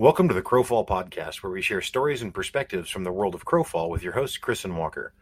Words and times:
Welcome 0.00 0.28
to 0.28 0.34
the 0.34 0.42
Crowfall 0.42 0.86
Podcast, 0.86 1.42
where 1.42 1.50
we 1.50 1.60
share 1.60 1.80
stories 1.80 2.22
and 2.22 2.32
perspectives 2.32 2.88
from 2.88 3.02
the 3.02 3.10
world 3.10 3.34
of 3.34 3.44
Crowfall 3.44 3.90
with 3.90 4.04
your 4.04 4.12
hosts, 4.12 4.36
Chris 4.36 4.64
and 4.64 4.78
Walker. 4.78 5.12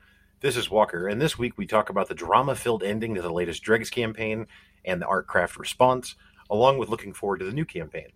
This 0.41 0.54
is 0.54 0.71
Walker, 0.71 1.08
and 1.08 1.18
this 1.18 1.38
week 1.38 1.56
we 1.56 1.67
talk 1.67 1.88
about 1.88 2.08
the 2.08 2.14
drama 2.14 2.55
filled 2.55 2.83
ending 2.83 3.15
to 3.15 3.23
the 3.23 3.33
latest 3.33 3.62
Dregs 3.62 3.89
campaign 3.89 4.47
and 4.84 5.00
the 5.00 5.07
Artcraft 5.07 5.57
response, 5.58 6.15
along 6.50 6.76
with 6.76 6.91
looking 6.91 7.15
forward 7.15 7.39
to 7.39 7.47
the 7.47 7.54
new 7.54 7.65
campaign. 7.65 8.09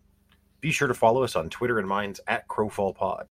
Be 0.60 0.70
sure 0.70 0.86
to 0.86 0.92
follow 0.92 1.22
us 1.22 1.34
on 1.34 1.48
Twitter 1.48 1.78
and 1.78 1.88
Minds 1.88 2.20
at 2.26 2.46
Crowfall 2.46 2.94
Pod. 2.94 3.26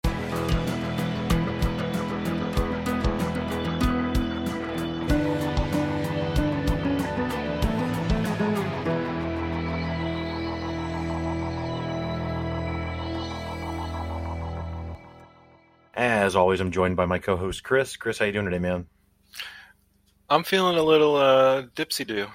As 16.28 16.36
always, 16.36 16.60
I'm 16.60 16.72
joined 16.72 16.94
by 16.94 17.06
my 17.06 17.18
co-host 17.18 17.62
Chris. 17.62 17.96
Chris, 17.96 18.18
how 18.18 18.26
you 18.26 18.32
doing 18.32 18.44
today, 18.44 18.58
man? 18.58 18.86
I'm 20.28 20.44
feeling 20.44 20.76
a 20.76 20.82
little 20.82 21.16
uh, 21.16 21.62
dipsy 21.74 22.06
do. 22.06 22.26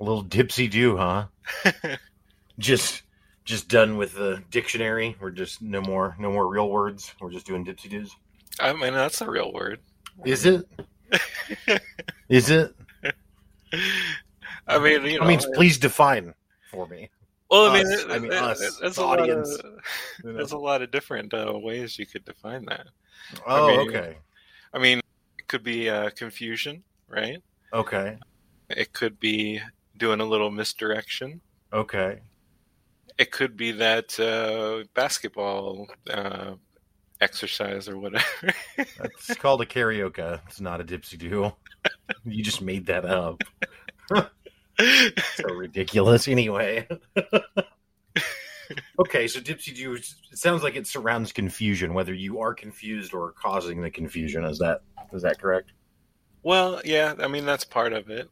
A 0.00 0.02
little 0.02 0.24
dipsy 0.24 0.70
do, 0.70 0.96
huh? 0.96 1.26
just 2.58 3.02
just 3.44 3.68
done 3.68 3.98
with 3.98 4.14
the 4.14 4.42
dictionary. 4.50 5.14
We're 5.20 5.30
just 5.30 5.60
no 5.60 5.82
more 5.82 6.16
no 6.18 6.32
more 6.32 6.48
real 6.48 6.70
words. 6.70 7.12
We're 7.20 7.30
just 7.30 7.44
doing 7.44 7.66
dipsy 7.66 7.90
doos. 7.90 8.16
I 8.58 8.72
mean, 8.72 8.94
that's 8.94 9.20
a 9.20 9.28
real 9.28 9.52
word. 9.52 9.80
Is 10.24 10.46
it? 10.46 10.64
Is 12.30 12.48
it? 12.48 12.74
I 14.66 14.78
mean, 14.78 15.04
you 15.04 15.18
know, 15.18 15.26
I 15.26 15.28
mean, 15.28 15.40
please 15.52 15.76
define 15.76 16.32
for 16.70 16.86
me. 16.86 17.10
Well, 17.52 17.70
I 17.70 17.74
mean, 17.82 17.86
us. 17.86 18.04
I 18.08 18.18
mean, 18.18 18.32
us, 18.32 18.78
there's 18.80 18.96
the 18.96 19.02
a 19.02 19.04
lot 19.04 19.20
audience, 19.20 19.54
of 19.58 19.64
you 20.24 20.30
know? 20.32 20.36
there's 20.38 20.52
a 20.52 20.58
lot 20.58 20.82
of 20.82 20.90
different 20.90 21.32
uh, 21.34 21.52
ways 21.54 21.98
you 21.98 22.06
could 22.06 22.24
define 22.24 22.64
that. 22.66 22.86
Oh, 23.46 23.68
mean- 23.68 23.88
okay, 23.88 24.16
I 24.74 24.78
mean, 24.78 25.00
it 25.38 25.46
could 25.48 25.62
be 25.62 25.88
uh, 25.88 26.10
confusion, 26.10 26.82
right? 27.08 27.38
okay, 27.72 28.18
It 28.70 28.92
could 28.92 29.20
be 29.20 29.60
doing 29.96 30.20
a 30.20 30.24
little 30.26 30.50
misdirection. 30.50 31.40
okay. 31.72 32.20
It 33.18 33.30
could 33.30 33.56
be 33.58 33.72
that 33.72 34.18
uh, 34.18 34.84
basketball 34.94 35.86
uh, 36.10 36.54
exercise 37.20 37.86
or 37.86 37.98
whatever. 37.98 38.24
That's 38.76 39.34
called 39.36 39.60
a 39.60 39.66
karaoke. 39.66 40.40
It's 40.48 40.60
not 40.60 40.80
a 40.80 40.84
dipsy 40.84 41.18
do. 41.18 41.52
You 42.24 42.42
just 42.42 42.62
made 42.62 42.86
that 42.86 43.04
up. 43.04 43.42
So 45.36 45.54
ridiculous. 45.54 46.28
Anyway. 46.28 46.88
okay, 48.98 49.28
so 49.28 49.40
dipsy 49.40 49.74
do. 49.74 49.94
It 49.94 50.06
sounds 50.34 50.62
like 50.62 50.76
it 50.76 50.86
surrounds 50.86 51.32
confusion, 51.32 51.94
whether 51.94 52.14
you 52.14 52.40
are 52.40 52.54
confused 52.54 53.14
or 53.14 53.32
causing 53.32 53.80
the 53.82 53.90
confusion. 53.90 54.44
Is 54.44 54.58
that 54.58 54.82
is 55.12 55.22
that 55.22 55.40
correct? 55.40 55.72
Well, 56.42 56.80
yeah, 56.84 57.14
I 57.18 57.28
mean 57.28 57.46
that's 57.46 57.64
part 57.64 57.92
of 57.92 58.10
it. 58.10 58.28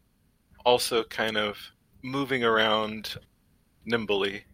Also, 0.64 1.04
kind 1.04 1.36
of 1.36 1.56
moving 2.02 2.44
around 2.44 3.16
nimbly. 3.84 4.44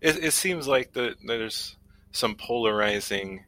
It, 0.00 0.24
it 0.24 0.32
seems 0.32 0.66
like 0.66 0.92
the, 0.92 1.14
there's 1.26 1.76
some 2.12 2.34
polarizing 2.34 3.44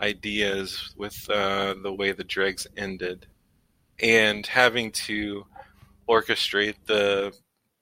ideas 0.00 0.94
with 0.96 1.28
uh, 1.30 1.74
the 1.82 1.92
way 1.92 2.12
the 2.12 2.24
dregs 2.24 2.66
ended, 2.76 3.26
and 4.00 4.46
having 4.46 4.90
to 4.92 5.44
orchestrate 6.08 6.76
the 6.86 7.32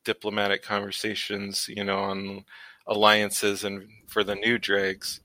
diplomatic 0.04 0.62
conversations, 0.62 1.68
you 1.68 1.84
know, 1.84 1.98
on 1.98 2.44
alliances 2.86 3.64
and 3.64 3.88
for 4.08 4.24
the 4.24 4.34
new 4.34 4.58
dregs. 4.58 5.20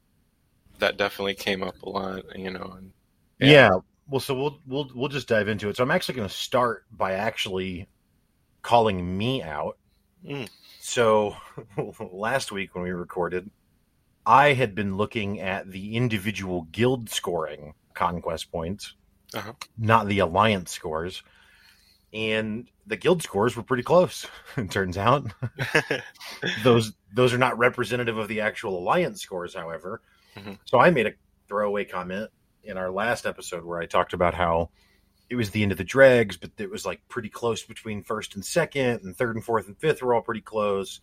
That 0.79 0.97
definitely 0.97 1.35
came 1.35 1.63
up 1.63 1.81
a 1.83 1.89
lot, 1.89 2.37
you 2.37 2.51
know. 2.51 2.75
And, 2.77 2.93
Yeah. 3.39 3.69
Well, 4.07 4.19
so 4.19 4.35
we'll 4.35 4.61
we'll 4.67 4.91
we'll 4.93 5.09
just 5.09 5.27
dive 5.27 5.47
into 5.47 5.69
it. 5.69 5.77
So 5.77 5.83
I'm 5.83 5.91
actually 5.91 6.15
going 6.15 6.27
to 6.29 6.33
start 6.33 6.85
by 6.91 7.13
actually 7.13 7.87
calling 8.61 9.17
me 9.17 9.41
out. 9.43 9.77
Mm. 10.25 10.49
So 10.79 11.35
last 12.11 12.51
week 12.51 12.75
when 12.75 12.83
we 12.83 12.91
recorded, 12.91 13.49
I 14.25 14.53
had 14.53 14.75
been 14.75 14.97
looking 14.97 15.39
at 15.39 15.71
the 15.71 15.95
individual 15.95 16.63
guild 16.71 17.09
scoring 17.09 17.73
conquest 17.93 18.51
points, 18.51 18.95
Uh-huh. 19.33 19.53
not 19.77 20.07
the 20.07 20.19
alliance 20.19 20.71
scores, 20.71 21.23
and 22.13 22.69
the 22.87 22.97
guild 22.97 23.23
scores 23.23 23.55
were 23.55 23.63
pretty 23.63 23.83
close. 23.83 24.25
It 24.57 24.71
turns 24.71 24.97
out 24.97 25.31
those 26.63 26.93
those 27.13 27.33
are 27.33 27.37
not 27.37 27.57
representative 27.57 28.17
of 28.17 28.27
the 28.27 28.41
actual 28.41 28.77
alliance 28.79 29.21
scores, 29.21 29.53
however. 29.53 30.01
Mhm. 30.37 30.59
So 30.65 30.79
I 30.79 30.89
made 30.89 31.07
a 31.07 31.13
throwaway 31.47 31.85
comment 31.85 32.29
in 32.63 32.77
our 32.77 32.91
last 32.91 33.25
episode 33.25 33.63
where 33.63 33.79
I 33.79 33.85
talked 33.85 34.13
about 34.13 34.33
how 34.33 34.69
it 35.29 35.35
was 35.35 35.49
the 35.51 35.63
end 35.63 35.71
of 35.71 35.77
the 35.77 35.83
dregs, 35.83 36.37
but 36.37 36.51
it 36.57 36.69
was 36.69 36.85
like 36.85 37.01
pretty 37.09 37.29
close 37.29 37.63
between 37.63 38.03
first 38.03 38.35
and 38.35 38.45
second, 38.45 39.01
and 39.03 39.15
third 39.15 39.35
and 39.35 39.43
fourth 39.43 39.67
and 39.67 39.77
fifth 39.77 40.01
were 40.01 40.13
all 40.13 40.21
pretty 40.21 40.41
close. 40.41 41.01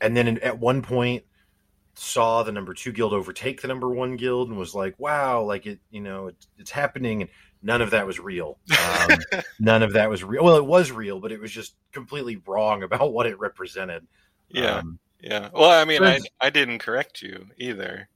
And 0.00 0.16
then 0.16 0.26
in, 0.26 0.38
at 0.40 0.58
one 0.58 0.82
point, 0.82 1.24
saw 1.94 2.42
the 2.42 2.52
number 2.52 2.72
two 2.74 2.92
guild 2.92 3.12
overtake 3.12 3.60
the 3.60 3.68
number 3.68 3.90
one 3.90 4.16
guild 4.16 4.48
and 4.48 4.58
was 4.58 4.74
like, 4.74 4.98
"Wow, 4.98 5.42
like 5.42 5.66
it, 5.66 5.80
you 5.90 6.00
know, 6.00 6.28
it, 6.28 6.36
it's 6.58 6.70
happening." 6.70 7.22
And 7.22 7.30
none 7.62 7.80
of 7.82 7.90
that 7.90 8.06
was 8.06 8.18
real. 8.18 8.58
Um, 8.70 9.18
none 9.60 9.82
of 9.82 9.92
that 9.94 10.10
was 10.10 10.22
real. 10.24 10.44
Well, 10.44 10.56
it 10.56 10.66
was 10.66 10.90
real, 10.90 11.20
but 11.20 11.32
it 11.32 11.40
was 11.40 11.50
just 11.50 11.74
completely 11.92 12.40
wrong 12.46 12.82
about 12.82 13.12
what 13.12 13.26
it 13.26 13.38
represented. 13.38 14.06
yeah. 14.48 14.78
Um, 14.78 14.98
Yeah. 15.20 15.50
Well, 15.52 15.70
I 15.70 15.84
mean, 15.84 16.02
I 16.02 16.20
I 16.40 16.50
didn't 16.50 16.80
correct 16.80 17.22
you 17.22 17.46
either. 17.56 18.08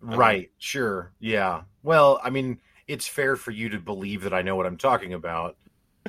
Right. 0.00 0.50
Sure. 0.58 1.12
Yeah. 1.18 1.62
Well, 1.82 2.20
I 2.22 2.28
mean, 2.30 2.58
it's 2.86 3.08
fair 3.08 3.36
for 3.36 3.50
you 3.50 3.70
to 3.70 3.78
believe 3.78 4.22
that 4.24 4.34
I 4.34 4.42
know 4.42 4.54
what 4.56 4.66
I'm 4.66 4.76
talking 4.76 5.14
about, 5.14 5.56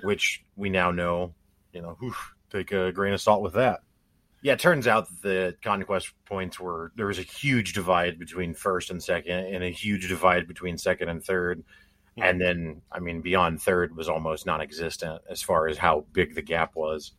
which 0.03 0.44
we 0.58 0.69
now 0.69 0.91
know. 0.91 1.34
You 1.72 1.81
know, 1.81 1.96
whew, 2.00 2.14
take 2.52 2.72
a 2.74 2.91
grain 2.91 3.14
of 3.14 3.22
salt 3.22 3.41
with 3.41 3.53
that. 3.53 3.80
Yeah, 4.41 4.53
it 4.53 4.59
turns 4.59 4.85
out 4.88 5.08
that 5.08 5.22
the 5.22 5.56
conquest 5.64 6.12
points 6.25 6.59
were 6.59 6.91
there 6.96 7.08
was 7.08 7.18
a 7.18 7.24
huge 7.24 7.74
divide 7.74 8.19
between 8.19 8.53
first 8.53 8.91
and 8.91 9.02
second, 9.02 9.31
and 9.53 9.64
a 9.64 9.69
huge 9.69 10.08
divide 10.08 10.47
between 10.47 10.78
second 10.78 11.09
and 11.09 11.24
third, 11.24 11.64
and 12.18 12.40
then 12.40 12.81
I 12.92 13.00
mean 13.00 13.22
beyond 13.22 13.62
third 13.62 13.96
was 13.96 14.09
almost 14.09 14.46
non-existent 14.46 15.22
as 15.30 15.42
far 15.42 15.68
as 15.68 15.78
how 15.78 16.06
big 16.14 16.36
the 16.36 16.42
gap 16.42 16.76
was. 16.76 17.12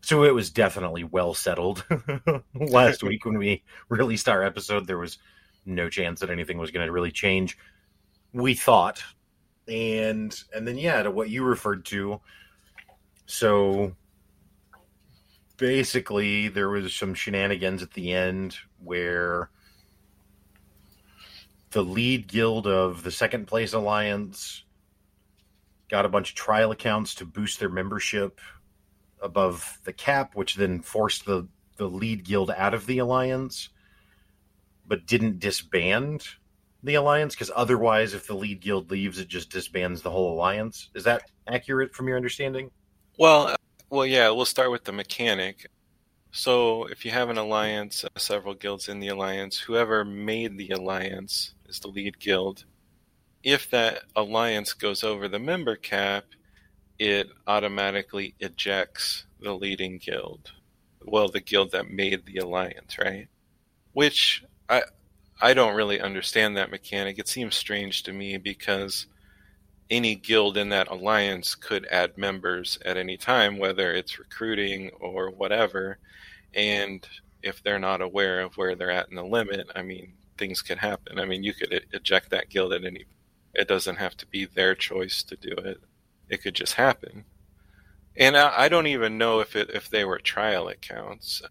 So 0.00 0.24
it 0.24 0.34
was 0.34 0.50
definitely 0.50 1.04
well 1.04 1.34
settled. 1.34 1.84
Last 2.54 3.02
week 3.02 3.24
when 3.24 3.38
we 3.38 3.62
released 3.88 4.28
our 4.28 4.42
episode, 4.42 4.86
there 4.86 4.98
was 4.98 5.18
no 5.64 5.88
chance 5.88 6.20
that 6.20 6.30
anything 6.30 6.58
was 6.58 6.70
going 6.70 6.86
to 6.86 6.92
really 6.92 7.10
change. 7.10 7.58
We 8.32 8.54
thought, 8.54 9.02
and 9.66 10.38
and 10.54 10.66
then 10.66 10.78
yeah, 10.78 11.02
to 11.02 11.10
what 11.10 11.30
you 11.30 11.44
referred 11.44 11.84
to. 11.86 12.20
So 13.26 13.96
basically, 15.56 16.48
there 16.48 16.68
was 16.68 16.94
some 16.94 17.14
shenanigans 17.14 17.82
at 17.82 17.92
the 17.92 18.12
end 18.12 18.56
where 18.78 19.50
the 21.76 21.82
lead 21.82 22.26
guild 22.26 22.66
of 22.66 23.02
the 23.02 23.10
second 23.10 23.46
place 23.46 23.74
alliance 23.74 24.64
got 25.90 26.06
a 26.06 26.08
bunch 26.08 26.30
of 26.30 26.34
trial 26.34 26.70
accounts 26.70 27.14
to 27.14 27.26
boost 27.26 27.60
their 27.60 27.68
membership 27.68 28.40
above 29.20 29.78
the 29.84 29.92
cap, 29.92 30.34
which 30.34 30.54
then 30.54 30.80
forced 30.80 31.26
the 31.26 31.46
the 31.76 31.86
lead 31.86 32.24
guild 32.24 32.50
out 32.50 32.72
of 32.72 32.86
the 32.86 32.96
alliance 32.96 33.68
but 34.86 35.04
didn't 35.04 35.38
disband 35.38 36.26
the 36.82 36.94
alliance 36.94 37.34
because 37.34 37.50
otherwise 37.54 38.14
if 38.14 38.26
the 38.26 38.34
lead 38.34 38.58
guild 38.62 38.90
leaves 38.90 39.18
it 39.18 39.28
just 39.28 39.50
disbands 39.50 40.00
the 40.00 40.10
whole 40.10 40.32
alliance 40.32 40.88
is 40.94 41.04
that 41.04 41.30
accurate 41.46 41.94
from 41.94 42.08
your 42.08 42.16
understanding 42.16 42.70
Well, 43.18 43.48
uh, 43.48 43.56
well, 43.90 44.06
yeah. 44.06 44.30
We'll 44.30 44.46
start 44.46 44.70
with 44.70 44.84
the 44.84 44.92
mechanic. 44.92 45.70
So, 46.36 46.84
if 46.84 47.06
you 47.06 47.12
have 47.12 47.30
an 47.30 47.38
alliance, 47.38 48.04
uh, 48.04 48.08
several 48.18 48.52
guilds 48.52 48.88
in 48.90 49.00
the 49.00 49.08
alliance, 49.08 49.58
whoever 49.58 50.04
made 50.04 50.58
the 50.58 50.68
alliance 50.68 51.54
is 51.66 51.80
the 51.80 51.88
lead 51.88 52.18
guild. 52.20 52.66
If 53.42 53.70
that 53.70 54.02
alliance 54.14 54.74
goes 54.74 55.02
over 55.02 55.28
the 55.28 55.38
member 55.38 55.76
cap, 55.76 56.26
it 56.98 57.28
automatically 57.46 58.34
ejects 58.38 59.24
the 59.40 59.54
leading 59.54 59.96
guild. 59.96 60.52
Well, 61.02 61.28
the 61.28 61.40
guild 61.40 61.72
that 61.72 61.90
made 61.90 62.26
the 62.26 62.36
alliance, 62.36 62.98
right? 62.98 63.28
Which 63.94 64.44
I 64.68 64.82
I 65.40 65.54
don't 65.54 65.74
really 65.74 66.00
understand 66.00 66.58
that 66.58 66.70
mechanic. 66.70 67.18
It 67.18 67.28
seems 67.28 67.54
strange 67.56 68.02
to 68.04 68.12
me 68.12 68.36
because 68.36 69.06
any 69.90 70.14
guild 70.16 70.56
in 70.56 70.68
that 70.70 70.88
alliance 70.88 71.54
could 71.54 71.86
add 71.86 72.18
members 72.18 72.78
at 72.84 72.96
any 72.96 73.16
time, 73.16 73.58
whether 73.58 73.92
it's 73.92 74.18
recruiting 74.18 74.90
or 75.00 75.30
whatever. 75.30 75.98
And 76.56 77.06
if 77.42 77.62
they're 77.62 77.78
not 77.78 78.00
aware 78.00 78.40
of 78.40 78.56
where 78.56 78.74
they're 78.74 78.90
at 78.90 79.10
in 79.10 79.14
the 79.14 79.24
limit, 79.24 79.68
I 79.76 79.82
mean, 79.82 80.14
things 80.38 80.62
can 80.62 80.78
happen. 80.78 81.20
I 81.20 81.26
mean, 81.26 81.44
you 81.44 81.52
could 81.52 81.84
eject 81.92 82.30
that 82.30 82.48
guild 82.48 82.72
at 82.72 82.84
any. 82.84 83.04
It 83.54 83.68
doesn't 83.68 83.96
have 83.96 84.16
to 84.16 84.26
be 84.26 84.46
their 84.46 84.74
choice 84.74 85.22
to 85.24 85.36
do 85.36 85.52
it. 85.52 85.78
It 86.28 86.42
could 86.42 86.54
just 86.54 86.74
happen. 86.74 87.24
And 88.16 88.36
I, 88.36 88.64
I 88.64 88.68
don't 88.68 88.86
even 88.86 89.18
know 89.18 89.40
if 89.40 89.54
it 89.54 89.70
if 89.70 89.90
they 89.90 90.04
were 90.04 90.18
trial 90.18 90.68
accounts. 90.68 91.42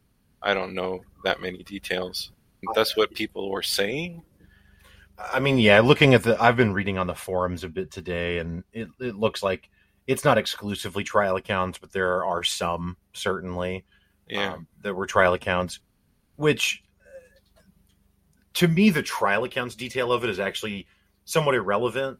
I 0.42 0.54
don't 0.54 0.74
know 0.74 1.02
that 1.24 1.42
many 1.42 1.64
details. 1.64 2.32
That's 2.74 2.98
what 2.98 3.14
people 3.14 3.52
were 3.52 3.64
saying. 3.64 4.24
I 5.18 5.40
mean, 5.40 5.60
yeah, 5.60 5.80
looking 5.80 6.14
at 6.14 6.24
the, 6.24 6.42
I've 6.42 6.58
been 6.58 6.74
reading 6.74 6.98
on 6.98 7.08
the 7.08 7.16
forums 7.16 7.64
a 7.64 7.70
bit 7.70 7.92
today, 7.92 8.40
and 8.40 8.64
it, 8.74 8.90
it 9.00 9.16
looks 9.16 9.44
like 9.44 9.70
it's 10.08 10.26
not 10.26 10.38
exclusively 10.38 11.04
trial 11.04 11.36
accounts, 11.36 11.78
but 11.78 11.94
there 11.94 12.26
are 12.26 12.44
some 12.44 12.98
certainly 13.14 13.86
Yeah. 14.28 14.54
um, 14.54 14.68
that 14.82 14.96
were 14.96 15.06
trial 15.06 15.34
accounts, 15.34 15.80
which 16.36 16.84
to 18.56 18.68
me, 18.68 18.90
the 18.90 19.04
trial 19.04 19.44
accounts 19.44 19.76
detail 19.76 20.12
of 20.12 20.24
it 20.24 20.30
is 20.30 20.40
actually 20.40 20.88
somewhat 21.26 21.56
irrelevant. 21.56 22.20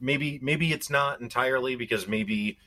Maybe, 0.00 0.38
maybe 0.42 0.72
it's 0.72 0.90
not 0.90 1.20
entirely 1.20 1.76
because 1.76 2.06
maybe 2.06 2.58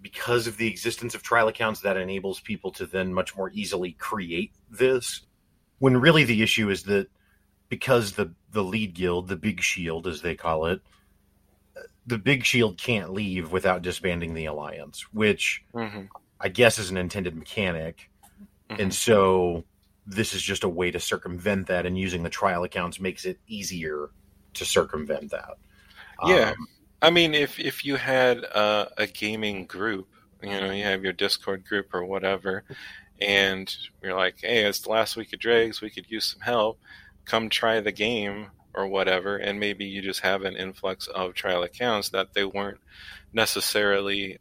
because 0.00 0.46
of 0.46 0.56
the 0.56 0.68
existence 0.68 1.14
of 1.14 1.22
trial 1.22 1.48
accounts 1.48 1.80
that 1.80 1.96
enables 1.96 2.40
people 2.40 2.70
to 2.72 2.86
then 2.86 3.12
much 3.12 3.36
more 3.36 3.50
easily 3.52 3.92
create 3.92 4.52
this. 4.70 5.22
When 5.78 5.98
really 5.98 6.24
the 6.24 6.42
issue 6.42 6.70
is 6.70 6.84
that 6.84 7.08
because 7.68 8.12
the 8.12 8.32
the 8.50 8.64
lead 8.64 8.94
guild, 8.94 9.28
the 9.28 9.36
Big 9.36 9.60
Shield 9.60 10.06
as 10.06 10.22
they 10.22 10.34
call 10.34 10.66
it, 10.66 10.80
the 12.06 12.18
Big 12.18 12.44
Shield 12.44 12.78
can't 12.78 13.12
leave 13.12 13.52
without 13.52 13.82
disbanding 13.82 14.32
the 14.32 14.46
alliance, 14.46 15.12
which 15.12 15.62
hmm 15.74 16.02
I 16.40 16.48
guess 16.48 16.78
is 16.78 16.90
an 16.90 16.96
intended 16.96 17.34
mechanic. 17.34 18.10
Mhm. 18.70 18.82
And 18.82 18.94
so 18.94 19.64
this 20.06 20.34
is 20.34 20.42
just 20.42 20.64
a 20.64 20.68
way 20.68 20.90
to 20.90 21.00
circumvent 21.00 21.66
that, 21.66 21.86
and 21.86 21.98
using 21.98 22.22
the 22.22 22.30
trial 22.30 22.64
accounts 22.64 23.00
makes 23.00 23.24
it 23.24 23.38
easier 23.46 24.10
to 24.54 24.64
circumvent 24.64 25.30
that. 25.30 25.56
Yeah. 26.24 26.50
Um, 26.50 26.68
I 27.02 27.10
mean, 27.10 27.34
if 27.34 27.58
if 27.58 27.84
you 27.84 27.96
had 27.96 28.44
uh, 28.44 28.86
a 28.96 29.06
gaming 29.06 29.66
group, 29.66 30.08
you 30.42 30.48
know, 30.60 30.70
you 30.70 30.84
have 30.84 31.04
your 31.04 31.12
Discord 31.12 31.64
group 31.66 31.92
or 31.94 32.04
whatever, 32.04 32.64
and 33.20 33.74
you're 34.02 34.16
like, 34.16 34.36
hey, 34.40 34.64
it's 34.64 34.80
the 34.80 34.90
last 34.90 35.16
week 35.16 35.32
of 35.32 35.38
Dregs, 35.38 35.80
we 35.80 35.90
could 35.90 36.10
use 36.10 36.24
some 36.32 36.40
help. 36.40 36.78
Come 37.24 37.48
try 37.48 37.80
the 37.80 37.92
game 37.92 38.48
or 38.74 38.86
whatever, 38.86 39.36
and 39.36 39.58
maybe 39.58 39.84
you 39.84 40.02
just 40.02 40.20
have 40.20 40.42
an 40.42 40.56
influx 40.56 41.06
of 41.08 41.34
trial 41.34 41.62
accounts 41.62 42.10
that 42.10 42.34
they 42.34 42.44
weren't 42.44 42.80
necessarily 43.32 44.38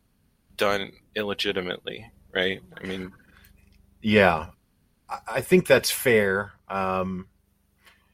done 0.58 0.92
illegitimately, 1.16 2.12
right? 2.34 2.62
I 2.82 2.86
mean, 2.86 3.12
yeah, 4.02 4.48
I, 5.28 5.42
think 5.42 5.68
that's 5.68 5.92
fair. 5.92 6.54
Um, 6.68 7.28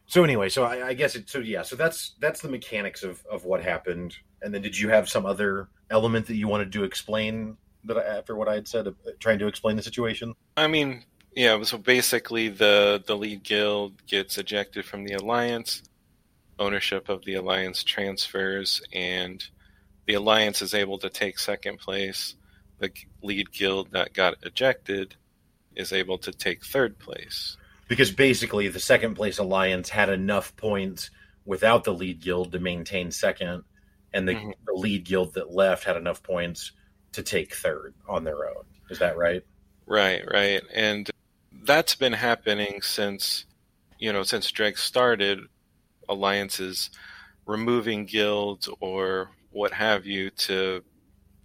so 0.06 0.24
anyway, 0.24 0.50
so 0.50 0.64
I, 0.64 0.90
I 0.90 0.94
guess 0.94 1.16
it. 1.16 1.30
So 1.30 1.40
yeah, 1.40 1.62
so 1.62 1.76
that's 1.76 2.16
that's 2.20 2.42
the 2.42 2.50
mechanics 2.50 3.04
of 3.04 3.26
of 3.30 3.46
what 3.46 3.64
happened. 3.64 4.16
And 4.42 4.54
then, 4.54 4.62
did 4.62 4.78
you 4.78 4.90
have 4.90 5.08
some 5.08 5.26
other 5.26 5.70
element 5.90 6.28
that 6.28 6.36
you 6.36 6.48
wanted 6.48 6.72
to 6.74 6.84
explain 6.84 7.58
that 7.86 7.98
I, 7.98 8.18
after 8.18 8.36
what 8.36 8.48
I 8.48 8.56
had 8.56 8.68
said, 8.68 8.88
uh, 8.88 8.92
trying 9.20 9.40
to 9.40 9.48
explain 9.48 9.76
the 9.76 9.84
situation? 9.84 10.34
I 10.58 10.68
mean, 10.68 11.04
yeah. 11.36 11.62
So 11.64 11.78
basically, 11.78 12.50
the 12.50 13.04
the 13.06 13.16
lead 13.16 13.44
guild 13.44 14.06
gets 14.06 14.38
ejected 14.38 14.86
from 14.86 15.06
the 15.06 15.14
alliance. 15.14 15.84
Ownership 16.60 17.10
of 17.10 17.24
the 17.26 17.36
alliance 17.36 17.84
transfers, 17.84 18.82
and 18.94 19.44
the 20.06 20.14
alliance 20.14 20.62
is 20.62 20.74
able 20.74 21.00
to 21.00 21.10
take 21.10 21.40
second 21.40 21.80
place. 21.80 22.36
The 22.82 22.92
lead 23.22 23.52
guild 23.52 23.92
that 23.92 24.14
got 24.14 24.36
ejected 24.44 25.16
is 25.76 25.94
able 25.94 26.18
to 26.18 26.32
take 26.32 26.66
third 26.66 27.00
place. 27.00 27.56
because 27.88 28.10
basically 28.12 28.70
the 28.70 28.80
second 28.80 29.16
place 29.16 29.38
alliance 29.38 29.90
had 29.90 30.08
enough 30.10 30.56
points 30.56 31.10
without 31.46 31.84
the 31.84 31.94
lead 31.94 32.22
guild 32.22 32.50
to 32.54 32.58
maintain 32.60 33.12
second 33.12 33.64
and 34.14 34.26
the, 34.28 34.34
Mhm. 34.36 34.54
the 34.66 34.74
lead 34.74 35.04
guild 35.04 35.34
that 35.34 35.52
left 35.52 35.84
had 35.84 35.98
enough 35.98 36.24
points 36.24 36.72
to 37.12 37.22
take 37.22 37.54
third 37.54 37.94
on 38.08 38.24
their 38.24 38.48
own 38.50 38.64
is 38.90 39.00
that 39.00 39.18
right 39.18 39.44
Right, 39.86 40.24
right, 40.32 40.62
and 40.74 41.10
that's 41.66 41.96
been 41.96 42.14
happening 42.14 42.82
since 42.82 43.46
you 44.00 44.12
know 44.14 44.24
since 44.24 44.50
Dreg 44.52 44.78
started. 44.78 45.40
Alliances 46.10 46.90
removing 47.46 48.06
guilds 48.06 48.70
or 48.80 49.32
what 49.52 49.72
have 49.74 50.06
you 50.06 50.30
to 50.32 50.82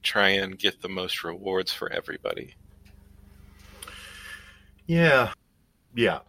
try 0.07 0.29
and 0.31 0.59
get 0.59 0.81
the 0.81 0.89
most 0.89 1.25
rewards 1.25 1.73
for 1.73 1.91
everybody. 1.93 2.55
yeah 4.87 5.33
yeah 5.95 6.21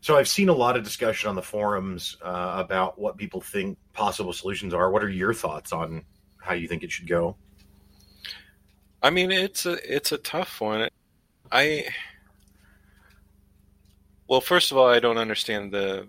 so 0.00 0.16
i've 0.16 0.28
seen 0.28 0.48
a 0.48 0.52
lot 0.52 0.76
of 0.76 0.82
discussion 0.82 1.28
on 1.28 1.34
the 1.34 1.42
forums 1.42 2.16
uh, 2.22 2.54
about 2.56 2.98
what 2.98 3.16
people 3.16 3.40
think 3.40 3.76
possible 3.92 4.32
solutions 4.32 4.72
are 4.72 4.90
what 4.90 5.02
are 5.04 5.10
your 5.10 5.34
thoughts 5.34 5.72
on 5.72 6.02
how 6.40 6.54
you 6.54 6.66
think 6.66 6.82
it 6.82 6.90
should 6.90 7.08
go 7.08 7.36
I 9.02 9.10
mean, 9.10 9.30
it's 9.30 9.64
a 9.66 9.78
it's 9.94 10.12
a 10.12 10.18
tough 10.18 10.60
one. 10.60 10.88
I 11.52 11.86
well, 14.28 14.40
first 14.40 14.72
of 14.72 14.78
all, 14.78 14.88
I 14.88 14.98
don't 15.00 15.18
understand 15.18 15.72
the 15.72 16.08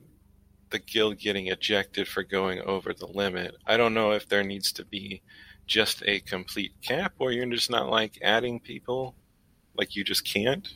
the 0.72 0.80
guild 0.80 1.18
getting 1.20 1.48
ejected 1.48 2.08
for 2.08 2.24
going 2.24 2.62
over 2.62 2.94
the 2.94 3.08
limit. 3.08 3.56
I 3.66 3.78
don't 3.78 3.94
know 3.94 4.12
if 4.12 4.28
there 4.28 4.44
needs 4.44 4.72
to 4.74 4.86
be 4.86 5.22
just 5.70 6.04
a 6.06 6.20
complete 6.20 6.74
cap, 6.82 7.14
or 7.20 7.32
you're 7.32 7.46
just 7.46 7.70
not 7.70 7.90
like 7.90 8.18
adding 8.22 8.60
people, 8.60 9.16
like 9.78 9.96
you 9.96 10.04
just 10.04 10.26
can't. 10.26 10.68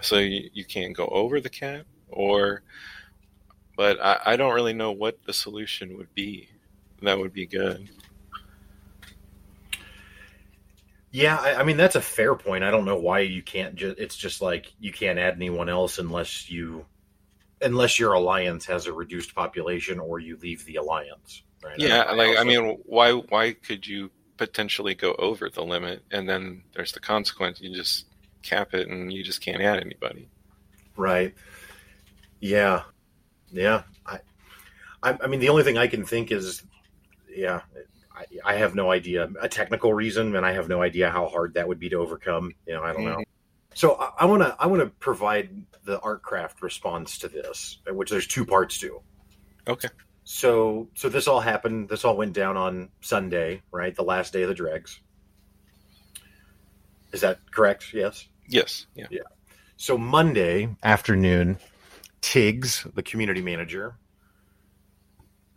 So 0.00 0.18
you, 0.18 0.50
you 0.52 0.64
can't 0.64 0.96
go 0.96 1.06
over 1.06 1.40
the 1.40 1.50
cap, 1.50 1.84
or 2.08 2.62
but 3.76 4.02
I, 4.02 4.20
I 4.24 4.36
don't 4.36 4.54
really 4.54 4.72
know 4.72 4.90
what 4.90 5.22
the 5.24 5.32
solution 5.32 5.96
would 5.98 6.12
be. 6.14 6.48
That 7.02 7.18
would 7.18 7.34
be 7.34 7.46
good. 7.46 7.90
Yeah, 11.10 11.36
I, 11.36 11.60
I 11.60 11.62
mean 11.62 11.76
that's 11.76 11.94
a 11.94 12.00
fair 12.00 12.34
point. 12.34 12.64
I 12.64 12.70
don't 12.70 12.86
know 12.86 12.98
why 12.98 13.20
you 13.20 13.42
can't 13.42 13.76
just. 13.76 13.98
It's 13.98 14.16
just 14.16 14.40
like 14.40 14.72
you 14.80 14.92
can't 14.92 15.18
add 15.18 15.34
anyone 15.34 15.68
else 15.68 15.98
unless 15.98 16.50
you, 16.50 16.86
unless 17.60 17.98
your 17.98 18.14
alliance 18.14 18.64
has 18.66 18.86
a 18.86 18.92
reduced 18.92 19.34
population 19.34 20.00
or 20.00 20.20
you 20.20 20.38
leave 20.38 20.64
the 20.64 20.76
alliance. 20.76 21.42
Right? 21.66 21.78
Yeah, 21.78 22.02
I 22.02 22.12
like 22.14 22.28
I 22.30 22.36
also- 22.36 22.44
mean, 22.44 22.78
why 22.84 23.12
why 23.12 23.52
could 23.52 23.86
you 23.86 24.10
potentially 24.36 24.94
go 24.94 25.14
over 25.18 25.48
the 25.50 25.64
limit 25.64 26.04
and 26.10 26.28
then 26.28 26.62
there's 26.74 26.92
the 26.92 27.00
consequence? 27.00 27.60
You 27.60 27.74
just 27.74 28.06
cap 28.42 28.74
it 28.74 28.88
and 28.88 29.12
you 29.12 29.22
just 29.24 29.40
can't 29.40 29.60
add 29.60 29.80
anybody. 29.80 30.28
right? 30.96 31.34
Yeah, 32.40 32.82
yeah. 33.50 33.82
I, 34.06 34.20
I, 35.02 35.18
I 35.22 35.26
mean, 35.26 35.40
the 35.40 35.48
only 35.48 35.62
thing 35.64 35.78
I 35.78 35.86
can 35.88 36.04
think 36.04 36.30
is, 36.30 36.62
yeah, 37.34 37.62
I, 38.14 38.24
I 38.44 38.54
have 38.56 38.74
no 38.74 38.90
idea 38.90 39.28
a 39.40 39.48
technical 39.48 39.92
reason, 39.92 40.36
and 40.36 40.44
I 40.46 40.52
have 40.52 40.68
no 40.68 40.82
idea 40.82 41.10
how 41.10 41.26
hard 41.28 41.54
that 41.54 41.66
would 41.66 41.78
be 41.80 41.88
to 41.90 41.96
overcome. 41.96 42.52
You 42.66 42.74
know, 42.74 42.82
I 42.82 42.92
don't 42.92 43.04
know. 43.04 43.10
Mm-hmm. 43.16 43.22
So 43.74 43.92
I 44.18 44.24
want 44.26 44.42
to 44.42 44.56
I 44.58 44.66
want 44.66 44.82
to 44.82 44.88
provide 44.88 45.50
the 45.84 45.98
Artcraft 46.00 46.62
response 46.62 47.18
to 47.18 47.28
this, 47.28 47.78
which 47.88 48.10
there's 48.10 48.26
two 48.26 48.44
parts 48.46 48.78
to. 48.78 49.00
Okay. 49.68 49.88
So 50.28 50.88
so 50.94 51.08
this 51.08 51.28
all 51.28 51.40
happened. 51.40 51.88
This 51.88 52.04
all 52.04 52.16
went 52.16 52.32
down 52.32 52.56
on 52.56 52.90
Sunday, 53.00 53.62
right? 53.70 53.94
The 53.94 54.02
last 54.02 54.32
day 54.32 54.42
of 54.42 54.48
the 54.48 54.56
dregs. 54.56 55.00
Is 57.12 57.20
that 57.20 57.38
correct? 57.52 57.94
Yes. 57.94 58.26
Yes. 58.48 58.86
Yeah. 58.96 59.06
yeah 59.08 59.20
So 59.76 59.96
Monday 59.96 60.74
afternoon, 60.82 61.58
Tiggs, 62.22 62.84
the 62.92 63.04
community 63.04 63.40
manager, 63.40 63.94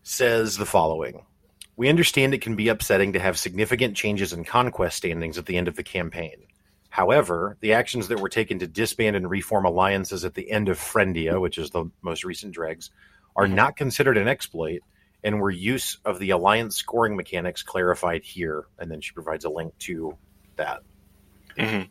says 0.04 0.56
the 0.56 0.68
following. 0.68 1.26
We 1.76 1.90
understand 1.90 2.36
it 2.36 2.42
can 2.42 2.56
be 2.56 2.68
upsetting 2.68 3.14
to 3.14 3.20
have 3.20 3.40
significant 3.40 3.98
changes 3.98 4.34
in 4.34 4.44
conquest 4.44 4.98
standings 4.98 5.40
at 5.40 5.48
the 5.48 5.58
end 5.58 5.68
of 5.68 5.78
the 5.78 5.84
campaign. 5.84 6.44
However, 6.90 7.58
the 7.62 7.74
actions 7.74 8.08
that 8.10 8.20
were 8.20 8.30
taken 8.30 8.60
to 8.60 8.68
disband 8.68 9.16
and 9.16 9.28
reform 9.28 9.66
alliances 9.66 10.26
at 10.26 10.36
the 10.36 10.52
end 10.52 10.70
of 10.70 10.78
Frendia, 10.78 11.42
which 11.42 11.58
is 11.58 11.72
the 11.72 11.90
most 12.04 12.24
recent 12.24 12.54
dregs, 12.54 12.92
are 13.40 13.48
Mhm. 13.48 13.54
not 13.54 13.78
considered 13.78 14.18
an 14.18 14.28
exploit 14.28 14.82
and 15.24 15.40
were 15.40 15.50
use 15.50 15.98
of 16.04 16.20
the 16.20 16.32
alliance 16.32 16.76
scoring 16.76 17.16
mechanics 17.16 17.64
clarified 17.64 18.22
here. 18.24 18.66
And 18.78 18.92
then 18.92 19.00
she 19.00 19.14
provides 19.14 19.46
a 19.46 19.50
link 19.50 19.78
to 19.80 20.18
that. 20.58 20.82
hmm 21.58 21.84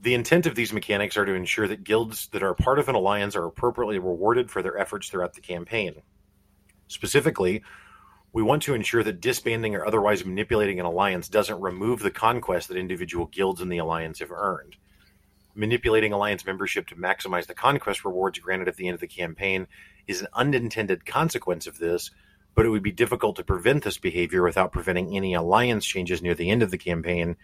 The 0.00 0.14
intent 0.14 0.46
of 0.46 0.54
these 0.54 0.72
mechanics 0.72 1.16
are 1.16 1.24
to 1.24 1.34
ensure 1.34 1.66
that 1.66 1.82
guilds 1.82 2.28
that 2.28 2.42
are 2.44 2.54
part 2.54 2.78
of 2.78 2.88
an 2.88 2.94
alliance 2.94 3.34
are 3.34 3.44
appropriately 3.46 3.98
rewarded 3.98 4.50
for 4.50 4.62
their 4.62 4.78
efforts 4.78 5.08
throughout 5.08 5.34
the 5.34 5.40
campaign. 5.40 6.02
Specifically, 6.86 7.64
we 8.32 8.42
want 8.42 8.62
to 8.64 8.74
ensure 8.74 9.02
that 9.02 9.20
disbanding 9.20 9.74
or 9.74 9.84
otherwise 9.84 10.24
manipulating 10.24 10.78
an 10.78 10.86
alliance 10.86 11.28
doesn't 11.28 11.60
remove 11.60 12.00
the 12.00 12.10
conquest 12.10 12.68
that 12.68 12.76
individual 12.76 13.26
guilds 13.26 13.60
in 13.60 13.68
the 13.68 13.78
alliance 13.78 14.20
have 14.20 14.30
earned. 14.30 14.76
Manipulating 15.54 16.12
alliance 16.12 16.44
membership 16.44 16.88
to 16.88 16.96
maximize 16.96 17.46
the 17.46 17.54
conquest 17.54 18.04
rewards 18.04 18.38
granted 18.38 18.68
at 18.68 18.76
the 18.76 18.88
end 18.88 18.94
of 18.94 19.00
the 19.00 19.06
campaign 19.06 19.68
is 20.06 20.20
an 20.20 20.28
unintended 20.32 21.06
consequence 21.06 21.66
of 21.66 21.78
this, 21.78 22.10
but 22.54 22.66
it 22.66 22.70
would 22.70 22.82
be 22.82 22.92
difficult 22.92 23.36
to 23.36 23.44
prevent 23.44 23.84
this 23.84 23.98
behavior 23.98 24.42
without 24.42 24.72
preventing 24.72 25.16
any 25.16 25.34
alliance 25.34 25.84
changes 25.84 26.22
near 26.22 26.34
the 26.34 26.50
end 26.50 26.62
of 26.62 26.70
the 26.70 26.78
campaign, 26.78 27.36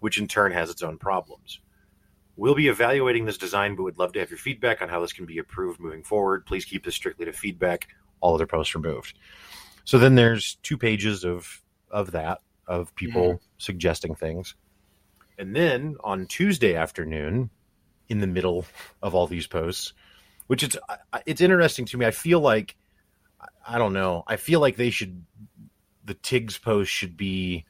which 0.00 0.18
in 0.18 0.28
turn 0.28 0.52
has 0.52 0.70
its 0.70 0.82
own 0.82 0.98
problems. 0.98 1.60
We'll 2.36 2.54
be 2.54 2.68
evaluating 2.68 3.24
this 3.24 3.36
design, 3.36 3.74
but 3.74 3.82
would 3.82 3.98
love 3.98 4.12
to 4.12 4.20
have 4.20 4.30
your 4.30 4.38
feedback 4.38 4.80
on 4.80 4.88
how 4.88 5.00
this 5.00 5.12
can 5.12 5.26
be 5.26 5.38
improved 5.38 5.80
moving 5.80 6.04
forward. 6.04 6.46
Please 6.46 6.64
keep 6.64 6.84
this 6.84 6.94
strictly 6.94 7.24
to 7.24 7.32
feedback. 7.32 7.88
All 8.20 8.34
other 8.34 8.46
posts 8.46 8.74
removed. 8.74 9.18
So 9.84 9.98
then 9.98 10.14
there's 10.14 10.56
two 10.62 10.78
pages 10.78 11.24
of 11.24 11.62
of 11.90 12.12
that 12.12 12.40
of 12.66 12.94
people 12.94 13.22
mm-hmm. 13.22 13.44
suggesting 13.56 14.14
things, 14.14 14.54
and 15.38 15.56
then 15.56 15.96
on 16.04 16.26
Tuesday 16.26 16.74
afternoon, 16.74 17.50
in 18.08 18.20
the 18.20 18.26
middle 18.26 18.64
of 19.02 19.14
all 19.14 19.26
these 19.26 19.46
posts, 19.46 19.92
which 20.46 20.62
it's 20.62 20.76
it's 21.26 21.40
interesting 21.40 21.84
to 21.86 21.98
me. 21.98 22.06
I 22.06 22.10
feel 22.10 22.40
like 22.40 22.76
I 23.66 23.78
don't 23.78 23.92
know. 23.92 24.24
I 24.26 24.36
feel 24.36 24.60
like 24.60 24.76
they 24.76 24.90
should 24.90 25.24
the 26.04 26.14
Tiggs 26.14 26.58
post 26.58 26.90
should 26.90 27.16
be 27.16 27.66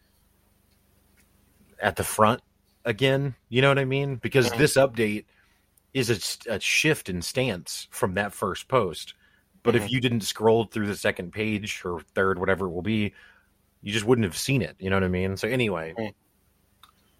at 1.80 1.97
the 1.97 2.04
front 2.04 2.40
again. 2.85 3.35
You 3.49 3.62
know 3.62 3.68
what 3.68 3.78
I 3.78 3.85
mean? 3.85 4.16
Because 4.16 4.49
mm-hmm. 4.49 4.59
this 4.59 4.76
update 4.76 5.25
is 5.92 6.11
a, 6.47 6.54
a, 6.54 6.61
shift 6.61 7.09
in 7.09 7.23
stance 7.23 7.88
from 7.90 8.14
that 8.14 8.33
first 8.33 8.68
post. 8.68 9.14
But 9.62 9.75
mm-hmm. 9.75 9.85
if 9.85 9.90
you 9.90 10.00
didn't 10.00 10.21
scroll 10.21 10.64
through 10.64 10.87
the 10.87 10.97
second 10.97 11.33
page 11.33 11.83
or 11.85 12.00
third, 12.14 12.38
whatever 12.38 12.66
it 12.66 12.71
will 12.71 12.83
be, 12.83 13.12
you 13.83 13.92
just 13.92 14.04
wouldn't 14.04 14.25
have 14.25 14.37
seen 14.37 14.62
it. 14.62 14.76
You 14.78 14.90
know 14.90 14.97
what 14.97 15.04
I 15.04 15.09
mean? 15.09 15.37
So 15.37 15.49
anyway, 15.49 15.95
mm-hmm. 15.99 16.11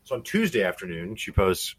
so 0.05 0.17
on 0.17 0.23
Tuesday 0.23 0.63
afternoon, 0.63 1.17
she 1.17 1.33
posts, 1.33 1.75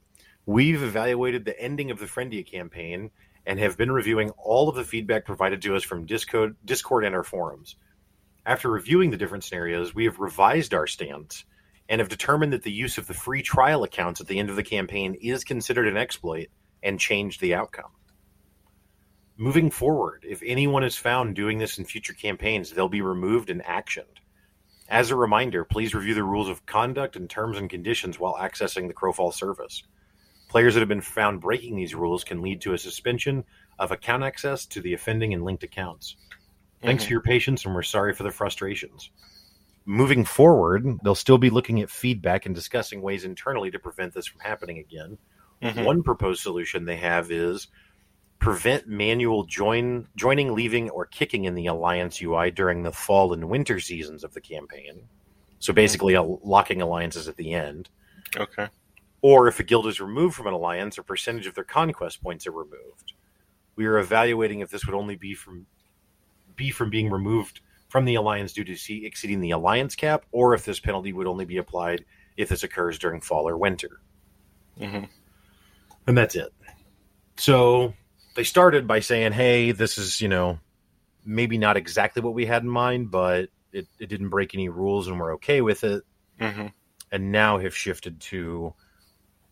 "We've 0.49 0.81
evaluated 0.81 1.45
the 1.45 1.61
ending 1.61 1.91
of 1.91 1.99
the 1.99 2.07
Frendia 2.07 2.43
campaign 2.43 3.11
and 3.45 3.59
have 3.59 3.77
been 3.77 3.91
reviewing 3.91 4.31
all 4.31 4.67
of 4.67 4.75
the 4.75 4.83
feedback 4.83 5.23
provided 5.23 5.61
to 5.61 5.75
us 5.75 5.83
from 5.83 6.07
Discord, 6.07 6.55
Discord 6.65 7.05
and 7.05 7.13
our 7.13 7.23
forums. 7.23 7.75
After 8.47 8.67
reviewing 8.67 9.11
the 9.11 9.17
different 9.17 9.43
scenarios, 9.43 9.93
we 9.93 10.05
have 10.05 10.17
revised 10.17 10.73
our 10.73 10.87
stance." 10.87 11.45
and 11.87 12.01
have 12.01 12.09
determined 12.09 12.51
that 12.53 12.63
the 12.63 12.71
use 12.71 12.97
of 12.97 13.05
the 13.05 13.13
free 13.13 13.43
trial 13.43 13.83
accounts 13.83 14.19
at 14.19 14.25
the 14.25 14.39
end 14.39 14.49
of 14.49 14.55
the 14.55 14.63
campaign 14.63 15.15
is 15.21 15.43
considered 15.43 15.87
an 15.87 15.97
exploit 15.97 16.47
and 16.81 16.99
changed 16.99 17.41
the 17.41 17.53
outcome. 17.53 17.91
Moving 19.37 19.69
forward, 19.69 20.25
if 20.27 20.41
anyone 20.43 20.83
is 20.83 20.97
found 20.97 21.35
doing 21.35 21.59
this 21.59 21.77
in 21.77 21.85
future 21.85 22.13
campaigns, 22.13 22.71
they'll 22.71 22.89
be 22.89 23.01
removed 23.01 23.51
and 23.51 23.63
actioned. 23.63 24.17
As 24.87 25.11
a 25.11 25.15
reminder, 25.15 25.63
please 25.63 25.93
review 25.93 26.15
the 26.15 26.23
rules 26.23 26.49
of 26.49 26.65
conduct 26.65 27.15
and 27.15 27.29
terms 27.29 27.59
and 27.59 27.69
conditions 27.69 28.19
while 28.19 28.33
accessing 28.33 28.87
the 28.87 28.95
Crowfall 28.95 29.31
service. 29.31 29.83
Players 30.49 30.73
that 30.73 30.81
have 30.81 30.89
been 30.89 30.99
found 30.99 31.39
breaking 31.39 31.77
these 31.77 31.95
rules 31.95 32.23
can 32.23 32.41
lead 32.41 32.59
to 32.61 32.73
a 32.73 32.77
suspension 32.77 33.45
of 33.77 33.91
account 33.91 34.23
access 34.23 34.65
to 34.67 34.81
the 34.81 34.93
offending 34.93 35.33
and 35.33 35.45
linked 35.45 35.63
accounts. 35.63 36.17
Thanks 36.81 37.03
mm-hmm. 37.03 37.07
for 37.07 37.13
your 37.13 37.21
patience, 37.21 37.65
and 37.65 37.73
we're 37.73 37.83
sorry 37.83 38.13
for 38.13 38.23
the 38.23 38.31
frustrations 38.31 39.11
moving 39.89 40.23
forward, 40.23 40.99
they'll 41.03 41.15
still 41.15 41.39
be 41.39 41.49
looking 41.49 41.81
at 41.81 41.89
feedback 41.89 42.45
and 42.45 42.53
discussing 42.53 43.01
ways 43.01 43.25
internally 43.25 43.71
to 43.71 43.79
prevent 43.79 44.13
this 44.13 44.27
from 44.27 44.39
happening 44.39 44.77
again. 44.77 45.17
Mm-hmm. 45.63 45.83
One 45.83 46.03
proposed 46.03 46.43
solution 46.43 46.85
they 46.85 46.97
have 46.97 47.31
is 47.31 47.67
prevent 48.37 48.87
manual 48.87 49.45
join 49.45 50.07
joining, 50.15 50.53
leaving, 50.53 50.91
or 50.91 51.07
kicking 51.07 51.45
in 51.45 51.55
the 51.55 51.65
alliance 51.65 52.21
UI 52.21 52.51
during 52.51 52.83
the 52.83 52.91
fall 52.91 53.33
and 53.33 53.49
winter 53.49 53.79
seasons 53.79 54.23
of 54.23 54.33
the 54.35 54.41
campaign. 54.41 55.01
So 55.57 55.73
basically, 55.73 56.13
mm-hmm. 56.13 56.47
locking 56.47 56.83
alliances 56.83 57.27
at 57.27 57.35
the 57.35 57.53
end. 57.53 57.89
Okay. 58.37 58.67
Or 59.21 59.47
if 59.47 59.59
a 59.59 59.63
guild 59.63 59.87
is 59.87 59.99
removed 59.99 60.35
from 60.35 60.47
an 60.47 60.53
alliance, 60.53 60.97
a 60.97 61.03
percentage 61.03 61.47
of 61.47 61.55
their 61.55 61.63
conquest 61.63 62.23
points 62.23 62.47
are 62.47 62.51
removed. 62.51 63.13
We 63.75 63.85
are 63.85 63.97
evaluating 63.97 64.59
if 64.59 64.69
this 64.69 64.85
would 64.85 64.95
only 64.95 65.15
be 65.15 65.33
from 65.33 65.65
be 66.55 66.71
from 66.71 66.89
being 66.89 67.09
removed 67.09 67.61
from 67.87 68.05
the 68.05 68.15
alliance 68.15 68.53
due 68.53 68.63
to 68.65 68.75
see 68.75 69.05
exceeding 69.05 69.41
the 69.41 69.51
alliance 69.51 69.95
cap, 69.95 70.25
or 70.31 70.53
if 70.53 70.65
this 70.65 70.79
penalty 70.79 71.11
would 71.11 71.27
only 71.27 71.45
be 71.45 71.57
applied 71.57 72.05
if 72.37 72.49
this 72.49 72.63
occurs 72.63 72.99
during 72.99 73.21
fall 73.21 73.47
or 73.49 73.57
winter. 73.57 74.01
Mm-hmm. 74.79 75.05
And 76.07 76.17
that's 76.17 76.35
it. 76.35 76.53
So 77.37 77.93
they 78.35 78.43
started 78.43 78.87
by 78.87 78.99
saying, 78.99 79.31
hey, 79.31 79.71
this 79.71 79.97
is, 79.97 80.21
you 80.21 80.27
know, 80.27 80.59
maybe 81.25 81.57
not 81.57 81.77
exactly 81.77 82.21
what 82.21 82.33
we 82.33 82.45
had 82.45 82.63
in 82.63 82.69
mind, 82.69 83.11
but 83.11 83.49
it, 83.71 83.87
it 83.99 84.07
didn't 84.07 84.29
break 84.29 84.53
any 84.53 84.69
rules 84.69 85.07
and 85.07 85.19
we're 85.19 85.35
okay 85.35 85.61
with 85.61 85.83
it. 85.83 86.03
Mm-hmm. 86.39 86.67
And 87.11 87.31
now 87.31 87.57
have 87.57 87.75
shifted 87.75 88.19
to 88.21 88.73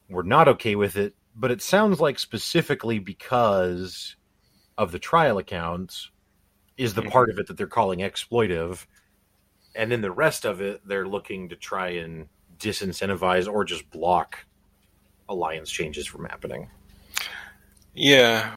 we're 0.09 0.23
not 0.23 0.47
okay 0.47 0.75
with 0.75 0.95
it, 0.95 1.15
but 1.35 1.51
it 1.51 1.61
sounds 1.61 1.99
like 1.99 2.19
specifically 2.19 2.99
because 2.99 4.15
of 4.77 4.91
the 4.91 4.99
trial 4.99 5.37
accounts 5.37 6.11
is 6.77 6.93
the 6.93 7.01
part 7.01 7.29
of 7.29 7.39
it 7.39 7.47
that 7.47 7.57
they're 7.57 7.67
calling 7.67 7.99
exploitive. 7.99 8.85
And 9.75 9.91
then 9.91 10.01
the 10.01 10.11
rest 10.11 10.45
of 10.45 10.61
it 10.61 10.81
they're 10.87 11.07
looking 11.07 11.49
to 11.49 11.55
try 11.55 11.89
and 11.89 12.27
disincentivize 12.59 13.51
or 13.51 13.63
just 13.63 13.89
block 13.91 14.45
alliance 15.29 15.69
changes 15.69 16.07
from 16.07 16.25
happening. 16.25 16.69
Yeah. 17.93 18.55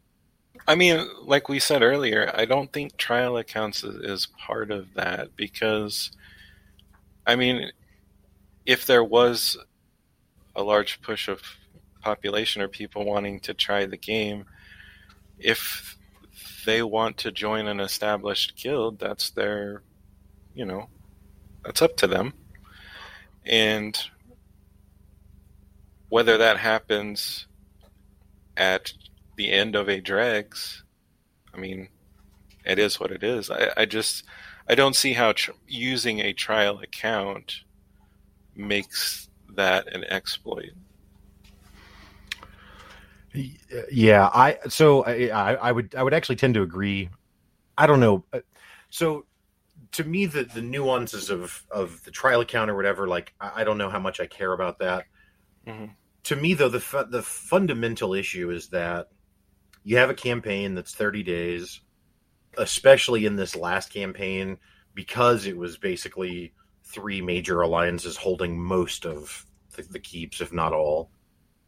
I 0.67 0.75
mean 0.75 1.07
like 1.23 1.49
we 1.49 1.59
said 1.59 1.83
earlier 1.83 2.31
i 2.35 2.45
don't 2.45 2.73
think 2.73 2.97
trial 2.97 3.39
accounts 3.39 3.83
is 3.83 4.29
part 4.39 4.71
of 4.71 4.93
that 4.95 5.35
because 5.35 6.13
i 7.27 7.35
mean 7.35 7.73
if 8.67 8.87
there 8.87 9.03
was 9.03 9.57
a 10.57 10.63
large 10.63 11.01
push 11.03 11.29
of 11.29 11.43
population 12.03 12.63
or 12.63 12.69
people 12.69 13.05
wanting 13.05 13.41
to 13.41 13.55
try 13.55 13.87
the 13.87 13.97
game 13.97 14.45
if 15.39 15.97
they 16.67 16.83
want 16.83 17.17
to 17.19 17.33
join 17.33 17.67
an 17.67 17.81
established 17.81 18.57
guild, 18.57 18.99
that's 18.99 19.31
their, 19.31 19.83
you 20.55 20.65
know, 20.65 20.89
that's 21.65 21.83
up 21.83 21.97
to 21.97 22.07
them. 22.07 22.35
And 23.47 23.99
whether 26.09 26.37
that 26.37 26.59
happens 26.59 27.47
at 28.57 28.93
the 29.37 29.51
end 29.51 29.75
of 29.75 29.89
a 29.89 30.01
dregs, 30.01 30.85
I 31.55 31.59
mean, 31.59 31.89
it 32.65 32.79
is 32.79 33.01
what 33.01 33.11
it 33.11 33.23
is. 33.23 33.51
I, 33.51 33.71
I 33.77 33.85
just, 33.87 34.25
I 34.69 34.75
don't 34.75 34.97
see 34.97 35.15
how 35.15 35.33
tr- 35.33 35.53
using 35.67 36.21
a 36.21 36.35
trial 36.35 36.81
account 36.81 37.61
makes 38.55 39.30
that 39.57 39.95
an 39.95 40.05
exploit. 40.05 40.73
Yeah, 43.93 44.29
I 44.33 44.59
so 44.69 45.05
I, 45.05 45.29
I 45.55 45.71
would 45.73 45.95
I 45.95 46.03
would 46.03 46.15
actually 46.15 46.37
tend 46.37 46.55
to 46.55 46.63
agree. 46.63 47.11
I 47.79 47.87
don't 47.87 48.01
know. 48.01 48.25
Uh, 48.33 48.41
so 48.91 49.25
to 49.93 50.05
me, 50.05 50.27
the 50.27 50.45
the 50.45 50.63
nuances 50.63 51.31
of 51.31 51.65
of 51.71 52.03
the 52.05 52.11
trial 52.11 52.41
account 52.41 52.71
or 52.71 52.77
whatever, 52.77 53.07
like 53.07 53.33
I, 53.41 53.65
don't 53.65 53.79
know 53.79 53.91
how 53.91 54.01
much 54.01 54.21
I 54.21 54.27
care 54.27 54.53
about 54.53 54.79
that. 54.81 55.05
Mm-hmm. 55.67 55.87
To 56.25 56.37
me, 56.37 56.55
though, 56.55 56.69
the 56.69 57.07
the 57.09 57.23
fundamental 57.23 58.15
issue 58.15 58.51
is 58.51 58.69
that 58.69 59.09
you 59.85 59.97
have 59.99 60.11
a 60.11 60.15
campaign 60.15 60.75
that's 60.75 60.95
thirty 60.95 61.23
days, 61.23 61.81
especially 62.59 63.27
in 63.27 63.37
this 63.37 63.55
last 63.55 63.93
campaign 63.93 64.59
because 64.95 65.47
it 65.47 65.57
was 65.57 65.79
basically 65.79 66.53
three 66.93 67.21
major 67.21 67.61
alliances 67.61 68.17
holding 68.17 68.61
most 68.61 69.07
of 69.07 69.47
the, 69.77 69.83
the 69.83 69.99
keeps, 69.99 70.41
if 70.41 70.53
not 70.53 70.73
all 70.73 71.11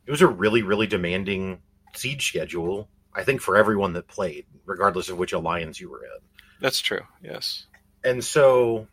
it 0.07 0.11
was 0.11 0.23
a 0.23 0.26
really 0.26 0.62
really 0.62 0.87
demanding 0.87 1.61
siege 1.95 2.29
schedule. 2.29 2.88
I 3.14 3.25
think 3.25 3.41
for 3.41 3.57
everyone 3.57 3.93
that 3.93 4.09
played, 4.09 4.47
regardless 4.64 5.11
of 5.11 5.19
which 5.19 5.33
alliance 5.33 5.79
you 5.79 5.91
were 5.91 6.05
in. 6.05 6.21
That's 6.61 6.81
true. 6.81 7.02
Yes. 7.23 7.67
And 8.02 8.25
so 8.25 8.88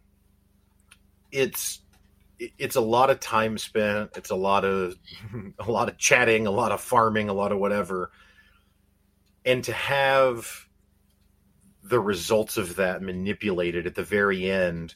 it's 1.32 1.80
it's 2.38 2.76
a 2.76 2.82
lot 2.82 3.10
of 3.10 3.20
time 3.20 3.58
spent. 3.58 4.12
It's 4.16 4.30
a 4.30 4.36
lot 4.36 4.66
of 4.66 4.96
a 5.60 5.72
lot 5.72 5.90
of 5.90 5.98
chatting, 5.98 6.48
a 6.48 6.52
lot 6.52 6.72
of 6.72 6.82
farming, 6.82 7.30
a 7.30 7.34
lot 7.34 7.52
of 7.52 7.60
whatever. 7.60 8.12
And 9.46 9.64
to 9.64 9.74
have 9.74 10.68
the 11.82 12.00
results 12.00 12.58
of 12.58 12.76
that 12.76 13.02
manipulated 13.02 13.88
at 13.88 13.96
the 13.96 14.04
very 14.04 14.52
end 14.52 14.94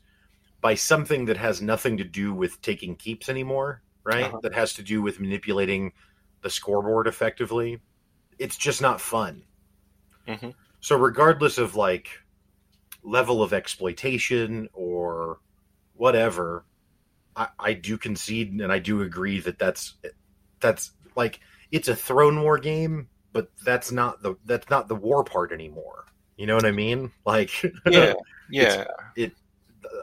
by 0.64 0.74
something 0.74 1.26
that 1.26 1.38
has 1.38 1.62
nothing 1.62 1.98
to 1.98 2.04
do 2.04 2.34
with 2.34 2.60
taking 2.64 2.96
keeps 2.96 3.30
anymore 3.30 3.84
right? 4.04 4.26
Uh-huh. 4.26 4.40
That 4.44 4.54
has 4.54 4.74
to 4.74 4.84
do 4.84 5.02
with 5.02 5.20
manipulating 5.20 5.94
the 6.42 6.50
scoreboard 6.50 7.08
effectively. 7.08 7.80
It's 8.38 8.58
just 8.58 8.82
not 8.82 9.02
fun. 9.02 9.44
Mm-hmm. 10.28 10.50
So, 10.82 10.98
regardless 10.98 11.58
of 11.58 11.76
like 11.76 12.10
level 13.04 13.42
of 13.44 13.54
exploitation 13.54 14.70
or 14.74 15.40
whatever, 15.94 16.66
I, 17.36 17.48
I 17.60 17.74
do 17.74 17.98
concede 17.98 18.52
and 18.52 18.72
I 18.72 18.80
do 18.80 19.02
agree 19.02 19.40
that 19.42 19.60
that's 19.60 19.96
that's 20.60 20.92
like 21.16 21.40
it's 21.72 21.88
a 21.88 21.96
throne 21.96 22.42
war 22.42 22.58
game, 22.58 23.08
but 23.32 23.50
that's 23.64 23.92
not 23.92 24.22
the 24.22 24.36
that's 24.46 24.70
not 24.70 24.88
the 24.88 24.96
war 24.96 25.24
part 25.24 25.52
anymore. 25.52 26.06
You 26.36 26.48
know 26.48 26.56
what 26.56 26.66
I 26.66 26.72
mean? 26.72 27.12
Like, 27.26 27.52
yeah, 27.86 28.14
yeah, 28.50 28.86
it 29.16 29.34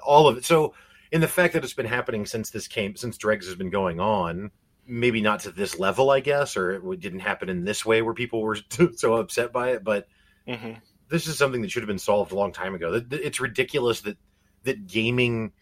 all 0.04 0.28
of 0.28 0.36
it. 0.36 0.44
So 0.44 0.74
in 1.12 1.20
the 1.20 1.28
fact 1.28 1.54
that 1.54 1.64
it's 1.64 1.74
been 1.74 1.86
happening 1.86 2.26
since 2.26 2.50
this 2.50 2.68
came 2.68 2.96
since 2.96 3.16
dregs 3.16 3.46
has 3.46 3.54
been 3.54 3.70
going 3.70 4.00
on 4.00 4.50
maybe 4.86 5.20
not 5.20 5.40
to 5.40 5.50
this 5.50 5.78
level 5.78 6.10
i 6.10 6.20
guess 6.20 6.56
or 6.56 6.92
it 6.92 7.00
didn't 7.00 7.20
happen 7.20 7.48
in 7.48 7.64
this 7.64 7.84
way 7.84 8.02
where 8.02 8.14
people 8.14 8.42
were 8.42 8.56
so 8.96 9.14
upset 9.14 9.52
by 9.52 9.70
it 9.70 9.84
but 9.84 10.08
mm-hmm. 10.46 10.72
this 11.08 11.26
is 11.26 11.36
something 11.36 11.62
that 11.62 11.70
should 11.70 11.82
have 11.82 11.88
been 11.88 11.98
solved 11.98 12.32
a 12.32 12.36
long 12.36 12.52
time 12.52 12.74
ago 12.74 13.02
it's 13.10 13.40
ridiculous 13.40 14.00
that 14.02 14.16
that 14.64 14.86
gaming 14.86 15.52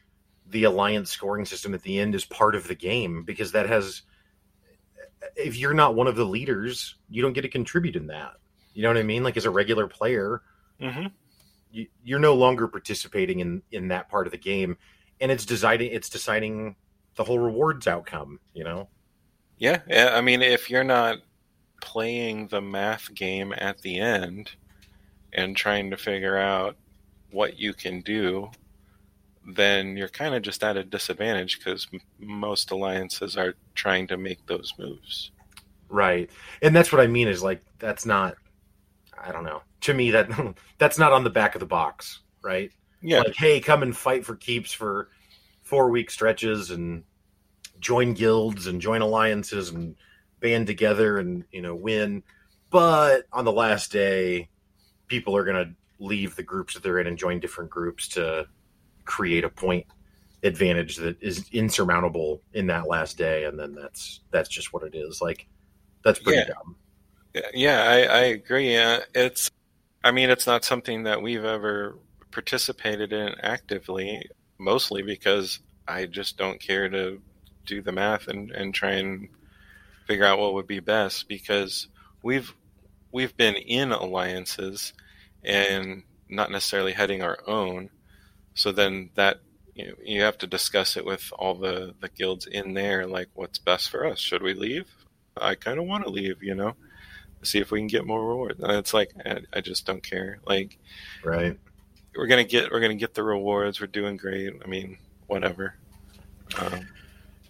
the 0.47 0.65
alliance 0.65 1.11
scoring 1.11 1.45
system 1.45 1.75
at 1.75 1.83
the 1.83 1.99
end 1.99 2.15
is 2.15 2.25
part 2.25 2.55
of 2.55 2.67
the 2.67 2.75
game 2.75 3.23
because 3.25 3.53
that 3.53 3.69
has 3.69 4.03
if 5.37 5.57
you're 5.57 5.75
not 5.75 5.95
one 5.95 6.07
of 6.07 6.17
the 6.17 6.25
leaders 6.25 6.97
you 7.09 7.23
don't 7.23 7.35
get 7.35 7.43
to 7.43 7.49
contribute 7.49 7.97
in 7.97 8.07
that 8.07 8.33
you 8.73 8.83
know 8.83 8.89
what 8.89 8.97
i 8.97 9.03
mean 9.03 9.23
like 9.23 9.37
as 9.37 9.45
a 9.45 9.51
regular 9.51 9.87
player 9.87 10.43
mm-hmm. 10.81 11.07
You, 11.71 11.87
you're 12.05 12.19
no 12.19 12.35
longer 12.35 12.69
participating 12.69 13.41
in 13.41 13.63
in 13.73 13.89
that 13.89 14.09
part 14.09 14.27
of 14.27 14.31
the 14.31 14.39
game 14.39 14.77
and 15.21 15.31
it's 15.31 15.45
deciding 15.45 15.91
it's 15.93 16.09
deciding 16.09 16.77
the 17.17 17.25
whole 17.25 17.39
rewards 17.39 17.87
outcome 17.87 18.39
you 18.55 18.65
know 18.65 18.89
yeah 19.59 19.81
yeah 19.89 20.11
i 20.15 20.21
mean 20.21 20.43
if 20.43 20.71
you're 20.71 20.85
not 20.85 21.19
playing 21.81 22.49
the 22.49 22.61
math 22.61 23.15
game 23.15 23.55
at 23.57 23.81
the 23.83 23.99
end 23.99 24.53
and 25.33 25.57
trying 25.57 25.91
to 25.91 25.97
figure 25.97 26.37
out 26.37 26.77
what 27.31 27.59
you 27.59 27.73
can 27.73 28.01
do, 28.01 28.51
then 29.55 29.97
you're 29.97 30.09
kind 30.09 30.35
of 30.35 30.43
just 30.43 30.63
at 30.63 30.77
a 30.77 30.85
disadvantage 30.85 31.59
because 31.59 31.87
m- 31.93 32.01
most 32.19 32.71
alliances 32.71 33.37
are 33.37 33.55
trying 33.75 34.07
to 34.07 34.17
make 34.17 34.45
those 34.47 34.75
moves. 34.79 35.31
Right. 35.89 36.31
And 36.63 36.75
that's 36.75 36.93
what 36.93 37.01
I 37.01 37.07
mean 37.07 37.29
is 37.29 37.43
like 37.43 37.63
that's 37.79 38.05
not 38.05 38.37
I 39.21 39.33
don't 39.33 39.45
know. 39.45 39.63
To 39.83 39.95
me 39.95 40.11
that 40.13 40.29
that's 40.79 40.99
not 40.99 41.13
on 41.13 41.25
the 41.25 41.31
back 41.31 41.55
of 41.55 41.61
the 41.61 41.67
box, 41.67 42.21
right? 42.43 42.71
Yeah. 43.01 43.21
Like 43.21 43.37
hey, 43.37 43.61
come 43.61 43.83
and 43.83 43.97
fight 43.97 44.25
for 44.25 44.35
keeps 44.37 44.73
for 44.73 45.09
4 45.63 45.91
week 45.91 46.11
stretches 46.11 46.71
and 46.71 47.05
join 47.81 48.15
guilds 48.15 48.67
and 48.67 48.81
join 48.81 49.03
alliances 49.03 49.71
and 49.71 49.95
band 50.41 50.67
together 50.67 51.19
and, 51.19 51.45
you 51.53 51.63
know, 51.63 51.75
win. 51.75 52.23
But 52.71 53.27
on 53.33 53.45
the 53.45 53.53
last 53.53 53.93
day, 53.93 54.49
people 55.07 55.37
are 55.37 55.45
going 55.45 55.65
to 55.67 55.75
leave 56.05 56.37
the 56.37 56.43
groups 56.43 56.75
that 56.75 56.83
they're 56.83 56.99
in 56.99 57.07
and 57.07 57.19
join 57.19 57.41
different 57.41 57.71
groups 57.71 58.09
to 58.09 58.47
create 59.05 59.45
a 59.45 59.49
point 59.49 59.87
advantage 60.45 60.97
that 60.97 61.21
is 61.21 61.49
insurmountable 61.53 62.41
in 62.53 62.69
that 62.69 62.87
last 62.87 63.19
day 63.19 63.45
and 63.45 63.59
then 63.59 63.75
that's 63.75 64.21
that's 64.31 64.49
just 64.49 64.73
what 64.73 64.85
it 64.85 64.95
is 64.95 65.21
like 65.21 65.49
that's 66.05 66.21
pretty 66.21 66.39
Yeah. 66.39 66.55
dumb 66.55 66.77
Yeah, 67.53 67.83
I, 67.83 67.97
I 68.03 68.21
agree. 68.25 68.77
Uh, 68.77 69.01
it's, 69.15 69.51
I 70.05 70.13
mean, 70.13 70.31
it's 70.31 70.47
not 70.47 70.65
something 70.65 71.05
that 71.05 71.23
we've 71.23 71.45
ever 71.45 71.99
participated 72.31 73.13
in 73.13 73.35
actively, 73.43 74.23
mostly 74.59 75.03
because 75.03 75.61
I 75.87 76.07
just 76.07 76.37
don't 76.37 76.61
care 76.61 76.89
to 76.89 77.21
do 77.67 77.83
the 77.83 77.93
math 77.93 78.29
and, 78.29 78.51
and 78.51 78.73
try 78.73 78.93
and 78.93 79.29
figure 80.07 80.25
out 80.25 80.39
what 80.39 80.55
would 80.55 80.67
be 80.67 80.81
best 80.81 81.29
because 81.29 81.89
we've 82.23 82.55
we've 83.13 83.37
been 83.37 83.57
in 83.57 83.91
alliances 83.93 84.93
and 85.43 86.03
not 86.29 86.51
necessarily 86.51 86.93
heading 86.93 87.23
our 87.23 87.39
own. 87.47 87.91
So 88.55 88.73
then 88.73 89.11
that 89.15 89.41
you 89.75 89.89
know, 89.89 89.95
you 90.05 90.23
have 90.23 90.39
to 90.39 90.47
discuss 90.47 90.97
it 90.97 91.05
with 91.05 91.33
all 91.39 91.55
the, 91.55 91.95
the 92.01 92.09
guilds 92.09 92.47
in 92.47 92.75
there, 92.75 93.07
like 93.07 93.29
what's 93.35 93.59
best 93.59 93.91
for 93.91 94.07
us. 94.07 94.19
Should 94.21 94.43
we 94.43 94.55
leave? 94.55 94.87
I 95.37 95.55
kind 95.55 95.79
of 95.79 95.87
want 95.87 96.05
to 96.05 96.11
leave, 96.11 96.43
you 96.43 96.55
know 96.55 96.75
see 97.43 97.59
if 97.59 97.71
we 97.71 97.81
can 97.81 97.87
get 97.87 98.07
more 98.07 98.27
reward. 98.27 98.59
And 98.61 98.73
it's 98.73 98.95
like 98.95 99.13
I, 99.25 99.41
I 99.53 99.61
just 99.61 99.87
don't 99.87 100.03
care. 100.03 100.41
Like 100.47 100.79
right 101.25 101.59
we're 102.19 102.27
gonna 102.27 102.45
get 102.45 102.73
we're 102.73 102.81
gonna 102.81 102.97
get 102.97 103.15
the 103.15 103.23
rewards. 103.23 103.81
We're 103.81 103.87
doing 103.87 104.17
great. 104.17 104.53
I 104.63 104.67
mean, 104.67 104.99
whatever. 105.29 105.75
Um, 106.59 106.89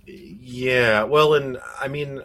Yeah, 0.07 1.05
well, 1.05 1.35
and 1.35 1.59
I 1.81 1.89
mean, 1.89 2.21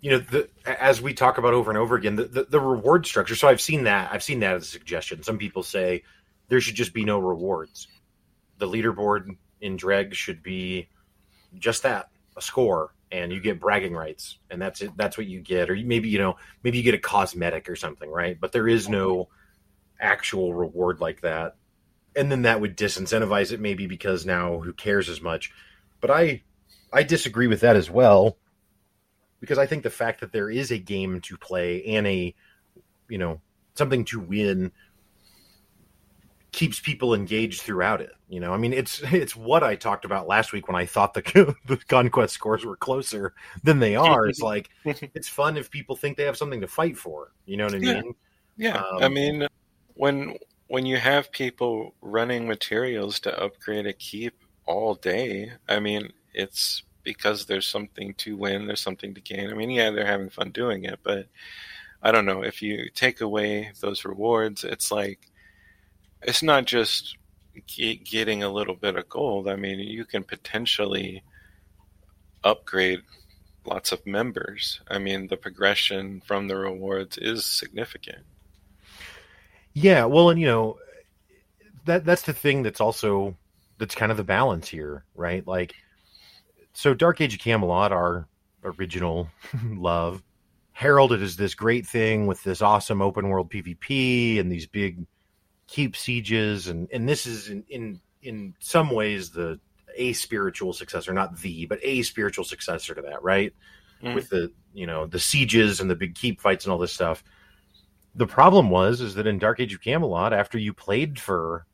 you 0.00 0.10
know, 0.10 0.18
the, 0.18 0.48
as 0.64 1.02
we 1.02 1.14
talk 1.14 1.38
about 1.38 1.52
over 1.52 1.70
and 1.70 1.78
over 1.78 1.96
again, 1.96 2.14
the, 2.14 2.24
the, 2.24 2.44
the 2.44 2.60
reward 2.60 3.06
structure. 3.06 3.34
So 3.34 3.48
I've 3.48 3.60
seen 3.60 3.84
that. 3.84 4.12
I've 4.12 4.22
seen 4.22 4.40
that 4.40 4.54
as 4.54 4.62
a 4.62 4.66
suggestion. 4.66 5.22
Some 5.22 5.36
people 5.38 5.64
say 5.64 6.04
there 6.48 6.60
should 6.60 6.76
just 6.76 6.94
be 6.94 7.04
no 7.04 7.18
rewards. 7.18 7.88
The 8.58 8.68
leaderboard 8.68 9.36
in 9.60 9.76
Dreg 9.76 10.14
should 10.14 10.42
be 10.42 10.88
just 11.58 11.82
that 11.82 12.08
a 12.36 12.42
score, 12.42 12.94
and 13.12 13.32
you 13.32 13.40
get 13.40 13.60
bragging 13.60 13.94
rights, 13.94 14.38
and 14.50 14.60
that's 14.60 14.80
it. 14.80 14.90
That's 14.96 15.16
what 15.16 15.26
you 15.26 15.40
get, 15.40 15.70
or 15.70 15.76
maybe 15.76 16.08
you 16.08 16.18
know, 16.18 16.36
maybe 16.62 16.78
you 16.78 16.84
get 16.84 16.94
a 16.94 16.98
cosmetic 16.98 17.68
or 17.68 17.76
something, 17.76 18.10
right? 18.10 18.38
But 18.40 18.52
there 18.52 18.68
is 18.68 18.88
no 18.88 19.28
actual 20.00 20.54
reward 20.54 21.00
like 21.00 21.20
that, 21.22 21.56
and 22.14 22.30
then 22.30 22.42
that 22.42 22.60
would 22.60 22.76
disincentivize 22.76 23.52
it, 23.52 23.60
maybe 23.60 23.86
because 23.86 24.26
now 24.26 24.60
who 24.60 24.72
cares 24.72 25.08
as 25.08 25.20
much 25.20 25.52
but 26.00 26.10
I 26.10 26.42
I 26.92 27.02
disagree 27.02 27.46
with 27.46 27.60
that 27.60 27.76
as 27.76 27.90
well 27.90 28.38
because 29.40 29.58
I 29.58 29.66
think 29.66 29.82
the 29.82 29.90
fact 29.90 30.20
that 30.20 30.32
there 30.32 30.50
is 30.50 30.70
a 30.70 30.78
game 30.78 31.20
to 31.22 31.36
play 31.36 31.84
and 31.84 32.06
a 32.06 32.34
you 33.08 33.18
know 33.18 33.40
something 33.74 34.04
to 34.06 34.20
win 34.20 34.72
keeps 36.56 36.80
people 36.80 37.14
engaged 37.14 37.62
throughout 37.62 38.00
it. 38.02 38.12
You 38.28 38.40
know, 38.40 38.54
I 38.54 38.58
mean, 38.58 38.74
it's 38.74 39.00
it's 39.04 39.36
what 39.36 39.64
I 39.64 39.76
talked 39.76 40.06
about 40.06 40.28
last 40.28 40.52
week 40.54 40.68
when 40.68 40.76
I 40.76 40.86
thought 40.86 41.14
the 41.14 41.56
the 41.66 41.78
conquest 41.88 42.34
scores 42.34 42.66
were 42.66 42.78
closer 42.78 43.34
than 43.64 43.80
they 43.80 43.96
are. 43.96 44.26
It's 44.28 44.42
like 44.42 44.70
it's 45.14 45.28
fun 45.28 45.58
if 45.58 45.70
people 45.70 45.96
think 45.96 46.18
they 46.18 46.24
have 46.24 46.38
something 46.38 46.62
to 46.62 46.68
fight 46.68 46.98
for. 46.98 47.32
You 47.46 47.58
know 47.58 47.66
what 47.66 47.76
I 47.76 47.80
Yeah. 47.80 48.00
mean? 48.02 48.14
yeah, 48.56 48.84
Um, 48.94 49.00
I 49.00 49.08
mean, 49.08 49.48
when 49.94 50.36
when 50.68 50.86
you 50.86 50.98
have 50.98 51.32
people 51.32 51.94
running 52.02 52.48
materials 52.48 53.20
to 53.20 53.42
upgrade 53.42 53.86
a 53.86 53.94
keep 53.94 54.34
all 54.66 54.94
day, 54.96 55.52
I 55.68 55.80
mean, 55.80 56.12
it's 56.34 56.84
because 57.04 57.46
there's 57.46 57.68
something 57.68 58.14
to 58.16 58.36
win, 58.36 58.66
there's 58.66 58.80
something 58.82 59.14
to 59.14 59.20
gain. 59.22 59.50
I 59.50 59.54
mean, 59.54 59.70
yeah, 59.70 59.90
they're 59.90 60.06
having 60.06 60.30
fun 60.30 60.50
doing 60.52 60.84
it, 60.84 61.00
but 61.04 61.28
I 62.02 62.12
don't 62.12 62.26
know 62.26 62.42
if 62.44 62.62
you 62.62 62.90
take 62.94 63.20
away 63.20 63.72
those 63.80 64.04
rewards, 64.04 64.64
it's 64.64 64.90
like 64.92 65.28
it's 66.26 66.42
not 66.42 66.64
just 66.64 67.16
ge- 67.66 68.02
getting 68.04 68.42
a 68.42 68.50
little 68.50 68.74
bit 68.74 68.96
of 68.96 69.08
gold. 69.08 69.48
I 69.48 69.56
mean, 69.56 69.78
you 69.78 70.04
can 70.04 70.24
potentially 70.24 71.22
upgrade 72.44 73.00
lots 73.64 73.92
of 73.92 74.06
members. 74.06 74.80
I 74.88 74.98
mean, 74.98 75.28
the 75.28 75.36
progression 75.36 76.20
from 76.26 76.48
the 76.48 76.56
rewards 76.56 77.16
is 77.18 77.44
significant. 77.44 78.24
Yeah, 79.72 80.06
well, 80.06 80.30
and 80.30 80.40
you 80.40 80.46
know 80.46 80.78
that 81.84 82.04
that's 82.04 82.22
the 82.22 82.32
thing 82.32 82.62
that's 82.62 82.80
also 82.80 83.36
that's 83.78 83.94
kind 83.94 84.10
of 84.10 84.16
the 84.16 84.24
balance 84.24 84.68
here, 84.68 85.04
right? 85.14 85.46
Like, 85.46 85.74
so 86.72 86.94
Dark 86.94 87.20
Age 87.20 87.34
of 87.34 87.40
Camelot, 87.40 87.92
our 87.92 88.26
original 88.64 89.28
love, 89.64 90.22
heralded 90.72 91.22
as 91.22 91.36
this 91.36 91.54
great 91.54 91.86
thing 91.86 92.26
with 92.26 92.42
this 92.42 92.62
awesome 92.62 93.02
open 93.02 93.28
world 93.28 93.50
PvP 93.50 94.40
and 94.40 94.50
these 94.50 94.66
big 94.66 95.06
keep 95.66 95.96
sieges, 95.96 96.68
and 96.68 96.88
and 96.92 97.08
this 97.08 97.26
is 97.26 97.48
in 97.48 97.64
in 97.68 98.00
in 98.22 98.54
some 98.60 98.90
ways 98.90 99.30
the 99.30 99.60
a 99.96 100.12
spiritual 100.12 100.72
successor, 100.72 101.12
not 101.12 101.38
the, 101.38 101.64
but 101.66 101.78
a 101.82 102.02
spiritual 102.02 102.44
successor 102.44 102.94
to 102.94 103.02
that, 103.02 103.22
right? 103.22 103.54
Mm. 104.02 104.14
With 104.14 104.28
the 104.28 104.52
you 104.74 104.86
know 104.86 105.06
the 105.06 105.18
sieges 105.18 105.80
and 105.80 105.90
the 105.90 105.96
big 105.96 106.14
keep 106.14 106.40
fights 106.40 106.64
and 106.64 106.72
all 106.72 106.78
this 106.78 106.92
stuff 106.92 107.24
the 108.16 108.26
problem 108.26 108.70
was 108.70 109.02
is 109.02 109.14
that 109.14 109.26
in 109.26 109.38
Dark 109.38 109.60
Age 109.60 109.74
of 109.74 109.82
Camelot, 109.82 110.32
after 110.32 110.58
you 110.58 110.72
played 110.72 111.20
for 111.20 111.66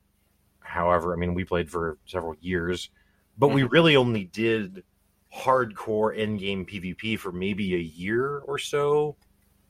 however, 0.60 1.12
I 1.12 1.16
mean, 1.16 1.34
we 1.34 1.44
played 1.44 1.70
for 1.70 1.98
several 2.06 2.34
years, 2.40 2.90
but 3.38 3.48
we 3.48 3.62
really 3.62 3.94
only 3.94 4.24
did 4.24 4.82
hardcore 5.34 6.18
end 6.18 6.40
game 6.40 6.66
PvP 6.66 7.18
for 7.18 7.30
maybe 7.30 7.74
a 7.74 7.78
year 7.78 8.38
or 8.38 8.58
so 8.58 9.16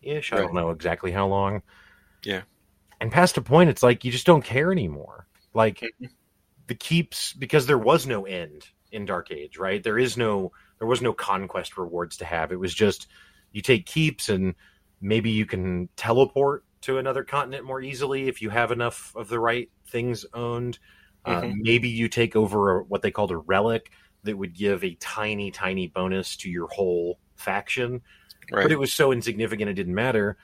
ish. 0.01 0.33
I 0.33 0.37
don't 0.37 0.55
know 0.55 0.71
exactly 0.71 1.13
how 1.13 1.27
long. 1.27 1.63
Yeah. 2.25 2.43
And 3.03 3.11
past 3.11 3.37
a 3.37 3.43
point, 3.43 3.69
it's 3.69 3.83
like 3.83 4.05
you 4.05 4.13
just 4.13 4.27
don't 4.27 4.45
care 4.45 4.71
anymore. 4.71 5.27
Like 5.55 5.81
Mhm. 6.01 6.11
the 6.69 6.77
keeps 6.77 7.33
because 7.33 7.67
there 7.67 7.77
was 7.77 8.07
no 8.07 8.27
end 8.27 8.69
in 8.93 9.07
Dark 9.07 9.33
Age, 9.33 9.59
right? 9.59 9.83
There 9.83 9.99
is 9.99 10.17
no 10.17 10.53
there 10.79 10.87
was 10.87 11.03
no 11.03 11.13
conquest 11.13 11.77
rewards 11.77 12.17
to 12.19 12.25
have. 12.25 12.53
It 12.53 12.61
was 12.61 12.73
just 12.73 13.09
you 13.51 13.61
take 13.61 13.87
keeps 13.87 14.29
and 14.29 14.55
maybe 15.01 15.31
you 15.31 15.47
can 15.47 15.89
teleport 15.97 16.65
to 16.83 16.99
another 16.99 17.25
continent 17.25 17.65
more 17.65 17.81
easily 17.83 18.29
if 18.29 18.41
you 18.41 18.51
have 18.51 18.71
enough 18.71 19.13
of 19.17 19.29
the 19.29 19.41
right 19.41 19.69
things 19.89 20.25
owned. 20.33 20.79
Uh, 21.25 21.43
Mhm. 21.43 21.57
maybe 21.57 21.89
you 21.89 22.09
take 22.09 22.37
over 22.37 22.79
a, 22.79 22.85
what 22.85 23.03
they 23.03 23.11
called 23.11 23.33
a 23.33 23.37
relic 23.37 23.91
that 24.23 24.39
would 24.39 24.55
give 24.55 24.85
a 24.85 24.95
tiny, 25.01 25.51
tiny 25.51 25.89
bonus 25.89 26.37
to 26.37 26.49
your 26.49 26.69
whole 26.69 27.19
faction. 27.35 28.01
Right. 28.53 28.63
But 28.63 28.71
it 28.71 28.79
was 28.79 28.93
so 28.93 29.11
insignificant 29.11 29.71
it 29.71 29.75
didn't 29.75 29.95
matter. 29.97 30.37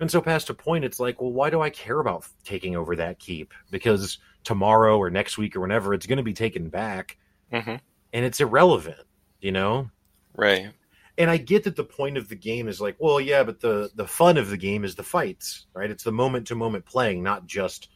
And 0.00 0.10
so 0.10 0.20
past 0.20 0.50
a 0.50 0.54
point, 0.54 0.84
it's 0.84 1.00
like, 1.00 1.20
well, 1.20 1.32
why 1.32 1.48
do 1.50 1.62
I 1.62 1.70
care 1.70 2.00
about 2.00 2.28
taking 2.44 2.76
over 2.76 2.96
that 2.96 3.18
keep? 3.18 3.54
Because 3.70 4.18
tomorrow 4.44 4.98
or 4.98 5.10
next 5.10 5.38
week 5.38 5.56
or 5.56 5.60
whenever 5.60 5.94
it's 5.94 6.06
going 6.06 6.18
to 6.18 6.22
be 6.22 6.34
taken 6.34 6.68
back, 6.68 7.16
hmm 7.50 7.76
and 8.12 8.24
it's 8.24 8.40
irrelevant, 8.40 9.06
you 9.40 9.52
know. 9.52 9.90
Right. 10.34 10.72
And 11.18 11.30
I 11.30 11.38
get 11.38 11.64
that 11.64 11.76
the 11.76 11.84
point 11.84 12.16
of 12.18 12.28
the 12.28 12.36
game 12.36 12.68
is 12.68 12.80
like, 12.80 12.96
well, 12.98 13.20
yeah, 13.20 13.42
but 13.42 13.60
the 13.60 13.90
the 13.94 14.06
fun 14.06 14.36
of 14.36 14.50
the 14.50 14.56
game 14.56 14.84
is 14.84 14.94
the 14.94 15.02
fights, 15.02 15.66
right? 15.74 15.90
It's 15.90 16.04
the 16.04 16.12
moment 16.12 16.46
to 16.48 16.54
moment 16.54 16.84
playing, 16.84 17.22
not 17.22 17.46
just 17.46 17.88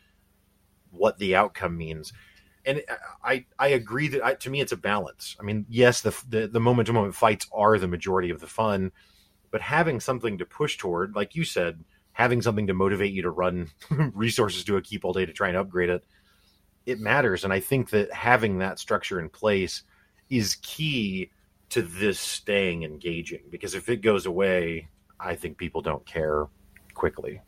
what 0.91 1.19
the 1.19 1.37
outcome 1.37 1.77
means. 1.77 2.13
And 2.65 2.83
I 3.25 3.47
I 3.59 3.69
agree 3.69 4.09
that 4.09 4.25
I, 4.25 4.35
to 4.35 4.51
me 4.51 4.61
it's 4.61 4.73
a 4.73 4.77
balance. 4.77 5.37
I 5.39 5.43
mean, 5.43 5.67
yes, 5.69 6.01
the 6.01 6.17
the, 6.29 6.47
the 6.47 6.61
moment 6.61 6.87
to 6.87 6.93
moment 6.93 7.15
fights 7.15 7.47
are 7.53 7.79
the 7.79 7.89
majority 7.89 8.31
of 8.31 8.41
the 8.41 8.47
fun, 8.47 8.93
but 9.51 9.61
having 9.61 10.01
something 10.01 10.39
to 10.39 10.47
push 10.47 10.77
toward, 10.79 11.15
like 11.15 11.35
you 11.35 11.45
said, 11.45 11.85
having 12.13 12.43
something 12.43 12.67
to 12.67 12.75
motivate 12.75 13.13
you 13.13 13.23
to 13.23 13.31
run 13.31 13.71
resources 14.15 14.65
to 14.65 14.77
a 14.77 14.83
keep 14.83 15.05
all 15.05 15.13
day 15.13 15.27
to 15.27 15.33
try 15.33 15.49
and 15.49 15.57
upgrade 15.57 15.91
it, 15.91 16.05
it 16.87 17.01
matters. 17.01 17.45
And 17.45 17.53
I 17.53 17.61
think 17.61 17.91
that 17.91 18.13
having 18.13 18.59
that 18.59 18.79
structure 18.79 19.21
in 19.21 19.29
place 19.29 19.83
is 20.29 20.57
key 20.63 21.31
to 21.71 21.83
this 21.83 22.19
staying 22.19 22.83
engaging 22.83 23.43
because 23.51 23.75
if 23.75 23.89
it 23.89 24.03
goes 24.03 24.27
away, 24.27 24.89
I 25.19 25.37
think 25.37 25.57
people 25.57 25.83
don't 25.83 26.05
care 26.05 26.47
quickly. 26.95 27.41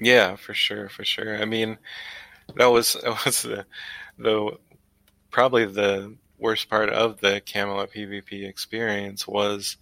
Yeah, 0.00 0.36
for 0.36 0.54
sure, 0.54 0.88
for 0.88 1.04
sure. 1.04 1.40
I 1.40 1.44
mean, 1.44 1.78
that 2.56 2.66
was 2.66 2.92
that 3.02 3.24
was 3.24 3.42
the 3.42 3.66
the 4.18 4.58
probably 5.30 5.66
the 5.66 6.16
worst 6.38 6.68
part 6.68 6.88
of 6.88 7.20
the 7.20 7.40
Camelot 7.40 7.90
PvP 7.90 8.48
experience 8.48 9.26
was 9.26 9.76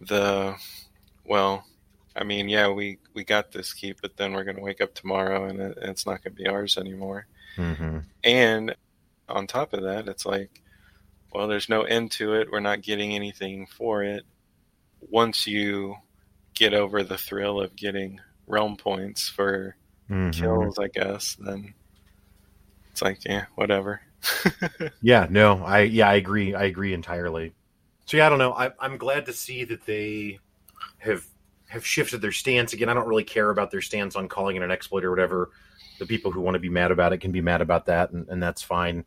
the 0.00 0.56
well, 1.24 1.64
I 2.16 2.24
mean, 2.24 2.48
yeah, 2.48 2.68
we 2.68 2.98
we 3.14 3.24
got 3.24 3.52
this 3.52 3.72
keep, 3.72 4.00
but 4.00 4.16
then 4.16 4.32
we're 4.32 4.44
going 4.44 4.56
to 4.56 4.62
wake 4.62 4.80
up 4.80 4.94
tomorrow 4.94 5.44
and 5.44 5.60
it, 5.60 5.78
it's 5.82 6.06
not 6.06 6.22
going 6.22 6.34
to 6.34 6.42
be 6.42 6.48
ours 6.48 6.78
anymore. 6.78 7.26
Mm-hmm. 7.56 7.98
And 8.24 8.76
on 9.28 9.46
top 9.46 9.72
of 9.72 9.82
that, 9.82 10.08
it's 10.08 10.24
like, 10.26 10.62
well, 11.32 11.48
there's 11.48 11.68
no 11.68 11.82
end 11.82 12.10
to 12.12 12.34
it. 12.34 12.50
We're 12.50 12.60
not 12.60 12.82
getting 12.82 13.14
anything 13.14 13.66
for 13.66 14.02
it. 14.02 14.24
Once 15.00 15.46
you 15.46 15.96
get 16.54 16.74
over 16.74 17.02
the 17.02 17.18
thrill 17.18 17.60
of 17.60 17.76
getting 17.76 18.20
realm 18.46 18.76
points 18.76 19.28
for 19.28 19.76
Mm-hmm. 20.10 20.30
kills, 20.30 20.78
I 20.78 20.88
guess, 20.88 21.36
then 21.38 21.74
it's 22.90 23.02
like, 23.02 23.24
yeah, 23.26 23.44
whatever. 23.56 24.00
Yeah, 25.02 25.26
no, 25.30 25.62
I 25.62 25.80
yeah, 25.82 26.08
I 26.08 26.14
agree. 26.14 26.54
I 26.54 26.64
agree 26.64 26.94
entirely. 26.94 27.52
So 28.08 28.16
yeah, 28.16 28.24
I 28.24 28.30
don't 28.30 28.38
know. 28.38 28.54
I, 28.54 28.70
I'm 28.80 28.96
glad 28.96 29.26
to 29.26 29.34
see 29.34 29.64
that 29.64 29.84
they 29.84 30.38
have 30.96 31.26
have 31.66 31.84
shifted 31.84 32.22
their 32.22 32.32
stance 32.32 32.72
again. 32.72 32.88
I 32.88 32.94
don't 32.94 33.06
really 33.06 33.22
care 33.22 33.50
about 33.50 33.70
their 33.70 33.82
stance 33.82 34.16
on 34.16 34.28
calling 34.28 34.56
it 34.56 34.62
an 34.62 34.70
exploit 34.70 35.04
or 35.04 35.10
whatever. 35.10 35.50
The 35.98 36.06
people 36.06 36.30
who 36.32 36.40
want 36.40 36.54
to 36.54 36.58
be 36.58 36.70
mad 36.70 36.90
about 36.90 37.12
it 37.12 37.18
can 37.18 37.32
be 37.32 37.42
mad 37.42 37.60
about 37.60 37.84
that, 37.84 38.10
and, 38.12 38.26
and 38.30 38.42
that's 38.42 38.62
fine. 38.62 39.04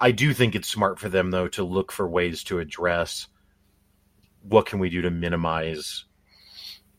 I 0.00 0.12
do 0.12 0.32
think 0.32 0.54
it's 0.54 0.66
smart 0.66 0.98
for 0.98 1.10
them 1.10 1.30
though 1.30 1.48
to 1.48 1.62
look 1.62 1.92
for 1.92 2.08
ways 2.08 2.42
to 2.44 2.58
address 2.58 3.26
what 4.48 4.64
can 4.64 4.78
we 4.78 4.88
do 4.88 5.02
to 5.02 5.10
minimize 5.10 6.06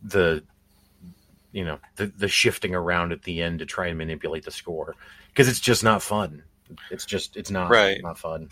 the 0.03 0.43
you 1.51 1.65
know 1.65 1.79
the 1.95 2.13
the 2.15 2.27
shifting 2.27 2.75
around 2.75 3.11
at 3.11 3.23
the 3.23 3.41
end 3.41 3.57
to 3.57 3.65
try 3.65 3.87
and 3.87 3.97
manipulate 3.97 4.45
the 4.45 4.51
score 4.51 4.93
because 5.29 5.47
it's 5.47 5.59
just 5.59 5.83
not 5.83 6.03
fun. 6.03 6.43
It's 6.91 7.07
just 7.07 7.37
it's 7.37 7.49
not 7.49 7.71
Right. 7.71 8.03
not 8.03 8.19
fun. 8.19 8.51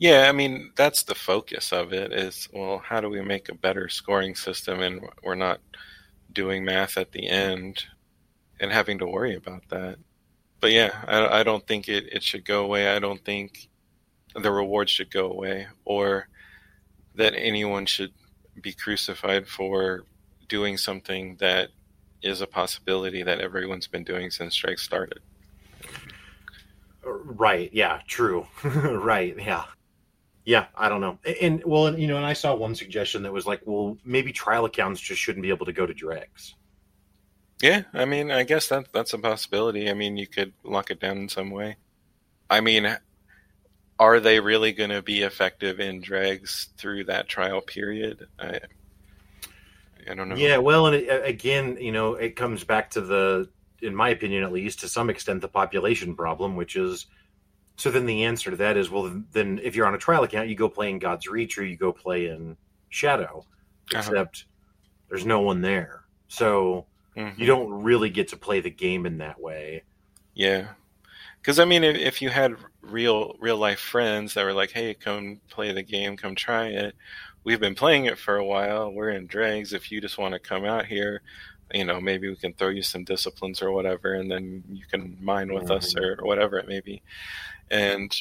Yeah, 0.00 0.30
I 0.30 0.32
mean, 0.32 0.72
that's 0.76 1.02
the 1.02 1.14
focus 1.14 1.74
of 1.74 1.92
it 1.92 2.10
is, 2.10 2.48
well, 2.54 2.78
how 2.78 3.02
do 3.02 3.10
we 3.10 3.20
make 3.20 3.50
a 3.50 3.54
better 3.54 3.90
scoring 3.90 4.34
system 4.34 4.80
and 4.80 5.02
we're 5.22 5.34
not 5.34 5.60
doing 6.32 6.64
math 6.64 6.96
at 6.96 7.12
the 7.12 7.28
end 7.28 7.84
and 8.60 8.72
having 8.72 8.98
to 9.00 9.06
worry 9.06 9.36
about 9.36 9.62
that. 9.68 9.98
But 10.58 10.72
yeah, 10.72 11.04
I, 11.06 11.40
I 11.40 11.42
don't 11.42 11.66
think 11.66 11.86
it, 11.86 12.06
it 12.14 12.22
should 12.22 12.46
go 12.46 12.64
away. 12.64 12.88
I 12.88 12.98
don't 12.98 13.22
think 13.22 13.68
the 14.34 14.50
rewards 14.50 14.90
should 14.90 15.10
go 15.10 15.30
away 15.30 15.66
or 15.84 16.28
that 17.16 17.34
anyone 17.36 17.84
should 17.84 18.14
be 18.62 18.72
crucified 18.72 19.46
for 19.46 20.04
doing 20.48 20.78
something 20.78 21.36
that 21.40 21.68
is 22.22 22.40
a 22.40 22.46
possibility 22.46 23.22
that 23.22 23.40
everyone's 23.40 23.86
been 23.86 24.04
doing 24.04 24.30
since 24.30 24.54
Strike 24.54 24.78
started. 24.78 25.20
Right. 27.04 27.68
Yeah. 27.74 28.00
True. 28.06 28.46
right. 28.64 29.36
Yeah. 29.36 29.64
Yeah. 30.50 30.66
I 30.74 30.88
don't 30.88 31.00
know. 31.00 31.16
And, 31.24 31.36
and 31.40 31.64
well, 31.64 31.86
and, 31.86 32.02
you 32.02 32.08
know, 32.08 32.16
and 32.16 32.26
I 32.26 32.32
saw 32.32 32.56
one 32.56 32.74
suggestion 32.74 33.22
that 33.22 33.32
was 33.32 33.46
like, 33.46 33.60
well, 33.66 33.96
maybe 34.04 34.32
trial 34.32 34.64
accounts 34.64 35.00
just 35.00 35.20
shouldn't 35.20 35.44
be 35.44 35.50
able 35.50 35.66
to 35.66 35.72
go 35.72 35.86
to 35.86 35.94
dregs. 35.94 36.56
Yeah, 37.62 37.84
I 37.92 38.04
mean, 38.04 38.32
I 38.32 38.42
guess 38.42 38.66
that 38.70 38.92
that's 38.92 39.12
a 39.12 39.18
possibility. 39.18 39.88
I 39.88 39.94
mean, 39.94 40.16
you 40.16 40.26
could 40.26 40.52
lock 40.64 40.90
it 40.90 40.98
down 40.98 41.18
in 41.18 41.28
some 41.28 41.50
way. 41.52 41.76
I 42.48 42.62
mean, 42.62 42.98
are 43.96 44.18
they 44.18 44.40
really 44.40 44.72
going 44.72 44.90
to 44.90 45.02
be 45.02 45.22
effective 45.22 45.78
in 45.78 46.00
dregs 46.00 46.70
through 46.78 47.04
that 47.04 47.28
trial 47.28 47.60
period? 47.60 48.26
I 48.40 48.58
I 50.10 50.14
don't 50.14 50.30
know. 50.30 50.34
Yeah. 50.34 50.56
Well, 50.56 50.86
and 50.86 50.96
it, 50.96 51.24
again, 51.24 51.76
you 51.80 51.92
know, 51.92 52.14
it 52.14 52.34
comes 52.34 52.64
back 52.64 52.90
to 52.92 53.02
the, 53.02 53.48
in 53.80 53.94
my 53.94 54.08
opinion, 54.08 54.42
at 54.42 54.50
least 54.50 54.80
to 54.80 54.88
some 54.88 55.10
extent, 55.10 55.42
the 55.42 55.48
population 55.48 56.16
problem, 56.16 56.56
which 56.56 56.74
is. 56.74 57.06
So 57.80 57.90
then 57.90 58.04
the 58.04 58.24
answer 58.24 58.50
to 58.50 58.56
that 58.58 58.76
is, 58.76 58.90
well, 58.90 59.22
then 59.32 59.58
if 59.62 59.74
you're 59.74 59.86
on 59.86 59.94
a 59.94 59.98
trial 59.98 60.22
account, 60.22 60.48
you 60.50 60.54
go 60.54 60.68
play 60.68 60.90
in 60.90 60.98
God's 60.98 61.26
Reach 61.26 61.56
or 61.56 61.64
you 61.64 61.76
go 61.78 61.92
play 61.94 62.26
in 62.26 62.58
Shadow, 62.90 63.46
Uh-huh. 63.94 64.14
except 64.14 64.46
there's 65.08 65.26
no 65.26 65.40
one 65.40 65.62
there. 65.62 66.04
So 66.28 66.88
Mhm. 67.16 67.38
you 67.38 67.46
don't 67.46 67.70
really 67.72 68.10
get 68.10 68.28
to 68.28 68.36
play 68.36 68.60
the 68.60 68.70
game 68.70 69.06
in 69.06 69.18
that 69.18 69.40
way. 69.40 69.84
Yeah, 70.34 70.74
because 71.42 71.58
I 71.60 71.64
mean, 71.66 71.84
if, 71.84 71.96
if 71.96 72.22
you 72.22 72.30
had 72.30 72.56
real 72.82 73.36
real 73.40 73.56
life 73.58 73.80
friends 73.80 74.34
that 74.34 74.44
were 74.44 74.52
like, 74.54 74.72
"Hey, 74.72 74.94
come 74.94 75.40
play 75.50 75.72
the 75.72 75.82
game, 75.82 76.16
come 76.16 76.34
try 76.36 76.68
it," 76.68 76.96
we've 77.44 77.60
been 77.60 77.74
playing 77.76 78.06
it 78.06 78.18
for 78.18 78.36
a 78.36 78.46
while. 78.46 78.92
We're 78.92 79.10
in 79.10 79.26
dregs. 79.28 79.72
If 79.74 79.92
you 79.92 80.00
just 80.00 80.18
want 80.18 80.34
to 80.34 80.40
come 80.40 80.64
out 80.66 80.86
here, 80.86 81.22
you 81.74 81.84
know, 81.84 82.00
maybe 82.00 82.28
we 82.28 82.36
can 82.36 82.54
throw 82.54 82.68
you 82.70 82.82
some 82.82 83.04
disciplines 83.04 83.62
or 83.62 83.72
whatever, 83.72 84.14
and 84.14 84.30
then 84.30 84.64
you 84.70 84.86
can 84.86 85.18
mine 85.20 85.52
with 85.54 85.70
us 85.70 85.96
or, 85.96 86.16
or 86.20 86.26
whatever 86.26 86.58
it 86.58 86.68
may 86.68 86.80
be. 86.80 87.02
And 87.70 88.14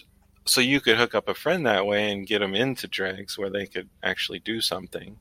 so 0.46 0.62
you 0.62 0.82
could 0.82 0.98
hook 0.98 1.16
up 1.16 1.28
a 1.28 1.34
friend 1.34 1.66
that 1.66 1.86
way 1.86 2.12
and 2.12 2.28
get 2.28 2.40
them 2.40 2.56
into 2.56 2.88
dregs 2.88 3.38
where 3.38 3.50
they 3.50 3.66
could 3.66 3.90
actually 4.04 4.40
do 4.40 4.62
something. 4.62 5.18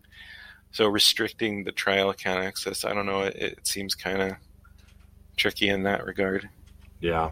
So 0.71 0.87
restricting 0.87 1.65
the 1.65 1.73
trial 1.73 2.11
account 2.11 2.45
access, 2.45 2.85
I 2.85 2.93
don't 2.93 3.07
know. 3.07 3.23
It, 3.23 3.37
it 3.37 3.67
seems 3.67 3.95
kind 3.95 4.21
of 4.21 4.33
tricky 5.37 5.69
in 5.69 5.83
that 5.85 6.05
regard. 6.05 6.49
Yeah. 7.01 7.31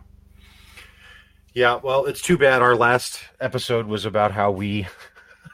Yeah, 1.54 1.80
well, 1.82 2.04
it's 2.04 2.20
too 2.20 2.36
bad 2.36 2.60
our 2.60 2.76
last 2.76 3.20
episode 3.40 3.86
was 3.86 4.04
about 4.04 4.30
how 4.30 4.50
we 4.50 4.86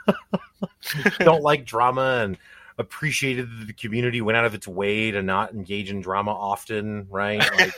don't 1.20 1.42
like 1.42 1.64
drama 1.64 2.22
and 2.24 2.37
appreciated 2.83 3.49
that 3.61 3.66
the 3.68 3.73
community 3.75 4.21
went 4.21 4.37
out 4.37 4.45
of 4.45 4.55
its 4.55 4.68
way 4.68 5.11
to 5.11 5.23
not 5.23 5.53
engage 5.55 5.90
in 5.90 6.01
drama 6.03 6.33
often, 6.33 7.07
right? 7.11 7.49
Like, 7.53 7.75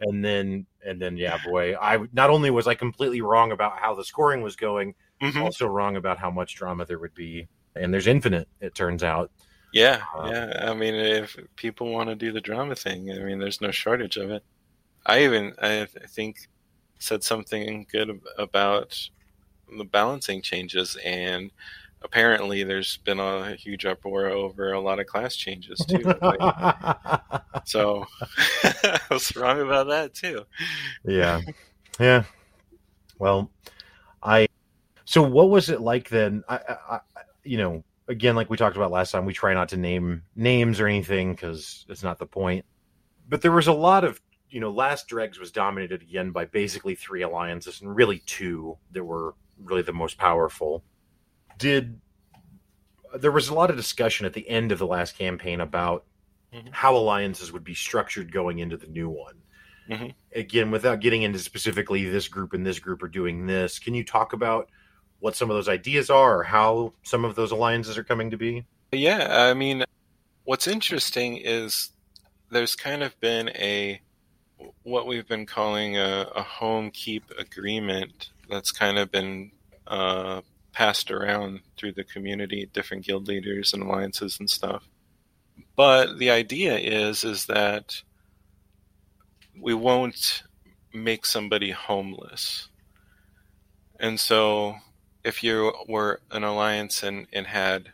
and 0.00 0.24
then 0.24 0.66
and 0.84 1.00
then 1.00 1.16
yeah, 1.16 1.38
boy, 1.38 1.76
I 1.76 1.98
not 2.12 2.30
only 2.30 2.50
was 2.50 2.66
I 2.66 2.74
completely 2.74 3.20
wrong 3.20 3.52
about 3.52 3.78
how 3.78 3.94
the 3.94 4.04
scoring 4.04 4.42
was 4.42 4.56
going, 4.56 4.94
Mhm. 5.22 5.42
also 5.42 5.66
wrong 5.66 5.96
about 5.96 6.18
how 6.18 6.30
much 6.30 6.56
drama 6.56 6.84
there 6.86 6.98
would 6.98 7.14
be. 7.14 7.48
And 7.76 7.92
there's 7.92 8.06
infinite, 8.06 8.48
it 8.60 8.74
turns 8.74 9.02
out. 9.04 9.30
Yeah, 9.72 10.04
Um, 10.12 10.30
yeah. 10.30 10.70
I 10.70 10.74
mean, 10.74 10.94
if 10.94 11.36
people 11.56 11.92
want 11.92 12.08
to 12.08 12.16
do 12.16 12.32
the 12.32 12.40
drama 12.40 12.74
thing, 12.74 13.10
I 13.12 13.18
mean, 13.18 13.38
there's 13.38 13.60
no 13.60 13.70
shortage 13.70 14.16
of 14.16 14.30
it. 14.30 14.42
I 15.06 15.24
even, 15.24 15.54
I, 15.62 15.82
I 15.82 15.86
think, 16.08 16.38
said 16.98 17.24
something 17.24 17.86
good 17.92 18.10
about 18.38 18.98
the 19.78 19.84
balancing 19.84 20.42
changes, 20.42 20.96
and 21.04 21.52
apparently, 22.02 22.64
there's 22.64 22.98
been 22.98 23.20
a 23.20 23.54
huge 23.54 23.84
uproar 23.84 24.26
over 24.26 24.72
a 24.72 24.80
lot 24.80 25.00
of 25.00 25.06
class 25.06 25.36
changes 25.36 25.78
too. 25.88 26.02
Like, 26.20 27.42
so 27.64 28.06
I 28.64 29.00
was 29.10 29.34
wrong 29.36 29.60
about 29.60 29.88
that 29.88 30.14
too. 30.14 30.44
yeah. 31.04 31.40
Yeah. 31.98 32.24
Well 33.18 33.50
i 34.22 34.48
so 35.04 35.22
what 35.22 35.48
was 35.48 35.70
it 35.70 35.80
like 35.80 36.08
then? 36.08 36.44
I, 36.48 36.56
I, 36.56 36.94
I 36.94 37.00
you 37.44 37.56
know 37.56 37.84
again 38.08 38.36
like 38.36 38.50
we 38.50 38.56
talked 38.56 38.76
about 38.76 38.90
last 38.90 39.10
time 39.10 39.24
we 39.24 39.32
try 39.32 39.54
not 39.54 39.70
to 39.70 39.76
name 39.76 40.22
names 40.36 40.80
or 40.80 40.86
anything 40.86 41.32
because 41.32 41.86
it's 41.88 42.02
not 42.02 42.18
the 42.18 42.26
point. 42.26 42.64
But 43.28 43.42
there 43.42 43.52
was 43.52 43.68
a 43.68 43.72
lot 43.72 44.04
of 44.04 44.20
you 44.50 44.60
know 44.60 44.70
last 44.70 45.08
dregs 45.08 45.38
was 45.38 45.50
dominated 45.50 46.02
again 46.02 46.30
by 46.30 46.44
basically 46.44 46.94
three 46.94 47.22
alliances 47.22 47.80
and 47.80 47.94
really 47.94 48.18
two 48.26 48.76
that 48.92 49.04
were 49.04 49.34
really 49.62 49.82
the 49.82 49.92
most 49.92 50.18
powerful 50.18 50.84
did 51.58 52.00
there 53.16 53.32
was 53.32 53.48
a 53.48 53.54
lot 53.54 53.70
of 53.70 53.76
discussion 53.76 54.26
at 54.26 54.34
the 54.34 54.48
end 54.48 54.70
of 54.70 54.78
the 54.78 54.86
last 54.86 55.16
campaign 55.18 55.60
about 55.60 56.04
Mhm. 56.54 56.68
how 56.72 56.96
alliances 56.96 57.52
would 57.52 57.64
be 57.64 57.74
structured 57.74 58.32
going 58.32 58.58
into 58.58 58.76
the 58.76 58.86
new 58.86 59.08
one 59.08 59.36
Mhm. 59.90 60.14
again 60.34 60.70
without 60.70 61.00
getting 61.00 61.22
into 61.22 61.38
specifically 61.38 62.04
this 62.08 62.28
group 62.28 62.52
and 62.54 62.64
this 62.66 62.78
group 62.78 63.02
are 63.02 63.08
doing 63.08 63.46
this 63.46 63.78
can 63.78 63.94
you 63.94 64.04
talk 64.04 64.32
about 64.32 64.70
what 65.20 65.34
some 65.36 65.50
of 65.50 65.56
those 65.56 65.68
ideas 65.68 66.08
are 66.10 66.40
or 66.40 66.44
how 66.44 66.92
some 67.02 67.24
of 67.24 67.34
those 67.34 67.50
alliances 67.50 67.98
are 67.98 68.04
coming 68.04 68.30
to 68.30 68.36
be 68.36 68.64
Yeah, 68.92 69.26
I 69.50 69.52
mean, 69.52 69.84
what's 70.44 70.66
interesting 70.66 71.36
is 71.36 71.90
there's 72.50 72.74
kind 72.76 73.02
of 73.02 73.18
been 73.20 73.50
a 73.50 74.00
what 74.82 75.06
we've 75.06 75.28
been 75.28 75.44
calling 75.46 75.96
a, 75.98 76.30
a 76.34 76.42
home 76.42 76.90
keep 76.90 77.30
agreement 77.38 78.30
that's 78.48 78.72
kind 78.72 78.96
of 78.98 79.10
been 79.10 79.52
uh, 79.86 80.40
passed 80.78 81.10
around 81.10 81.58
through 81.76 81.90
the 81.90 82.04
community, 82.04 82.70
different 82.72 83.04
guild 83.04 83.26
leaders 83.26 83.72
and 83.72 83.82
alliances 83.82 84.38
and 84.38 84.48
stuff. 84.48 84.88
But 85.74 86.18
the 86.20 86.30
idea 86.30 86.78
is 86.78 87.24
is 87.24 87.46
that 87.46 88.00
we 89.60 89.74
won't 89.74 90.44
make 90.94 91.26
somebody 91.26 91.72
homeless. 91.72 92.68
And 93.98 94.20
so 94.20 94.76
if 95.24 95.42
you 95.42 95.72
were 95.88 96.20
an 96.30 96.44
alliance 96.44 97.02
and, 97.02 97.26
and 97.32 97.48
had 97.48 97.88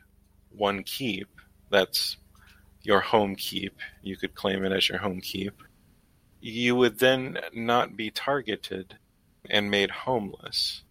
one 0.51 0.83
keep, 0.83 1.29
that's 1.71 2.19
your 2.83 3.01
home 3.01 3.35
keep, 3.35 3.79
you 4.03 4.19
could 4.19 4.35
claim 4.35 4.63
it 4.63 4.73
as 4.73 4.91
your 4.91 4.99
home 4.99 5.23
keep, 5.23 5.55
you 6.43 6.77
would 6.77 6.99
then 6.99 7.39
not 7.55 7.97
be 7.97 8.11
targeted 8.11 8.99
and 9.49 9.71
made 9.71 9.91
homeless. 9.91 10.83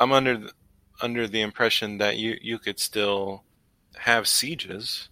I'm 0.00 0.10
under 0.10 0.50
under 1.00 1.26
the 1.26 1.40
impression 1.40 1.98
that 1.98 2.16
you, 2.16 2.36
you 2.40 2.58
could 2.58 2.78
still 2.78 3.44
have 3.96 4.26
sieges. 4.28 5.08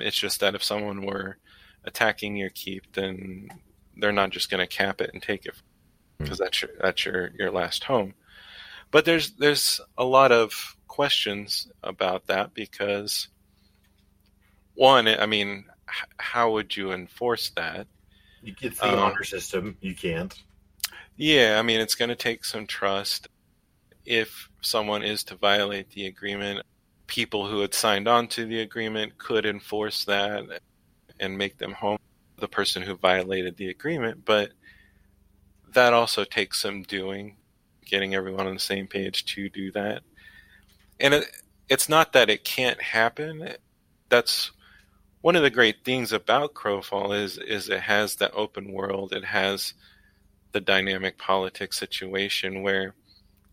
It's 0.00 0.18
just 0.18 0.40
that 0.40 0.54
if 0.54 0.62
someone 0.62 1.04
were 1.04 1.38
attacking 1.84 2.36
your 2.36 2.50
keep, 2.50 2.92
then 2.92 3.48
they're 3.96 4.12
not 4.12 4.30
just 4.30 4.50
going 4.50 4.66
to 4.66 4.76
cap 4.76 5.00
it 5.00 5.10
and 5.12 5.22
take 5.22 5.46
it 5.46 5.54
because 6.18 6.38
that's 6.38 6.62
your 6.62 6.70
that's 6.80 7.04
your, 7.04 7.30
your 7.38 7.50
last 7.50 7.84
home. 7.84 8.14
But 8.90 9.04
there's 9.04 9.32
there's 9.32 9.80
a 9.96 10.04
lot 10.04 10.32
of 10.32 10.76
questions 10.86 11.68
about 11.82 12.26
that 12.26 12.54
because 12.54 13.28
one, 14.74 15.08
I 15.08 15.26
mean, 15.26 15.64
h- 15.88 16.08
how 16.18 16.52
would 16.52 16.76
you 16.76 16.92
enforce 16.92 17.50
that? 17.50 17.86
You 18.42 18.54
get 18.54 18.76
the 18.76 18.92
Um, 18.92 18.98
honor 18.98 19.24
system. 19.24 19.76
You 19.80 19.94
can't. 19.94 20.34
Yeah, 21.16 21.56
I 21.58 21.62
mean, 21.62 21.80
it's 21.80 21.96
going 21.96 22.10
to 22.10 22.16
take 22.16 22.44
some 22.44 22.66
trust. 22.66 23.28
If 24.08 24.48
someone 24.62 25.02
is 25.02 25.22
to 25.24 25.36
violate 25.36 25.90
the 25.90 26.06
agreement, 26.06 26.64
people 27.08 27.46
who 27.46 27.60
had 27.60 27.74
signed 27.74 28.08
on 28.08 28.26
to 28.28 28.46
the 28.46 28.60
agreement 28.60 29.18
could 29.18 29.44
enforce 29.44 30.06
that 30.06 30.44
and 31.20 31.36
make 31.36 31.58
them 31.58 31.72
home 31.72 31.98
the 32.38 32.48
person 32.48 32.82
who 32.82 32.94
violated 32.94 33.58
the 33.58 33.68
agreement. 33.68 34.24
But 34.24 34.52
that 35.74 35.92
also 35.92 36.24
takes 36.24 36.62
some 36.62 36.84
doing, 36.84 37.36
getting 37.84 38.14
everyone 38.14 38.46
on 38.46 38.54
the 38.54 38.60
same 38.60 38.86
page 38.86 39.26
to 39.34 39.50
do 39.50 39.70
that. 39.72 40.02
And 40.98 41.12
it, 41.12 41.24
it's 41.68 41.90
not 41.90 42.14
that 42.14 42.30
it 42.30 42.44
can't 42.44 42.80
happen. 42.80 43.56
That's 44.08 44.52
one 45.20 45.36
of 45.36 45.42
the 45.42 45.50
great 45.50 45.84
things 45.84 46.12
about 46.12 46.54
Crowfall 46.54 47.14
is 47.14 47.36
is 47.36 47.68
it 47.68 47.80
has 47.80 48.16
that 48.16 48.32
open 48.32 48.72
world. 48.72 49.12
It 49.12 49.26
has 49.26 49.74
the 50.52 50.60
dynamic 50.62 51.18
politics 51.18 51.78
situation 51.78 52.62
where 52.62 52.94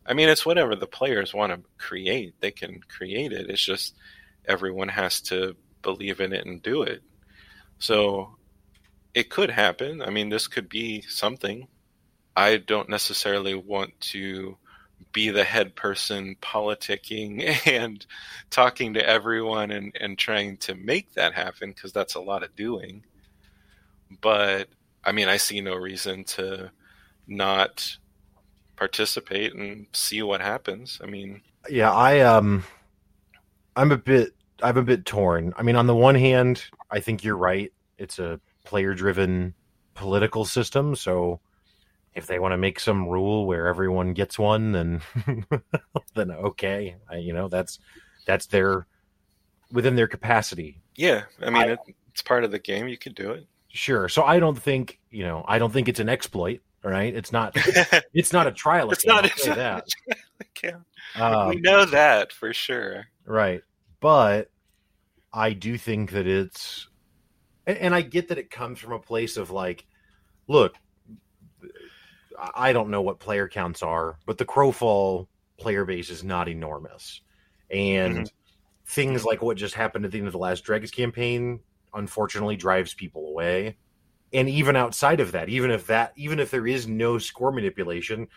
I 0.05 0.13
mean 0.13 0.29
it's 0.29 0.45
whatever 0.45 0.75
the 0.75 0.87
players 0.87 1.33
want 1.33 1.53
to 1.53 1.67
create, 1.77 2.35
they 2.39 2.51
can 2.51 2.81
create 2.87 3.31
it. 3.31 3.49
It's 3.49 3.63
just 3.63 3.95
everyone 4.45 4.89
has 4.89 5.21
to 5.21 5.55
believe 5.81 6.19
in 6.19 6.33
it 6.33 6.45
and 6.45 6.61
do 6.61 6.83
it. 6.83 7.01
So 7.79 8.35
it 9.13 9.29
could 9.29 9.49
happen. 9.49 10.01
I 10.01 10.09
mean 10.09 10.29
this 10.29 10.47
could 10.47 10.69
be 10.69 11.01
something. 11.01 11.67
I 12.35 12.57
don't 12.57 12.89
necessarily 12.89 13.55
want 13.55 13.99
to 14.11 14.57
be 15.13 15.29
the 15.29 15.43
head 15.43 15.75
person 15.75 16.35
politicking 16.41 17.57
and 17.67 18.05
talking 18.49 18.93
to 18.93 19.07
everyone 19.07 19.71
and, 19.71 19.95
and 19.99 20.17
trying 20.17 20.57
to 20.57 20.75
make 20.75 21.13
that 21.13 21.33
happen 21.33 21.69
because 21.69 21.93
that's 21.93 22.15
a 22.15 22.21
lot 22.21 22.43
of 22.43 22.55
doing. 22.55 23.03
But 24.21 24.69
I 25.03 25.11
mean, 25.11 25.27
I 25.27 25.37
see 25.37 25.61
no 25.61 25.75
reason 25.75 26.23
to 26.25 26.71
not 27.27 27.97
participate 28.75 29.53
and 29.53 29.87
see 29.93 30.21
what 30.21 30.41
happens. 30.41 30.99
I 31.03 31.07
mean, 31.07 31.41
Yeah, 31.69 31.91
I 31.91 32.19
um, 32.21 32.63
I'm 33.75 33.91
a 33.91 33.97
bit, 33.97 34.33
I'm 34.61 34.77
a 34.77 34.83
bit 34.83 35.05
torn. 35.05 35.53
I 35.57 35.63
mean, 35.63 35.75
on 35.75 35.87
the 35.87 35.95
one 35.95 36.15
hand, 36.15 36.63
I 36.91 36.99
think 36.99 37.23
you're 37.23 37.37
right. 37.37 37.71
It's 37.97 38.19
a 38.19 38.39
player-driven 38.63 39.53
political 39.93 40.45
system, 40.45 40.95
so 40.95 41.39
if 42.13 42.27
they 42.27 42.39
want 42.39 42.53
to 42.53 42.57
make 42.57 42.79
some 42.79 43.07
rule 43.07 43.45
where 43.45 43.67
everyone 43.67 44.13
gets 44.13 44.39
one, 44.39 44.71
then 44.71 45.01
then 46.15 46.31
okay, 46.31 46.95
I, 47.09 47.17
you 47.17 47.33
know 47.33 47.47
that's 47.47 47.79
that's 48.25 48.47
their 48.47 48.87
within 49.71 49.95
their 49.95 50.07
capacity. 50.07 50.81
yeah, 50.95 51.23
I 51.41 51.49
mean, 51.49 51.69
I- 51.69 51.73
it, 51.73 51.79
it's 52.11 52.21
part 52.21 52.43
of 52.45 52.51
the 52.51 52.59
game. 52.59 52.87
You 52.87 52.97
can 52.97 53.13
do 53.13 53.31
it. 53.31 53.47
Sure. 53.69 54.07
So 54.07 54.23
I 54.23 54.39
don't 54.39 54.57
think 54.57 54.99
you 55.11 55.23
know. 55.23 55.43
I 55.47 55.59
don't 55.59 55.71
think 55.73 55.89
it's 55.89 55.99
an 55.99 56.07
exploit. 56.09 56.61
All 56.85 56.91
right. 56.91 57.13
It's 57.15 57.31
not. 57.31 57.57
It's 58.13 58.31
not 58.31 58.47
a 58.47 58.51
trial. 58.51 58.91
It's 58.91 59.03
game, 59.03 59.15
not- 59.15 59.25
I'll 59.25 59.29
it's 59.31 59.47
not- 59.47 59.57
that. 59.57 59.87
Okay. 60.57 60.73
Um, 61.15 61.49
we 61.49 61.55
know 61.57 61.85
that 61.85 62.31
for 62.31 62.53
sure. 62.53 63.05
Right. 63.25 63.61
But 63.99 64.49
I 65.33 65.53
do 65.53 65.77
think 65.77 66.11
that 66.11 66.27
it's 66.27 66.87
and, 67.67 67.77
and 67.77 67.95
I 67.95 68.01
get 68.01 68.29
that 68.29 68.37
it 68.37 68.49
comes 68.49 68.79
from 68.79 68.93
a 68.93 68.99
place 68.99 69.35
of 69.37 69.49
like, 69.51 69.85
look, 70.47 70.75
I 72.53 72.73
don't 72.73 72.89
know 72.89 73.01
what 73.01 73.19
player 73.19 73.47
counts 73.47 73.81
are, 73.81 74.17
but 74.25 74.37
the 74.37 74.45
Crowfall 74.45 75.27
player 75.57 75.85
base 75.85 76.09
is 76.09 76.23
not 76.23 76.49
enormous. 76.49 77.21
And 77.69 78.29
things 78.87 79.23
like 79.25 79.41
what 79.41 79.57
just 79.57 79.73
happened 79.73 80.05
at 80.05 80.11
the 80.11 80.17
end 80.19 80.27
of 80.27 80.33
the 80.33 80.39
last 80.39 80.63
Dregs 80.63 80.91
campaign 80.91 81.59
unfortunately 81.93 82.57
drives 82.57 82.93
people 82.93 83.27
away. 83.29 83.77
And 84.33 84.49
even 84.49 84.75
outside 84.75 85.19
of 85.19 85.31
that, 85.33 85.49
even 85.49 85.71
if 85.71 85.87
that 85.87 86.13
even 86.15 86.39
if 86.39 86.51
there 86.51 86.67
is 86.67 86.87
no 86.87 87.17
score 87.17 87.51
manipulation, 87.51 88.27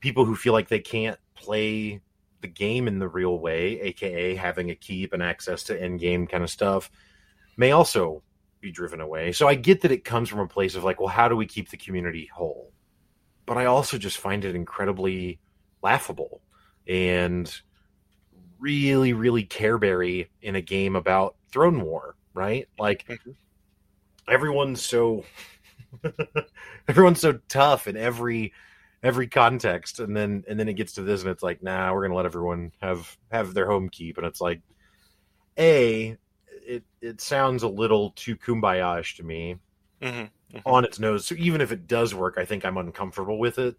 people 0.00 0.24
who 0.24 0.36
feel 0.36 0.52
like 0.52 0.68
they 0.68 0.80
can't 0.80 1.18
play 1.34 2.00
the 2.42 2.48
game 2.48 2.86
in 2.86 2.98
the 2.98 3.08
real 3.08 3.38
way, 3.38 3.80
aka 3.80 4.34
having 4.34 4.70
a 4.70 4.74
keep 4.74 5.12
and 5.12 5.22
access 5.22 5.64
to 5.64 5.80
end 5.82 6.00
game 6.00 6.26
kind 6.26 6.44
of 6.44 6.50
stuff, 6.50 6.90
may 7.56 7.72
also 7.72 8.22
be 8.60 8.70
driven 8.70 9.00
away. 9.00 9.32
So 9.32 9.48
I 9.48 9.54
get 9.54 9.80
that 9.82 9.92
it 9.92 10.04
comes 10.04 10.28
from 10.28 10.40
a 10.40 10.48
place 10.48 10.74
of 10.74 10.84
like, 10.84 11.00
well, 11.00 11.08
how 11.08 11.28
do 11.28 11.36
we 11.36 11.46
keep 11.46 11.70
the 11.70 11.76
community 11.76 12.30
whole? 12.32 12.72
But 13.46 13.58
I 13.58 13.66
also 13.66 13.98
just 13.98 14.18
find 14.18 14.44
it 14.44 14.54
incredibly 14.54 15.40
laughable 15.82 16.42
and 16.86 17.52
really, 18.58 19.12
really 19.12 19.44
careberry 19.44 20.28
in 20.42 20.56
a 20.56 20.60
game 20.60 20.96
about 20.96 21.36
throne 21.50 21.82
war, 21.82 22.16
right? 22.34 22.68
Like 22.78 23.04
Mhm. 23.08 23.36
Everyone's 24.28 24.84
so 24.84 25.24
everyone's 26.88 27.20
so 27.20 27.38
tough 27.48 27.86
in 27.86 27.96
every 27.96 28.52
every 29.02 29.28
context. 29.28 30.00
And 30.00 30.16
then 30.16 30.44
and 30.48 30.58
then 30.58 30.68
it 30.68 30.74
gets 30.74 30.94
to 30.94 31.02
this 31.02 31.22
and 31.22 31.30
it's 31.30 31.42
like 31.42 31.62
nah 31.62 31.92
we're 31.92 32.02
gonna 32.06 32.16
let 32.16 32.26
everyone 32.26 32.72
have 32.80 33.16
have 33.30 33.54
their 33.54 33.66
home 33.70 33.88
keep. 33.88 34.18
And 34.18 34.26
it's 34.26 34.40
like 34.40 34.62
a 35.58 36.16
it 36.66 36.84
it 37.00 37.20
sounds 37.20 37.62
a 37.62 37.68
little 37.68 38.10
too 38.12 38.36
kumbaya-ish 38.36 39.16
to 39.16 39.22
me 39.22 39.56
hmm 40.00 40.26
on 40.64 40.84
its 40.84 40.98
nose. 40.98 41.26
So 41.26 41.34
even 41.38 41.60
if 41.60 41.72
it 41.72 41.86
does 41.86 42.14
work 42.14 42.36
i 42.38 42.44
think 42.44 42.64
i'm 42.64 42.76
uncomfortable 42.78 43.38
with 43.38 43.58
it. 43.58 43.76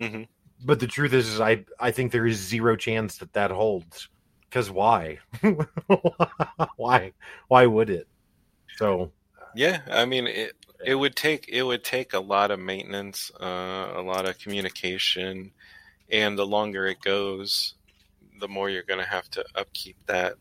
Hmm 0.00 0.24
but 0.64 0.80
the 0.80 0.86
truth 0.86 1.12
is, 1.12 1.28
is 1.28 1.40
i 1.40 1.64
i 1.80 1.90
think 1.90 2.12
there 2.12 2.26
is 2.26 2.38
zero 2.38 2.76
chance 2.76 3.18
that 3.18 3.32
that 3.34 3.50
holds. 3.50 4.08
Because 4.48 4.70
why? 4.70 5.18
Why? 6.76 7.12
Why 7.48 7.66
would 7.66 7.90
it? 7.90 8.06
So 8.78 9.12
Yeah, 9.56 9.80
I 9.90 10.04
mean 10.04 10.26
it. 10.26 10.52
It 10.84 10.94
would 10.94 11.16
take 11.16 11.48
it 11.48 11.62
would 11.62 11.82
take 11.82 12.12
a 12.12 12.20
lot 12.20 12.50
of 12.50 12.60
maintenance, 12.60 13.30
uh, 13.40 13.92
a 13.96 14.02
lot 14.02 14.28
of 14.28 14.38
communication, 14.38 15.52
and 16.10 16.38
the 16.38 16.46
longer 16.46 16.86
it 16.86 17.00
goes, 17.02 17.74
the 18.40 18.48
more 18.48 18.70
you're 18.70 18.82
going 18.84 19.00
to 19.00 19.08
have 19.10 19.30
to 19.32 19.44
upkeep 19.56 19.96
that. 20.06 20.34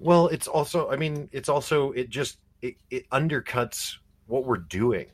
Well, 0.00 0.28
it's 0.28 0.48
also, 0.48 0.90
I 0.90 0.96
mean, 0.96 1.28
it's 1.32 1.48
also, 1.48 1.92
it 1.92 2.10
just, 2.10 2.38
it, 2.62 2.76
it 2.90 3.08
undercuts 3.10 3.94
what 4.26 4.44
we're 4.46 4.58
doing. 4.58 5.08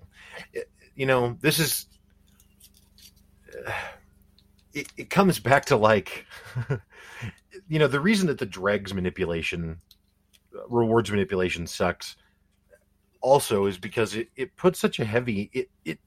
It- 0.54 0.70
you 0.96 1.06
know, 1.06 1.38
this 1.42 1.58
is, 1.60 1.88
it, 4.74 4.88
it 4.96 5.10
comes 5.10 5.38
back 5.38 5.66
to 5.66 5.76
like, 5.76 6.26
you 7.68 7.78
know, 7.78 7.86
the 7.88 8.00
reason 8.00 8.26
that 8.28 8.38
the 8.38 8.46
dregs 8.46 8.94
manipulation, 8.94 9.78
rewards 10.68 11.10
manipulation 11.10 11.66
sucks 11.66 12.16
also 13.24 13.66
is 13.66 13.78
because 13.78 14.14
it, 14.14 14.28
it 14.36 14.56
puts 14.56 14.78
such 14.80 15.00
a 15.00 15.06
heavy, 15.06 15.50
it, 15.52 15.68
it, 15.84 16.00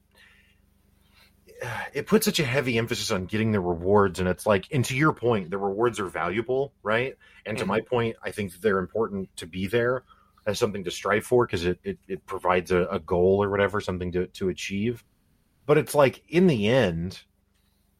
it 1.93 2.07
puts 2.07 2.25
such 2.25 2.39
a 2.39 2.45
heavy 2.45 2.77
emphasis 2.77 3.11
on 3.11 3.25
getting 3.25 3.51
the 3.51 3.59
rewards. 3.59 4.19
And 4.19 4.29
it's 4.29 4.45
like 4.45 4.67
and 4.71 4.85
to 4.85 4.95
your 4.95 5.13
point 5.13 5.49
the 5.49 5.57
rewards 5.57 5.99
are 5.99 6.05
valuable 6.07 6.73
right? 6.83 7.15
And 7.45 7.57
to 7.59 7.65
Mhm. 7.65 7.65
my 7.65 7.81
point 7.81 8.15
i 8.23 8.31
think 8.31 8.51
that 8.53 8.61
they're 8.61 8.79
important 8.79 9.29
to 9.37 9.47
be 9.47 9.67
there 9.67 10.03
as 10.45 10.59
something 10.59 10.83
to 10.85 10.91
strive 10.91 11.25
for 11.25 11.45
because 11.45 11.65
it, 11.65 11.79
it, 11.83 11.99
it 12.07 12.25
provides 12.25 12.71
a, 12.71 12.85
a 12.85 12.99
goal 12.99 13.43
or 13.43 13.49
whatever 13.49 13.81
something 13.81 14.11
to, 14.13 14.27
to 14.27 14.49
achieve. 14.49 15.03
But 15.65 15.77
it's 15.77 15.95
like 15.95 16.23
in 16.29 16.47
the 16.47 16.67
end 16.69 17.23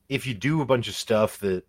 if 0.10 0.28
you 0.28 0.34
do 0.36 0.62
a 0.62 0.66
bunch 0.66 0.88
of 0.90 0.96
stuff 0.96 1.40
that 1.40 1.66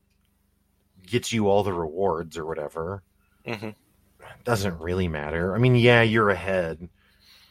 gets 1.07 1.33
you 1.33 1.49
all 1.49 1.65
the 1.65 1.73
rewards 1.73 2.37
or 2.39 2.47
whatever 2.47 3.03
hmm 3.47 3.71
doesn't 4.45 4.79
really 4.81 5.09
matter. 5.09 5.55
I 5.55 5.59
mean 5.59 5.75
yeah 5.77 6.03
you're 6.03 6.31
ahead 6.31 6.89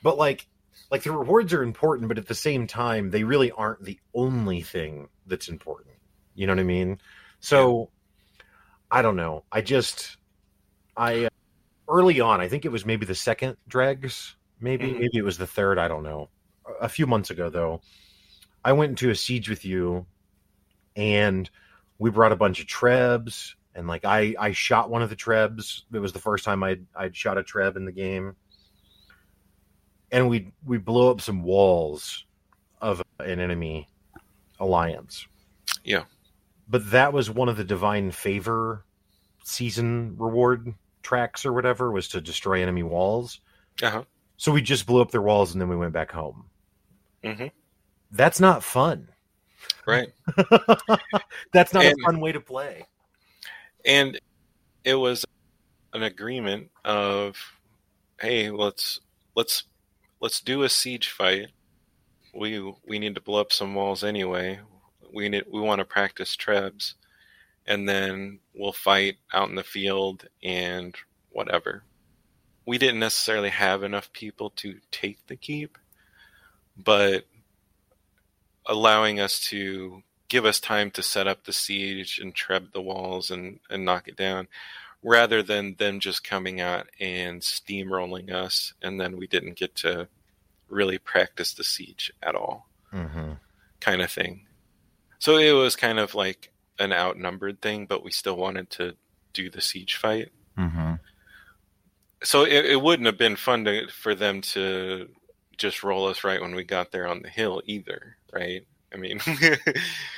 but 0.07 0.17
like 0.17 0.47
like 0.89 1.03
the 1.03 1.11
rewards 1.11 1.51
are 1.51 1.63
important 1.63 2.07
but 2.07 2.17
at 2.17 2.27
the 2.27 2.33
same 2.49 2.65
time 2.65 3.09
they 3.09 3.25
really 3.25 3.51
aren't 3.51 3.83
the 3.83 3.99
only 4.13 4.61
thing 4.61 5.09
that's 5.25 5.49
important. 5.49 5.95
You 6.33 6.47
know 6.47 6.53
what 6.53 6.61
i 6.61 6.63
mean? 6.63 6.99
So 7.41 7.89
i 8.89 9.01
don't 9.01 9.17
know. 9.17 9.43
I 9.51 9.59
just 9.59 10.15
i 10.95 11.25
uh, 11.25 11.29
early 11.89 12.21
on 12.21 12.39
i 12.39 12.47
think 12.47 12.63
it 12.63 12.71
was 12.71 12.85
maybe 12.85 13.05
the 13.05 13.15
second 13.15 13.57
dregs. 13.67 14.37
Maybe 14.61 14.85
Mhm. 14.87 14.99
maybe 15.01 15.17
it 15.17 15.25
was 15.25 15.37
the 15.37 15.45
third. 15.57 15.77
I 15.77 15.89
don't 15.89 16.03
know. 16.03 16.29
A- 16.65 16.85
a 16.85 16.89
few 16.89 17.05
months 17.05 17.29
ago 17.29 17.49
though 17.49 17.81
i 18.63 18.71
went 18.71 18.91
into 18.91 19.09
a 19.09 19.15
siege 19.15 19.49
with 19.49 19.65
you 19.65 20.05
and 20.95 21.49
we 21.99 22.09
brought 22.11 22.31
a 22.31 22.35
bunch 22.43 22.61
of 22.61 22.67
trebs 22.67 23.55
and 23.75 23.87
like 23.89 24.05
i 24.05 24.33
i 24.39 24.51
shot 24.53 24.89
one 24.89 25.01
of 25.01 25.09
the 25.09 25.15
trebs. 25.17 25.81
It 25.93 25.99
was 25.99 26.13
the 26.13 26.19
first 26.27 26.45
time 26.45 26.63
i'd 26.63 26.85
i'd 26.95 27.15
shot 27.23 27.37
a 27.37 27.43
treb 27.43 27.75
in 27.75 27.83
the 27.85 27.91
game 28.05 28.35
and 30.11 30.29
we 30.29 30.51
we 30.65 30.77
blew 30.77 31.09
up 31.09 31.21
some 31.21 31.43
walls 31.43 32.25
of 32.81 33.01
an 33.19 33.39
enemy 33.39 33.87
alliance 34.59 35.27
Yeah. 35.83 36.03
but 36.67 36.89
that 36.91 37.13
was 37.13 37.29
one 37.29 37.49
of 37.49 37.57
the 37.57 37.63
divine 37.63 38.11
favor 38.11 38.85
season 39.43 40.15
reward 40.17 40.73
tracks 41.03 41.45
or 41.45 41.53
whatever 41.53 41.91
was 41.91 42.07
to 42.09 42.21
destroy 42.21 42.61
enemy 42.61 42.83
walls 42.83 43.39
Uh-huh. 43.81 44.03
so 44.37 44.51
we 44.51 44.61
just 44.61 44.85
blew 44.85 45.01
up 45.01 45.11
their 45.11 45.21
walls 45.21 45.53
and 45.53 45.61
then 45.61 45.69
we 45.69 45.75
went 45.77 45.93
back 45.93 46.11
home 46.11 46.49
hmm 47.23 47.47
that's 48.11 48.39
not 48.39 48.63
fun 48.63 49.09
Right. 49.85 50.09
that's 51.53 51.73
not 51.73 51.85
And- 51.85 51.97
a 51.99 52.03
fun 52.05 52.19
way 52.19 52.31
to 52.31 52.39
play 52.41 52.85
And 53.85 54.19
it 54.83 54.95
was 54.95 55.25
an 55.93 56.03
agreement 56.03 56.69
of 56.85 57.37
hey, 58.19 58.49
let's 58.51 58.99
let's 59.35 59.63
let's 60.19 60.41
do 60.41 60.63
a 60.63 60.69
siege 60.69 61.09
fight. 61.09 61.47
We 62.33 62.73
we 62.87 62.99
need 62.99 63.15
to 63.15 63.21
blow 63.21 63.41
up 63.41 63.51
some 63.51 63.75
walls 63.75 64.03
anyway. 64.03 64.59
We 65.13 65.29
need 65.29 65.45
we 65.51 65.61
want 65.61 65.79
to 65.79 65.85
practice 65.85 66.35
trebs, 66.35 66.93
and 67.65 67.87
then 67.87 68.39
we'll 68.53 68.73
fight 68.73 69.17
out 69.33 69.49
in 69.49 69.55
the 69.55 69.63
field 69.63 70.27
and 70.43 70.95
whatever. 71.31 71.83
We 72.65 72.77
didn't 72.77 72.99
necessarily 72.99 73.49
have 73.49 73.83
enough 73.83 74.11
people 74.11 74.49
to 74.57 74.79
take 74.91 75.25
the 75.27 75.37
keep, 75.37 75.77
but 76.77 77.25
allowing 78.65 79.19
us 79.19 79.39
to 79.39 80.03
give 80.27 80.45
us 80.45 80.59
time 80.59 80.91
to 80.91 81.01
set 81.01 81.27
up 81.27 81.45
the 81.45 81.53
siege 81.53 82.19
and 82.21 82.35
treb 82.35 82.73
the 82.73 82.81
walls 82.81 83.31
and, 83.31 83.61
and 83.69 83.85
knock 83.85 84.09
it 84.09 84.17
down 84.17 84.49
rather 85.03 85.41
than 85.43 85.75
them 85.75 85.99
just 85.99 86.23
coming 86.23 86.59
out 86.59 86.87
and 86.99 87.41
steamrolling 87.41 88.31
us 88.31 88.73
and 88.81 88.99
then 88.99 89.15
we 89.17 89.27
didn't 89.27 89.55
get 89.57 89.75
to 89.75 90.07
really 90.69 90.97
practice 90.97 91.53
the 91.53 91.63
siege 91.63 92.11
at 92.23 92.35
all 92.35 92.67
Mm-hmm. 92.93 93.33
kind 93.81 94.01
of 94.01 94.09
thing 94.09 94.45
so 95.19 95.37
it 95.37 95.51
was 95.51 95.75
kind 95.75 95.99
of 95.99 96.15
like 96.15 96.51
an 96.79 96.93
outnumbered 96.93 97.61
thing 97.61 97.85
but 97.85 98.03
we 98.03 98.11
still 98.11 98.37
wanted 98.37 98.69
to 98.71 98.95
do 99.33 99.49
the 99.49 99.61
siege 99.61 99.95
fight 99.97 100.29
Mm-hmm. 100.57 100.93
so 102.23 102.43
it, 102.43 102.65
it 102.65 102.81
wouldn't 102.81 103.05
have 103.05 103.17
been 103.17 103.35
fun 103.35 103.65
to, 103.65 103.87
for 103.89 104.15
them 104.15 104.41
to 104.41 105.09
just 105.57 105.83
roll 105.83 106.07
us 106.07 106.23
right 106.23 106.41
when 106.41 106.55
we 106.55 106.63
got 106.63 106.91
there 106.91 107.07
on 107.07 107.21
the 107.21 107.29
hill 107.29 107.61
either 107.65 108.15
right 108.33 108.65
i 108.93 108.97
mean 108.97 109.19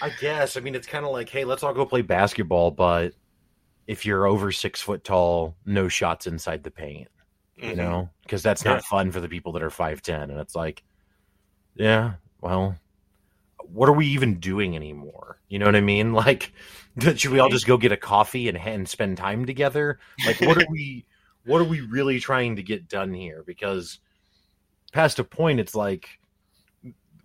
I 0.01 0.09
guess. 0.21 0.55
I 0.55 0.59
mean, 0.61 0.75
it's 0.75 0.87
kind 0.87 1.05
of 1.05 1.11
like, 1.11 1.27
hey, 1.29 1.43
let's 1.43 1.63
all 1.63 1.73
go 1.73 1.85
play 1.85 2.01
basketball, 2.03 2.71
but 2.71 3.13
if 3.89 4.05
you're 4.05 4.27
over 4.27 4.51
six 4.51 4.81
foot 4.81 5.03
tall, 5.03 5.57
no 5.65 5.89
shots 5.89 6.27
inside 6.27 6.63
the 6.63 6.71
paint. 6.71 7.09
You 7.57 7.73
Mhm. 7.73 7.77
know, 7.77 8.09
because 8.23 8.43
that's 8.43 8.65
not 8.65 8.85
fun 8.85 9.11
for 9.11 9.19
the 9.19 9.29
people 9.29 9.53
that 9.53 9.63
are 9.63 9.71
five 9.71 10.01
ten. 10.03 10.29
And 10.31 10.39
it's 10.39 10.55
like, 10.55 10.83
yeah, 11.75 12.15
well, 12.41 12.77
what 13.63 13.89
are 13.89 13.93
we 13.93 14.07
even 14.07 14.39
doing 14.39 14.75
anymore? 14.75 15.41
You 15.49 15.59
know 15.59 15.65
what 15.65 15.75
I 15.75 15.81
mean? 15.81 16.13
Like, 16.15 16.53
should 17.17 17.31
we 17.31 17.39
all 17.39 17.49
just 17.49 17.67
go 17.67 17.77
get 17.77 17.91
a 17.93 17.97
coffee 17.97 18.49
and 18.49 18.57
and 18.57 18.87
spend 18.89 19.17
time 19.17 19.45
together? 19.45 19.99
Like, 20.23 20.41
what 20.41 20.57
are 20.57 20.65
we? 20.69 21.05
What 21.45 21.61
are 21.61 21.65
we 21.65 21.81
really 21.81 22.19
trying 22.19 22.57
to 22.57 22.63
get 22.63 22.89
done 22.89 23.13
here? 23.13 23.43
Because 23.47 23.99
past 24.93 25.19
a 25.19 25.23
point, 25.23 25.59
it's 25.59 25.75
like 25.75 26.18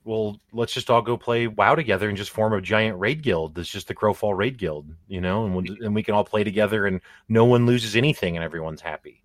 well, 0.05 0.39
let's 0.53 0.73
just 0.75 0.91
all 0.91 1.01
go 1.03 1.17
play 1.17 1.47
WoW 1.47 1.75
together 1.75 2.09
and 2.09 2.17
just 2.17 2.31
form 2.31 2.53
a 2.53 2.61
giant 2.61 2.99
raid 2.99 3.23
guild. 3.23 3.55
That's 3.55 3.69
just 3.69 3.89
the 3.89 3.95
Crowfall 3.95 4.37
Raid 4.37 4.59
Guild, 4.59 4.87
you 5.09 5.21
know, 5.21 5.47
and 5.47 5.55
we'll, 5.55 5.65
and 5.83 5.95
we 5.95 6.03
can 6.03 6.15
all 6.15 6.25
play 6.25 6.45
together, 6.45 6.87
and 6.87 7.01
no 7.29 7.47
one 7.47 7.65
loses 7.67 7.97
anything, 7.97 8.37
and 8.37 8.45
everyone's 8.45 8.83
happy. 8.83 9.23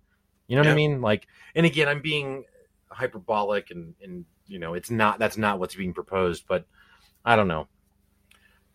You 0.48 0.56
know 0.56 0.62
what 0.62 0.70
I 0.70 0.74
mean? 0.74 1.00
Like, 1.00 1.26
and 1.54 1.66
again, 1.66 1.86
I'm 1.86 2.00
being 2.00 2.44
hyperbolic, 2.88 3.70
and 3.70 3.94
and 4.02 4.24
you 4.48 4.58
know, 4.58 4.74
it's 4.74 4.90
not 4.90 5.18
that's 5.18 5.36
not 5.36 5.58
what's 5.58 5.74
being 5.74 5.92
proposed, 5.92 6.44
but 6.48 6.64
I 7.24 7.36
don't 7.36 7.48
know. 7.48 7.68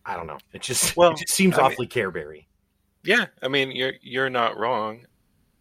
I 0.04 0.14
don't 0.14 0.28
know. 0.28 0.38
It 0.52 0.62
just 0.62 0.96
Well, 0.96 1.10
it 1.10 1.18
just 1.18 1.34
seems 1.34 1.58
I 1.58 1.62
mean- 1.62 1.72
awfully 1.72 1.88
Careberry. 1.88 2.46
Yeah, 3.02 3.26
I 3.42 3.48
mean 3.48 3.70
you're 3.72 3.94
you're 4.00 4.30
not 4.30 4.58
wrong. 4.58 5.06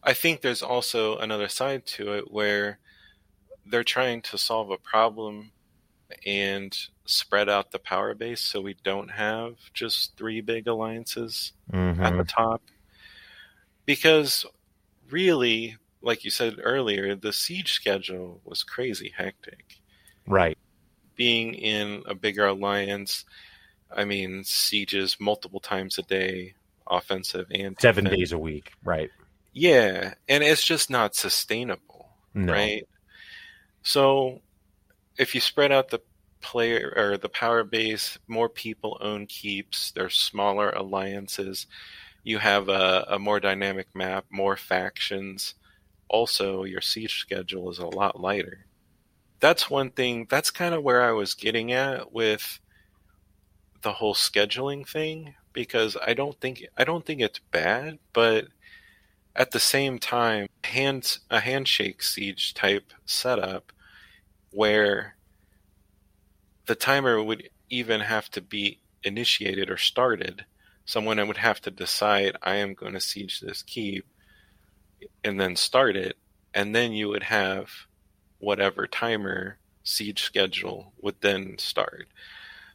I 0.04 0.14
think 0.14 0.42
there's 0.42 0.62
also 0.62 1.18
another 1.18 1.48
side 1.48 1.86
to 1.88 2.14
it 2.14 2.32
where 2.32 2.80
they're 3.66 3.84
trying 3.84 4.22
to 4.24 4.38
solve 4.38 4.70
a 4.70 4.78
problem 4.78 5.52
and 6.26 6.76
spread 7.06 7.50
out 7.50 7.72
the 7.72 7.80
power 7.80 8.14
base 8.14 8.42
so 8.42 8.62
we 8.62 8.76
don't 8.84 9.10
have 9.12 9.56
just 9.74 10.16
three 10.18 10.42
big 10.42 10.68
alliances 10.68 11.54
at 11.72 11.96
the 12.18 12.24
Mhm. 12.24 12.28
top. 12.28 12.62
Because 13.86 14.46
really, 15.10 15.78
like 16.02 16.24
you 16.24 16.32
said 16.32 16.56
earlier, 16.62 17.16
the 17.16 17.34
siege 17.34 17.74
schedule 17.74 18.42
was 18.44 18.64
crazy 18.64 19.10
hectic. 19.16 19.80
Right. 20.28 20.58
Being 21.16 21.54
in 21.54 22.04
a 22.06 22.16
bigger 22.16 22.48
alliance, 22.48 23.26
I 23.96 24.06
mean, 24.06 24.44
sieges 24.44 25.20
multiple 25.20 25.60
times 25.60 25.98
a 25.98 26.02
day, 26.04 26.56
offensive 26.88 27.48
and 27.52 27.76
Seven 27.80 28.06
defensive. 28.06 28.20
days 28.20 28.32
a 28.32 28.38
week. 28.40 28.72
Right. 28.84 29.10
Yeah, 29.54 30.16
and 30.28 30.44
it's 30.44 30.66
just 30.66 30.90
not 30.90 31.16
sustainable, 31.16 32.10
No. 32.34 32.52
right? 32.52 32.84
So 33.84 34.42
if 35.18 35.36
you 35.36 35.42
spread 35.42 35.72
out 35.72 35.90
the 35.90 36.02
player 36.42 36.94
or 36.96 37.18
the 37.18 37.30
power 37.30 37.64
base, 37.64 38.18
more 38.28 38.50
people 38.50 38.98
own 39.02 39.26
keeps, 39.26 39.92
there's 39.92 40.16
smaller 40.16 40.70
alliances, 40.70 41.68
you 42.24 42.40
have 42.40 42.70
a, 42.70 43.06
a 43.10 43.20
more 43.20 43.40
dynamic 43.40 43.88
map, 43.94 44.26
more 44.30 44.58
factions. 44.58 45.56
Also, 46.08 46.64
your 46.64 46.82
siege 46.82 47.20
schedule 47.20 47.70
is 47.70 47.80
a 47.80 47.88
lot 47.88 48.20
lighter. 48.20 48.66
That's 49.40 49.70
one 49.70 49.92
thing, 49.92 50.28
that's 50.30 50.52
kind 50.52 50.74
of 50.74 50.84
where 50.84 51.04
I 51.04 51.12
was 51.12 51.34
getting 51.34 51.72
at 51.72 52.12
with 52.12 52.60
the 53.82 53.94
whole 53.94 54.16
scheduling 54.16 54.88
thing 54.88 55.36
because 55.54 55.96
I 56.06 56.14
don't 56.14 56.40
think 56.40 56.66
I 56.78 56.84
don't 56.84 57.06
think 57.06 57.22
it's 57.22 57.40
bad, 57.52 58.00
but 58.14 58.48
at 59.36 59.52
the 59.52 59.60
same 59.60 60.00
time, 60.00 60.48
hand 60.64 61.20
a 61.30 61.40
handshake 61.40 62.02
siege 62.02 62.54
type 62.54 62.94
setup 63.06 63.72
where 64.56 65.16
the 66.66 66.76
timer 66.76 67.22
would 67.22 67.50
even 67.70 68.00
have 68.00 68.30
to 68.32 68.42
be 68.42 68.80
initiated 69.04 69.70
or 69.70 69.78
started. 69.78 70.46
Someone 70.86 71.26
would 71.28 71.38
have 71.38 71.62
to 71.62 71.72
decide, 71.72 72.38
I 72.42 72.56
am 72.56 72.74
going 72.74 72.94
to 72.94 73.00
siege 73.00 73.42
this 73.42 73.62
keep, 73.62 74.06
and 75.24 75.40
then 75.40 75.56
start 75.56 75.98
it, 75.98 76.16
and 76.54 76.74
then 76.74 76.94
you 76.94 77.10
would 77.10 77.24
have 77.24 77.70
whatever 78.40 78.88
timer 78.88 79.58
siege 79.84 80.24
schedule 80.24 80.94
would 81.02 81.16
then 81.22 81.58
start. 81.58 82.08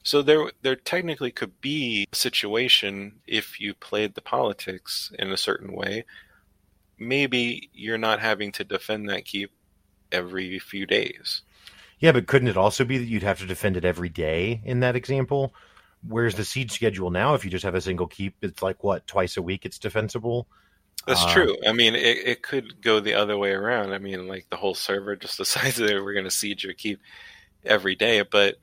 So 0.02 0.22
there, 0.22 0.50
there 0.62 0.76
technically 0.76 1.30
could 1.30 1.60
be 1.60 2.06
a 2.12 2.16
situation 2.16 3.20
if 3.26 3.60
you 3.60 3.74
played 3.74 4.14
the 4.14 4.20
politics 4.20 5.12
in 5.18 5.30
a 5.30 5.36
certain 5.36 5.72
way. 5.72 6.04
Maybe 6.98 7.70
you're 7.72 7.98
not 7.98 8.20
having 8.20 8.52
to 8.52 8.64
defend 8.64 9.08
that 9.08 9.24
keep 9.24 9.50
every 10.12 10.58
few 10.58 10.84
days. 10.86 11.42
Yeah, 12.00 12.12
but 12.12 12.26
couldn't 12.26 12.48
it 12.48 12.56
also 12.56 12.84
be 12.84 12.98
that 12.98 13.04
you'd 13.06 13.22
have 13.22 13.38
to 13.40 13.46
defend 13.46 13.76
it 13.76 13.84
every 13.84 14.08
day 14.08 14.60
in 14.64 14.80
that 14.80 14.96
example? 14.96 15.54
Whereas 16.02 16.34
the 16.34 16.44
siege 16.44 16.72
schedule 16.72 17.10
now, 17.10 17.34
if 17.34 17.44
you 17.44 17.50
just 17.50 17.64
have 17.64 17.74
a 17.74 17.80
single 17.80 18.06
keep, 18.06 18.36
it's 18.42 18.62
like 18.62 18.82
what 18.82 19.06
twice 19.06 19.36
a 19.36 19.42
week 19.42 19.66
it's 19.66 19.78
defensible. 19.78 20.48
That's 21.06 21.24
Uh, 21.24 21.26
true. 21.26 21.56
I 21.66 21.72
mean, 21.72 21.94
it, 21.94 22.18
it 22.18 22.42
could 22.42 22.82
go 22.82 23.00
the 23.00 23.14
other 23.14 23.36
way 23.36 23.50
around. 23.52 23.92
I 23.92 23.98
mean, 23.98 24.28
like 24.28 24.46
the 24.50 24.56
whole 24.56 24.74
server 24.74 25.16
just 25.16 25.38
decides 25.38 25.76
that 25.76 26.02
we're 26.02 26.12
going 26.12 26.24
to 26.24 26.30
siege 26.30 26.64
your 26.64 26.74
keep 26.74 27.00
every 27.64 27.96
day. 27.96 28.22
But 28.22 28.56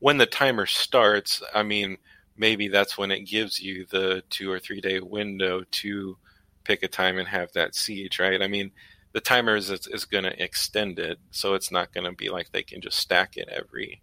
when 0.00 0.18
the 0.18 0.26
timer 0.26 0.66
starts, 0.66 1.42
I 1.54 1.62
mean, 1.64 1.98
maybe 2.36 2.68
that's 2.68 2.98
when 2.98 3.10
it 3.12 3.22
gives 3.22 3.60
you 3.60 3.86
the 3.90 4.24
two 4.30 4.50
or 4.50 4.60
three 4.60 4.80
day 4.80 5.00
window 5.00 5.64
to 5.72 6.18
pick 6.64 6.82
a 6.84 6.88
time 6.88 7.18
and 7.18 7.28
have 7.28 7.52
that 7.54 7.74
siege, 7.76 8.18
right? 8.20 8.42
I 8.42 8.48
mean, 8.48 8.72
the 9.16 9.20
timer 9.22 9.56
is, 9.56 9.70
is 9.70 10.04
going 10.04 10.24
to 10.24 10.42
extend 10.42 10.98
it, 10.98 11.18
so 11.30 11.54
it's 11.54 11.72
not 11.72 11.90
going 11.94 12.04
to 12.04 12.12
be 12.12 12.28
like 12.28 12.52
they 12.52 12.62
can 12.62 12.82
just 12.82 12.98
stack 12.98 13.38
it 13.38 13.48
every 13.50 14.02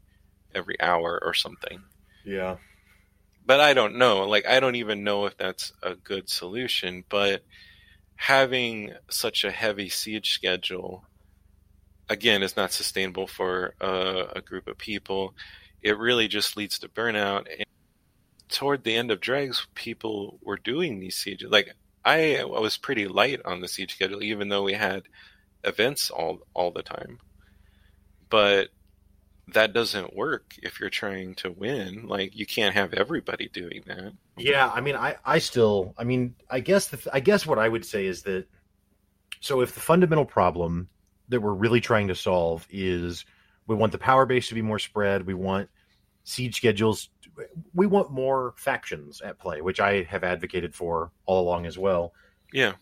every 0.55 0.75
hour 0.81 1.19
or 1.23 1.33
something 1.35 1.83
Yeah. 2.25 2.57
but 3.45 3.59
I 3.59 3.73
don't 3.75 3.97
know. 3.97 4.27
Like, 4.27 4.47
I 4.47 4.59
don't 4.59 4.75
even 4.75 5.03
know 5.03 5.27
if 5.27 5.37
that's 5.37 5.71
a 5.83 5.93
good 5.95 6.29
solution. 6.29 7.03
But 7.09 7.43
having 8.15 8.93
such 9.09 9.43
a 9.43 9.51
heavy 9.51 9.89
siege 9.89 10.31
schedule, 10.31 11.03
again, 12.09 12.41
is 12.43 12.55
not 12.57 12.71
sustainable 12.73 13.27
for 13.27 13.75
a, 13.81 14.37
a 14.37 14.41
group 14.41 14.67
of 14.67 14.77
people. 14.77 15.35
It 15.81 15.97
really 15.97 16.27
just 16.27 16.57
leads 16.57 16.79
to 16.79 16.89
burnout. 16.89 17.45
And 17.51 17.65
toward 18.49 18.83
the 18.83 18.95
end 18.95 19.11
of 19.11 19.19
Dregs, 19.21 19.67
people 19.75 20.39
were 20.43 20.57
doing 20.57 20.99
these 20.99 21.17
sieges. 21.17 21.51
Like, 21.51 21.75
I 22.05 22.43
was 22.43 22.77
pretty 22.77 23.07
light 23.07 23.41
on 23.45 23.61
the 23.61 23.67
siege 23.67 23.95
schedule, 23.95 24.21
even 24.23 24.49
though 24.49 24.63
we 24.63 24.73
had 24.73 25.03
events 25.63 26.09
all 26.09 26.39
all 26.53 26.71
the 26.71 26.83
time. 26.83 27.19
But 28.29 28.69
that 29.49 29.73
doesn't 29.73 30.15
work 30.15 30.55
if 30.61 30.79
you're 30.79 30.89
trying 30.89 31.35
to 31.35 31.51
win. 31.51 32.07
Like 32.07 32.35
you 32.35 32.45
can't 32.45 32.75
have 32.75 32.93
everybody 32.93 33.49
doing 33.49 33.83
that. 33.87 34.13
Yeah, 34.37 34.71
I 34.73 34.81
mean, 34.81 34.95
I, 34.95 35.17
I 35.25 35.39
still, 35.39 35.93
I 35.97 36.03
mean, 36.05 36.35
I 36.49 36.59
guess 36.59 36.87
the, 36.87 37.09
I 37.13 37.19
guess 37.19 37.45
what 37.45 37.59
I 37.59 37.67
would 37.67 37.85
say 37.85 38.05
is 38.05 38.23
that, 38.23 38.47
so 39.41 39.61
if 39.61 39.73
the 39.73 39.81
fundamental 39.81 40.25
problem 40.25 40.87
that 41.29 41.41
we're 41.41 41.53
really 41.53 41.81
trying 41.81 42.07
to 42.07 42.15
solve 42.15 42.65
is 42.69 43.25
we 43.67 43.75
want 43.75 43.91
the 43.91 43.97
power 43.97 44.25
base 44.25 44.47
to 44.47 44.55
be 44.55 44.61
more 44.61 44.79
spread, 44.79 45.27
we 45.27 45.33
want 45.33 45.69
siege 46.23 46.55
schedules, 46.55 47.09
we 47.73 47.87
want 47.87 48.11
more 48.11 48.53
factions 48.57 49.21
at 49.21 49.39
play, 49.39 49.61
which 49.61 49.79
I 49.79 50.03
have 50.03 50.23
advocated 50.23 50.75
for 50.75 51.11
all 51.25 51.41
along 51.41 51.65
as 51.65 51.77
well. 51.77 52.13
Yeah. 52.51 52.73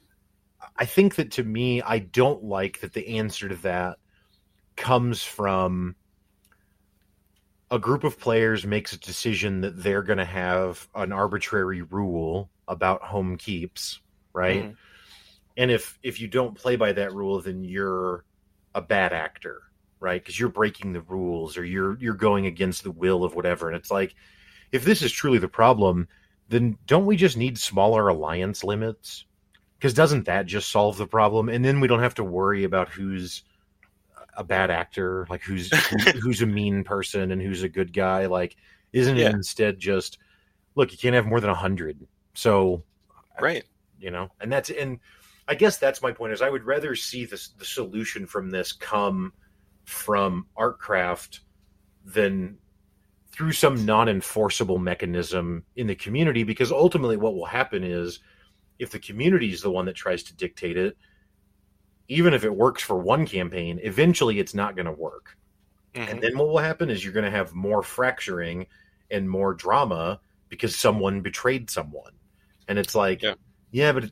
I 0.77 0.85
think 0.85 1.15
that 1.15 1.31
to 1.31 1.43
me, 1.43 1.81
I 1.81 1.99
don't 1.99 2.43
like 2.43 2.81
that 2.81 2.93
the 2.93 3.17
answer 3.17 3.49
to 3.49 3.55
that 3.57 3.97
comes 4.75 5.23
from 5.23 5.95
a 7.69 7.79
group 7.79 8.03
of 8.03 8.19
players 8.19 8.65
makes 8.65 8.93
a 8.93 8.99
decision 8.99 9.61
that 9.61 9.81
they're 9.81 10.03
going 10.03 10.17
to 10.17 10.25
have 10.25 10.87
an 10.93 11.11
arbitrary 11.11 11.81
rule 11.81 12.49
about 12.67 13.01
home 13.01 13.37
keeps, 13.37 14.01
right? 14.33 14.65
Mhm. 14.65 14.75
and 15.57 15.69
if 15.71 15.99
if 16.01 16.19
you 16.21 16.27
don't 16.27 16.55
play 16.55 16.75
by 16.75 16.93
that 16.93 17.13
rule, 17.13 17.41
then 17.41 17.63
you're 17.63 18.23
a 18.73 18.81
bad 18.81 19.13
actor, 19.13 19.61
right? 19.99 20.21
Because 20.21 20.39
you're 20.39 20.49
breaking 20.49 20.93
the 20.93 21.01
rules 21.01 21.57
or 21.57 21.65
you're 21.65 21.97
you're 21.99 22.13
going 22.13 22.45
against 22.45 22.83
the 22.83 22.91
will 22.91 23.23
of 23.23 23.35
whatever. 23.35 23.67
And 23.67 23.75
it's 23.75 23.91
like, 23.91 24.15
if 24.71 24.83
this 24.83 25.01
is 25.01 25.11
truly 25.11 25.37
the 25.37 25.47
problem, 25.47 26.07
then 26.49 26.77
don't 26.87 27.05
we 27.05 27.15
just 27.15 27.37
need 27.37 27.57
smaller 27.57 28.07
alliance 28.07 28.63
limits? 28.63 29.25
Because 29.77 29.93
doesn't 29.93 30.25
that 30.25 30.45
just 30.45 30.69
solve 30.71 30.97
the 30.97 31.07
problem? 31.07 31.49
And 31.49 31.63
then 31.65 31.79
we 31.79 31.87
don't 31.87 31.99
have 32.01 32.15
to 32.15 32.23
worry 32.23 32.63
about 32.63 32.89
who's 32.89 33.43
a 34.37 34.43
bad 34.43 34.69
actor, 34.71 35.27
like 35.29 35.41
who's 35.41 35.69
who's 36.21 36.41
a 36.41 36.45
mean 36.45 36.83
person 36.83 37.31
and 37.31 37.41
who's 37.41 37.63
a 37.63 37.69
good 37.69 37.93
guy. 37.93 38.27
Like, 38.27 38.55
isn't 38.93 39.17
Yeah. 39.17 39.29
it 39.29 39.35
instead 39.35 39.79
just 39.79 40.19
look? 40.75 40.91
You 40.91 40.97
can't 40.97 41.15
have 41.15 41.25
more 41.25 41.39
than 41.41 41.49
a 41.49 41.55
hundred. 41.55 42.07
So 42.33 42.83
Right. 43.39 43.63
you 43.99 44.11
know 44.11 44.29
and 44.39 44.51
that's 44.51 44.69
and 44.69 44.99
i 45.47 45.55
guess 45.55 45.77
that's 45.77 46.01
my 46.01 46.11
point 46.11 46.33
is 46.33 46.41
i 46.41 46.49
would 46.49 46.63
rather 46.63 46.95
see 46.95 47.25
this 47.25 47.49
the 47.57 47.65
solution 47.65 48.25
from 48.27 48.49
this 48.49 48.71
come 48.71 49.33
from 49.85 50.45
ArtCraft 50.57 51.39
than 52.05 52.57
through 53.31 53.51
some 53.53 53.85
non-enforceable 53.85 54.77
mechanism 54.77 55.63
in 55.75 55.87
the 55.87 55.95
community 55.95 56.43
because 56.43 56.71
ultimately 56.71 57.17
what 57.17 57.33
will 57.33 57.45
happen 57.45 57.83
is 57.83 58.19
if 58.79 58.91
the 58.91 58.99
community 58.99 59.51
is 59.51 59.61
the 59.61 59.71
one 59.71 59.85
that 59.85 59.95
tries 59.95 60.23
to 60.23 60.35
dictate 60.35 60.77
it 60.77 60.97
even 62.07 62.33
if 62.33 62.43
it 62.43 62.53
works 62.53 62.83
for 62.83 62.97
one 62.97 63.25
campaign 63.25 63.79
eventually 63.83 64.39
it's 64.39 64.53
not 64.53 64.75
going 64.75 64.85
to 64.85 64.91
work 64.91 65.37
Mhm. 65.93 66.09
and 66.09 66.21
then 66.21 66.37
what 66.37 66.47
will 66.47 66.57
happen 66.57 66.89
is 66.89 67.03
you're 67.03 67.13
going 67.13 67.25
to 67.25 67.31
have 67.31 67.53
more 67.53 67.83
fracturing 67.83 68.65
and 69.09 69.29
more 69.29 69.53
drama 69.53 70.19
because 70.47 70.75
someone 70.75 71.21
betrayed 71.21 71.69
someone. 71.69 72.13
And 72.67 72.79
it's 72.79 72.95
like, 72.95 73.21
Yeah. 73.21 73.35
yeah, 73.71 73.91
but 73.91 74.11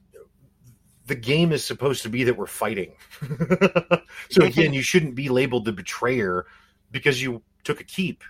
the 1.05 1.15
game 1.15 1.51
is 1.51 1.63
supposed 1.63 2.01
to 2.03 2.09
be 2.09 2.23
that 2.25 2.37
we're 2.37 2.47
fighting. 2.47 2.95
so 4.29 4.43
again, 4.43 4.73
you 4.73 4.81
shouldn't 4.81 5.15
be 5.15 5.29
labeled 5.29 5.65
the 5.65 5.71
betrayer 5.71 6.45
because 6.91 7.21
you 7.21 7.41
took 7.63 7.79
a 7.79 7.83
keep 7.83 8.23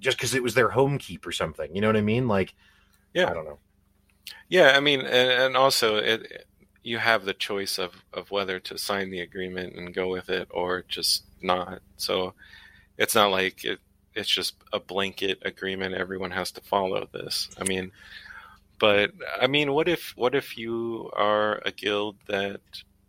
just 0.00 0.16
because 0.16 0.34
it 0.34 0.42
was 0.42 0.54
their 0.54 0.70
home 0.70 0.98
keep 0.98 1.26
or 1.26 1.32
something. 1.32 1.74
You 1.74 1.80
know 1.80 1.88
what 1.88 1.96
I 1.96 2.02
mean? 2.02 2.28
Like, 2.28 2.54
Yeah. 3.14 3.30
I 3.30 3.34
don't 3.34 3.44
know. 3.44 3.58
Yeah, 4.48 4.72
I 4.76 4.80
mean, 4.80 5.00
and, 5.00 5.30
and 5.30 5.56
also 5.56 5.96
it, 5.96 6.46
you 6.82 6.98
have 6.98 7.24
the 7.24 7.34
choice 7.34 7.78
of, 7.78 8.04
of 8.12 8.30
whether 8.30 8.60
to 8.60 8.78
sign 8.78 9.10
the 9.10 9.20
agreement 9.20 9.74
and 9.76 9.94
go 9.94 10.08
with 10.08 10.28
it 10.28 10.48
or 10.50 10.84
just 10.88 11.24
not. 11.42 11.80
So 11.96 12.34
it's 12.98 13.14
not 13.14 13.30
like 13.30 13.64
it, 13.64 13.80
it's 14.14 14.28
just 14.28 14.54
a 14.72 14.80
blanket 14.80 15.38
agreement. 15.44 15.94
Everyone 15.94 16.30
has 16.32 16.52
to 16.52 16.60
follow 16.62 17.08
this. 17.12 17.48
I 17.60 17.64
mean, 17.64 17.92
but 18.78 19.12
I 19.40 19.46
mean, 19.46 19.72
what 19.72 19.88
if 19.88 20.12
what 20.16 20.34
if 20.34 20.56
you 20.58 21.10
are 21.14 21.60
a 21.64 21.72
guild 21.72 22.16
that 22.28 22.60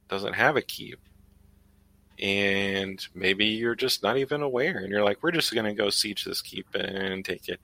doesn't 0.10 0.34
have 0.34 0.56
a 0.56 0.62
keep, 0.62 1.00
and 2.20 3.06
maybe 3.14 3.46
you're 3.46 3.76
just 3.76 4.04
not 4.04 4.18
even 4.18 4.42
aware, 4.42 4.78
and 4.80 4.90
you're 4.90 5.04
like, 5.04 5.22
we're 5.22 5.32
just 5.32 5.54
gonna 5.54 5.74
go 5.74 5.90
siege 5.90 6.24
this 6.26 6.42
keep 6.42 6.68
and 6.74 7.24
take 7.24 7.48
it, 7.50 7.60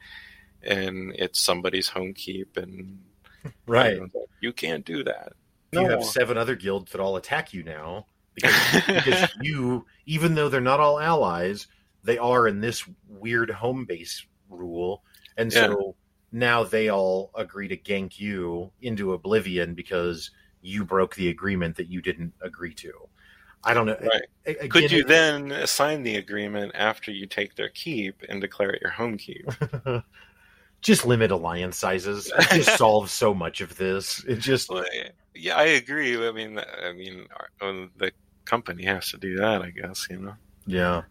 and 0.62 1.14
it's 1.18 1.39
somebody's 1.39 1.89
home 1.89 2.14
keep, 2.14 2.58
and 2.58 2.99
Right. 3.66 3.99
like, 3.99 4.12
you 4.41 4.54
can't 4.54 4.86
do 4.86 5.04
that. 5.04 5.34
You 5.72 5.82
No. 5.82 5.89
have 5.89 6.04
seven 6.06 6.38
other 6.38 6.56
guilds 6.56 6.91
that 6.91 7.01
all 7.01 7.16
attack 7.16 7.54
you 7.54 7.64
now 7.64 8.08
because, 8.36 8.56
because 8.88 9.26
you, 9.41 9.86
even 10.06 10.36
though 10.36 10.49
they're 10.49 10.62
not 10.62 10.80
all 10.80 10.99
allies, 10.99 11.68
they 12.04 12.18
are 12.18 12.47
in 12.47 12.60
this 12.60 12.84
weird 13.08 13.49
home 13.49 13.86
base 13.86 14.26
rule, 14.49 15.04
and 15.38 15.51
so 15.51 15.95
now 16.32 16.64
they 16.64 16.89
all 16.89 17.32
agree 17.36 17.68
to 17.68 17.78
gank 17.78 18.20
you 18.20 18.72
into 18.82 19.14
oblivion 19.14 19.74
because 19.74 20.30
you 20.62 20.84
broke 20.86 21.16
the 21.16 21.30
agreement 21.30 21.76
that 21.78 21.89
you 21.89 22.01
didn't 22.01 22.34
agree 22.41 22.74
to. 22.74 22.91
I 23.64 23.74
don't 23.74 23.86
know. 23.86 23.97
Right. 24.01 24.24
A- 24.45 24.68
Could 24.68 24.86
again, 24.86 24.97
you 24.97 25.03
then 25.05 25.51
assign 25.51 26.03
the 26.03 26.18
agreement 26.18 26.74
after 26.76 27.11
you 27.11 27.26
take 27.26 27.55
their 27.55 27.70
keep 27.70 28.24
and 28.28 28.41
declare 28.41 28.72
it 28.72 28.82
your 28.82 28.91
home 28.91 29.18
keep? 29.18 29.47
just 30.82 31.05
limit 31.05 31.32
alliance 31.32 31.78
sizes? 31.78 32.32
It 32.38 32.64
just 32.64 32.78
solves 32.78 33.11
so 33.11 33.34
much 33.34 33.61
of 33.61 33.78
this. 33.78 34.24
It 34.26 34.39
just 34.39 34.70
yeah, 35.36 35.55
I 35.55 35.64
agree. 35.64 36.28
I 36.28 36.32
mean, 36.32 36.59
I 36.59 36.93
mean, 36.93 37.26
uh, 37.61 37.88
the 37.97 38.11
company 38.45 38.84
has 38.86 39.09
to 39.11 39.18
do 39.18 39.38
that, 39.38 39.61
I 39.61 39.70
guess. 39.72 40.07
You 40.09 40.20
know. 40.20 40.34
Yeah. 40.68 41.03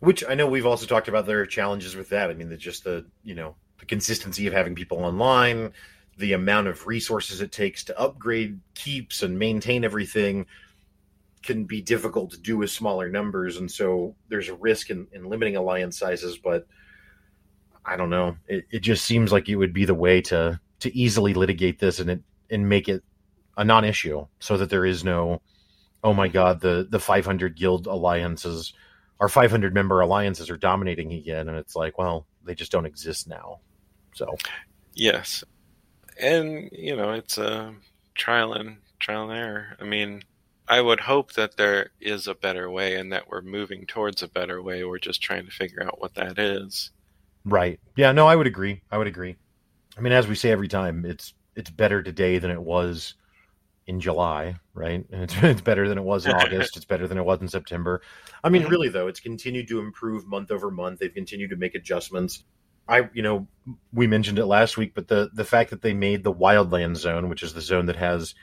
Which 0.00 0.24
I 0.28 0.34
know 0.34 0.48
we've 0.48 0.66
also 0.66 0.86
talked 0.86 1.08
about 1.08 1.26
there 1.26 1.40
are 1.40 1.46
challenges 1.46 1.94
with 1.94 2.08
that. 2.08 2.30
I 2.30 2.34
mean, 2.34 2.48
the 2.48 2.56
just 2.56 2.84
the 2.84 3.04
you 3.22 3.34
know 3.34 3.54
the 3.78 3.86
consistency 3.86 4.46
of 4.48 4.52
having 4.52 4.74
people 4.74 4.98
online, 4.98 5.72
the 6.18 6.32
amount 6.32 6.66
of 6.66 6.86
resources 6.86 7.40
it 7.40 7.52
takes 7.52 7.84
to 7.84 7.98
upgrade 7.98 8.60
keeps 8.74 9.22
and 9.22 9.38
maintain 9.38 9.84
everything 9.84 10.46
can 11.42 11.64
be 11.64 11.82
difficult 11.82 12.30
to 12.32 12.38
do 12.38 12.56
with 12.56 12.70
smaller 12.70 13.08
numbers, 13.08 13.56
and 13.56 13.70
so 13.70 14.14
there's 14.28 14.48
a 14.48 14.54
risk 14.54 14.90
in, 14.90 15.06
in 15.12 15.24
limiting 15.24 15.56
alliance 15.56 15.98
sizes. 15.98 16.38
But 16.38 16.66
I 17.84 17.96
don't 17.96 18.10
know. 18.10 18.36
It, 18.46 18.66
it 18.70 18.80
just 18.80 19.04
seems 19.04 19.32
like 19.32 19.48
it 19.48 19.56
would 19.56 19.72
be 19.72 19.84
the 19.84 19.94
way 19.94 20.20
to 20.22 20.60
to 20.80 20.96
easily 20.96 21.34
litigate 21.34 21.78
this 21.78 22.00
and 22.00 22.10
it 22.10 22.22
and 22.50 22.68
make 22.68 22.88
it 22.88 23.02
a 23.56 23.64
non-issue, 23.64 24.26
so 24.40 24.56
that 24.56 24.70
there 24.70 24.86
is 24.86 25.04
no 25.04 25.42
oh 26.04 26.12
my 26.12 26.26
god 26.26 26.60
the 26.60 26.88
the 26.90 26.98
500 26.98 27.56
guild 27.56 27.86
alliances 27.86 28.72
our 29.20 29.28
500 29.28 29.72
member 29.72 30.00
alliances 30.00 30.50
are 30.50 30.56
dominating 30.56 31.12
again 31.12 31.48
and 31.48 31.56
it's 31.56 31.76
like 31.76 31.96
well 31.96 32.26
they 32.42 32.56
just 32.56 32.72
don't 32.72 32.86
exist 32.86 33.28
now 33.28 33.60
so 34.12 34.34
Yes, 34.94 35.42
and 36.18 36.68
you 36.72 36.96
know, 36.96 37.12
it's 37.12 37.38
a 37.38 37.74
trial 38.14 38.52
and 38.52 38.78
trial 38.98 39.30
and 39.30 39.38
error. 39.38 39.76
I 39.80 39.84
mean, 39.84 40.22
I 40.72 40.80
would 40.80 41.00
hope 41.00 41.32
that 41.34 41.56
there 41.56 41.90
is 42.00 42.26
a 42.26 42.34
better 42.34 42.70
way, 42.70 42.96
and 42.96 43.12
that 43.12 43.28
we're 43.28 43.42
moving 43.42 43.84
towards 43.86 44.22
a 44.22 44.28
better 44.28 44.62
way. 44.62 44.84
We're 44.84 44.98
just 44.98 45.22
trying 45.22 45.44
to 45.44 45.50
figure 45.52 45.82
out 45.84 46.00
what 46.00 46.14
that 46.14 46.38
is. 46.38 46.90
right. 47.44 47.78
Yeah 47.96 48.12
no 48.12 48.26
i 48.26 48.36
would 48.36 48.46
agree. 48.46 48.82
I 48.90 48.98
would 48.98 49.06
agree. 49.06 49.36
I 49.96 50.00
mean 50.00 50.12
as 50.12 50.26
we 50.28 50.34
say 50.34 50.50
every 50.50 50.68
time 50.68 51.04
it's 51.04 51.34
it's 51.56 51.70
better 51.70 52.02
today 52.02 52.38
than 52.38 52.50
it 52.50 52.62
was 52.62 53.14
in 53.86 54.00
july 54.00 54.56
right? 54.74 55.04
And 55.12 55.22
it's, 55.26 55.34
it's 55.42 55.60
better 55.60 55.88
than 55.88 55.98
it 55.98 56.04
was 56.04 56.24
in 56.26 56.32
august. 56.42 56.76
It's 56.76 56.86
better 56.86 57.06
than 57.06 57.18
it 57.18 57.24
was 57.24 57.40
in 57.42 57.48
september. 57.48 58.00
I 58.44 58.48
mean 58.48 58.62
Mhm. 58.62 58.70
really 58.70 58.88
though 58.88 59.08
it's 59.08 59.20
continued 59.20 59.68
to 59.68 59.80
improve 59.80 60.26
month 60.26 60.50
over 60.50 60.70
month. 60.70 61.00
They've 61.00 61.12
continued 61.22 61.50
to 61.50 61.56
make 61.56 61.74
adjustments. 61.74 62.44
I 62.88 63.10
you 63.12 63.22
know 63.22 63.46
we 63.92 64.06
mentioned 64.06 64.38
it 64.38 64.46
last 64.46 64.76
week 64.78 64.92
but 64.94 65.08
the 65.08 65.30
the 65.34 65.44
fact 65.44 65.70
that 65.70 65.82
they 65.82 65.94
made 65.94 66.24
the 66.24 66.32
wildland 66.44 66.96
zone 66.96 67.28
which 67.28 67.42
is 67.42 67.52
the 67.54 67.60
zone 67.60 67.86
that 67.86 67.96
has 67.96 68.34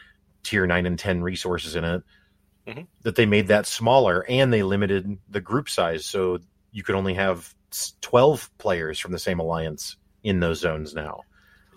tier 0.44 0.66
9 0.68 0.86
and 0.86 0.98
10 1.00 1.22
resources 1.22 1.76
in 1.76 1.84
it 1.84 2.04
Mhm. 2.70 2.88
that 3.02 3.16
they 3.16 3.26
made 3.26 3.48
that 3.48 3.66
smaller 3.66 4.26
and 4.30 4.54
they 4.54 4.64
limited 4.64 5.18
the 5.30 5.42
group 5.42 5.70
size 5.70 6.06
so 6.06 6.40
you 6.72 6.84
could 6.84 6.96
only 6.96 7.14
have 7.16 7.54
12 8.02 8.50
players 8.58 9.00
from 9.00 9.12
the 9.12 9.20
same 9.20 9.40
alliance 9.40 9.98
in 10.24 10.40
those 10.40 10.60
zones 10.60 10.94
now 10.94 11.22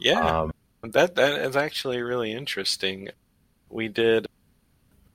Yeah, 0.01 0.21
um, 0.21 0.53
that 0.83 1.15
that 1.15 1.41
is 1.41 1.57
actually 1.57 2.03
really 2.03 2.33
interesting. 2.33 3.11
We 3.69 3.89
did 3.89 4.27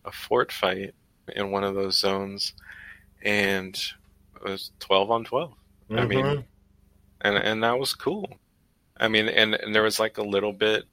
a 0.06 0.12
fort 0.12 0.52
fight 0.52 0.94
in 1.36 1.52
one 1.52 1.64
of 1.66 1.76
those 1.76 1.98
zones, 2.00 2.54
and 3.22 3.76
it 4.36 4.44
was 4.44 4.72
twelve 4.80 5.12
on 5.12 5.26
twelve. 5.26 5.54
I 5.92 6.06
mean, 6.06 6.46
and 7.22 7.38
and 7.38 7.64
that 7.64 7.78
was 7.80 7.94
cool. 7.94 8.40
I 8.98 9.10
mean, 9.10 9.28
and, 9.28 9.56
and 9.56 9.76
there 9.76 9.84
was 9.84 10.00
like 10.00 10.18
a 10.18 10.24
little 10.24 10.54
bit 10.54 10.86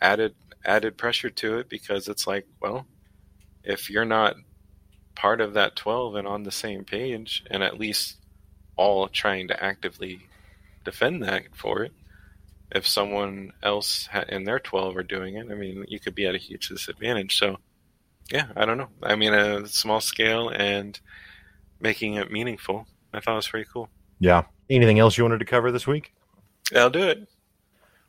added 0.00 0.34
added 0.64 0.96
pressure 0.96 1.30
to 1.30 1.58
it 1.58 1.68
because 1.68 2.08
it's 2.08 2.26
like, 2.26 2.46
well, 2.60 2.86
if 3.64 3.90
you're 3.90 4.04
not 4.04 4.36
part 5.14 5.40
of 5.40 5.54
that 5.54 5.76
12 5.76 6.14
and 6.16 6.26
on 6.26 6.42
the 6.42 6.50
same 6.50 6.84
page 6.84 7.44
and 7.50 7.62
at 7.62 7.78
least 7.78 8.16
all 8.76 9.08
trying 9.08 9.48
to 9.48 9.62
actively 9.64 10.20
defend 10.84 11.22
that 11.22 11.42
for 11.54 11.82
it 11.82 11.92
if 12.72 12.86
someone 12.86 13.52
else 13.62 14.08
in 14.28 14.44
their 14.44 14.58
12 14.58 14.96
are 14.96 15.02
doing 15.02 15.34
it 15.36 15.46
i 15.50 15.54
mean 15.54 15.84
you 15.88 15.98
could 16.00 16.14
be 16.14 16.26
at 16.26 16.34
a 16.34 16.38
huge 16.38 16.68
disadvantage. 16.68 17.36
So 17.38 17.58
yeah 18.32 18.46
i 18.56 18.64
don't 18.64 18.78
know. 18.78 18.88
I 19.02 19.16
mean 19.16 19.34
a 19.34 19.66
small 19.66 20.00
scale 20.00 20.48
and 20.48 20.98
making 21.80 22.14
it 22.14 22.30
meaningful 22.30 22.86
i 23.12 23.20
thought 23.20 23.32
it 23.32 23.36
was 23.36 23.48
pretty 23.48 23.68
cool. 23.72 23.88
Yeah. 24.20 24.44
Anything 24.68 25.00
else 25.00 25.18
you 25.18 25.24
wanted 25.24 25.40
to 25.40 25.46
cover 25.46 25.72
this 25.72 25.86
week? 25.86 26.12
I'll 26.76 26.90
do 26.90 27.08
it. 27.08 27.26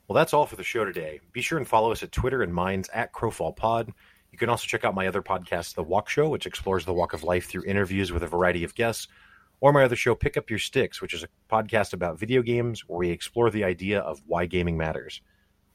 Well, 0.07 0.15
that's 0.15 0.33
all 0.33 0.45
for 0.45 0.57
the 0.57 0.63
show 0.63 0.85
today. 0.85 1.21
Be 1.31 1.41
sure 1.41 1.57
and 1.57 1.67
follow 1.67 1.91
us 1.91 2.03
at 2.03 2.11
Twitter 2.11 2.43
and 2.43 2.53
Minds 2.53 2.89
at 2.93 3.13
Crowfall 3.13 3.55
Pod. 3.55 3.93
You 4.31 4.37
can 4.37 4.49
also 4.49 4.65
check 4.65 4.85
out 4.85 4.95
my 4.95 5.07
other 5.07 5.21
podcast, 5.21 5.75
The 5.75 5.83
Walk 5.83 6.07
Show, 6.09 6.29
which 6.29 6.45
explores 6.45 6.85
the 6.85 6.93
walk 6.93 7.13
of 7.13 7.23
life 7.23 7.47
through 7.47 7.65
interviews 7.65 8.11
with 8.11 8.23
a 8.23 8.27
variety 8.27 8.63
of 8.63 8.73
guests, 8.75 9.07
or 9.59 9.73
my 9.73 9.83
other 9.83 9.95
show, 9.95 10.15
Pick 10.15 10.37
Up 10.37 10.49
Your 10.49 10.59
Sticks, 10.59 11.01
which 11.01 11.13
is 11.13 11.23
a 11.23 11.27
podcast 11.53 11.93
about 11.93 12.17
video 12.17 12.41
games 12.41 12.87
where 12.87 12.97
we 12.97 13.09
explore 13.09 13.49
the 13.49 13.63
idea 13.63 13.99
of 13.99 14.21
why 14.25 14.45
gaming 14.45 14.77
matters. 14.77 15.21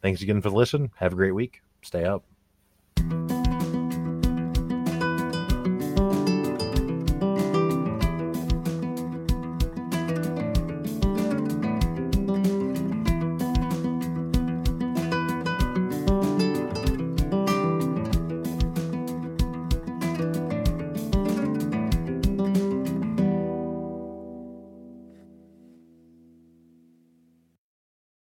Thanks 0.02 0.22
again 0.22 0.40
for 0.40 0.50
the 0.50 0.56
listen. 0.56 0.90
Have 0.96 1.12
a 1.12 1.16
great 1.16 1.34
week. 1.34 1.62
Stay 1.82 2.04
up. 2.04 2.24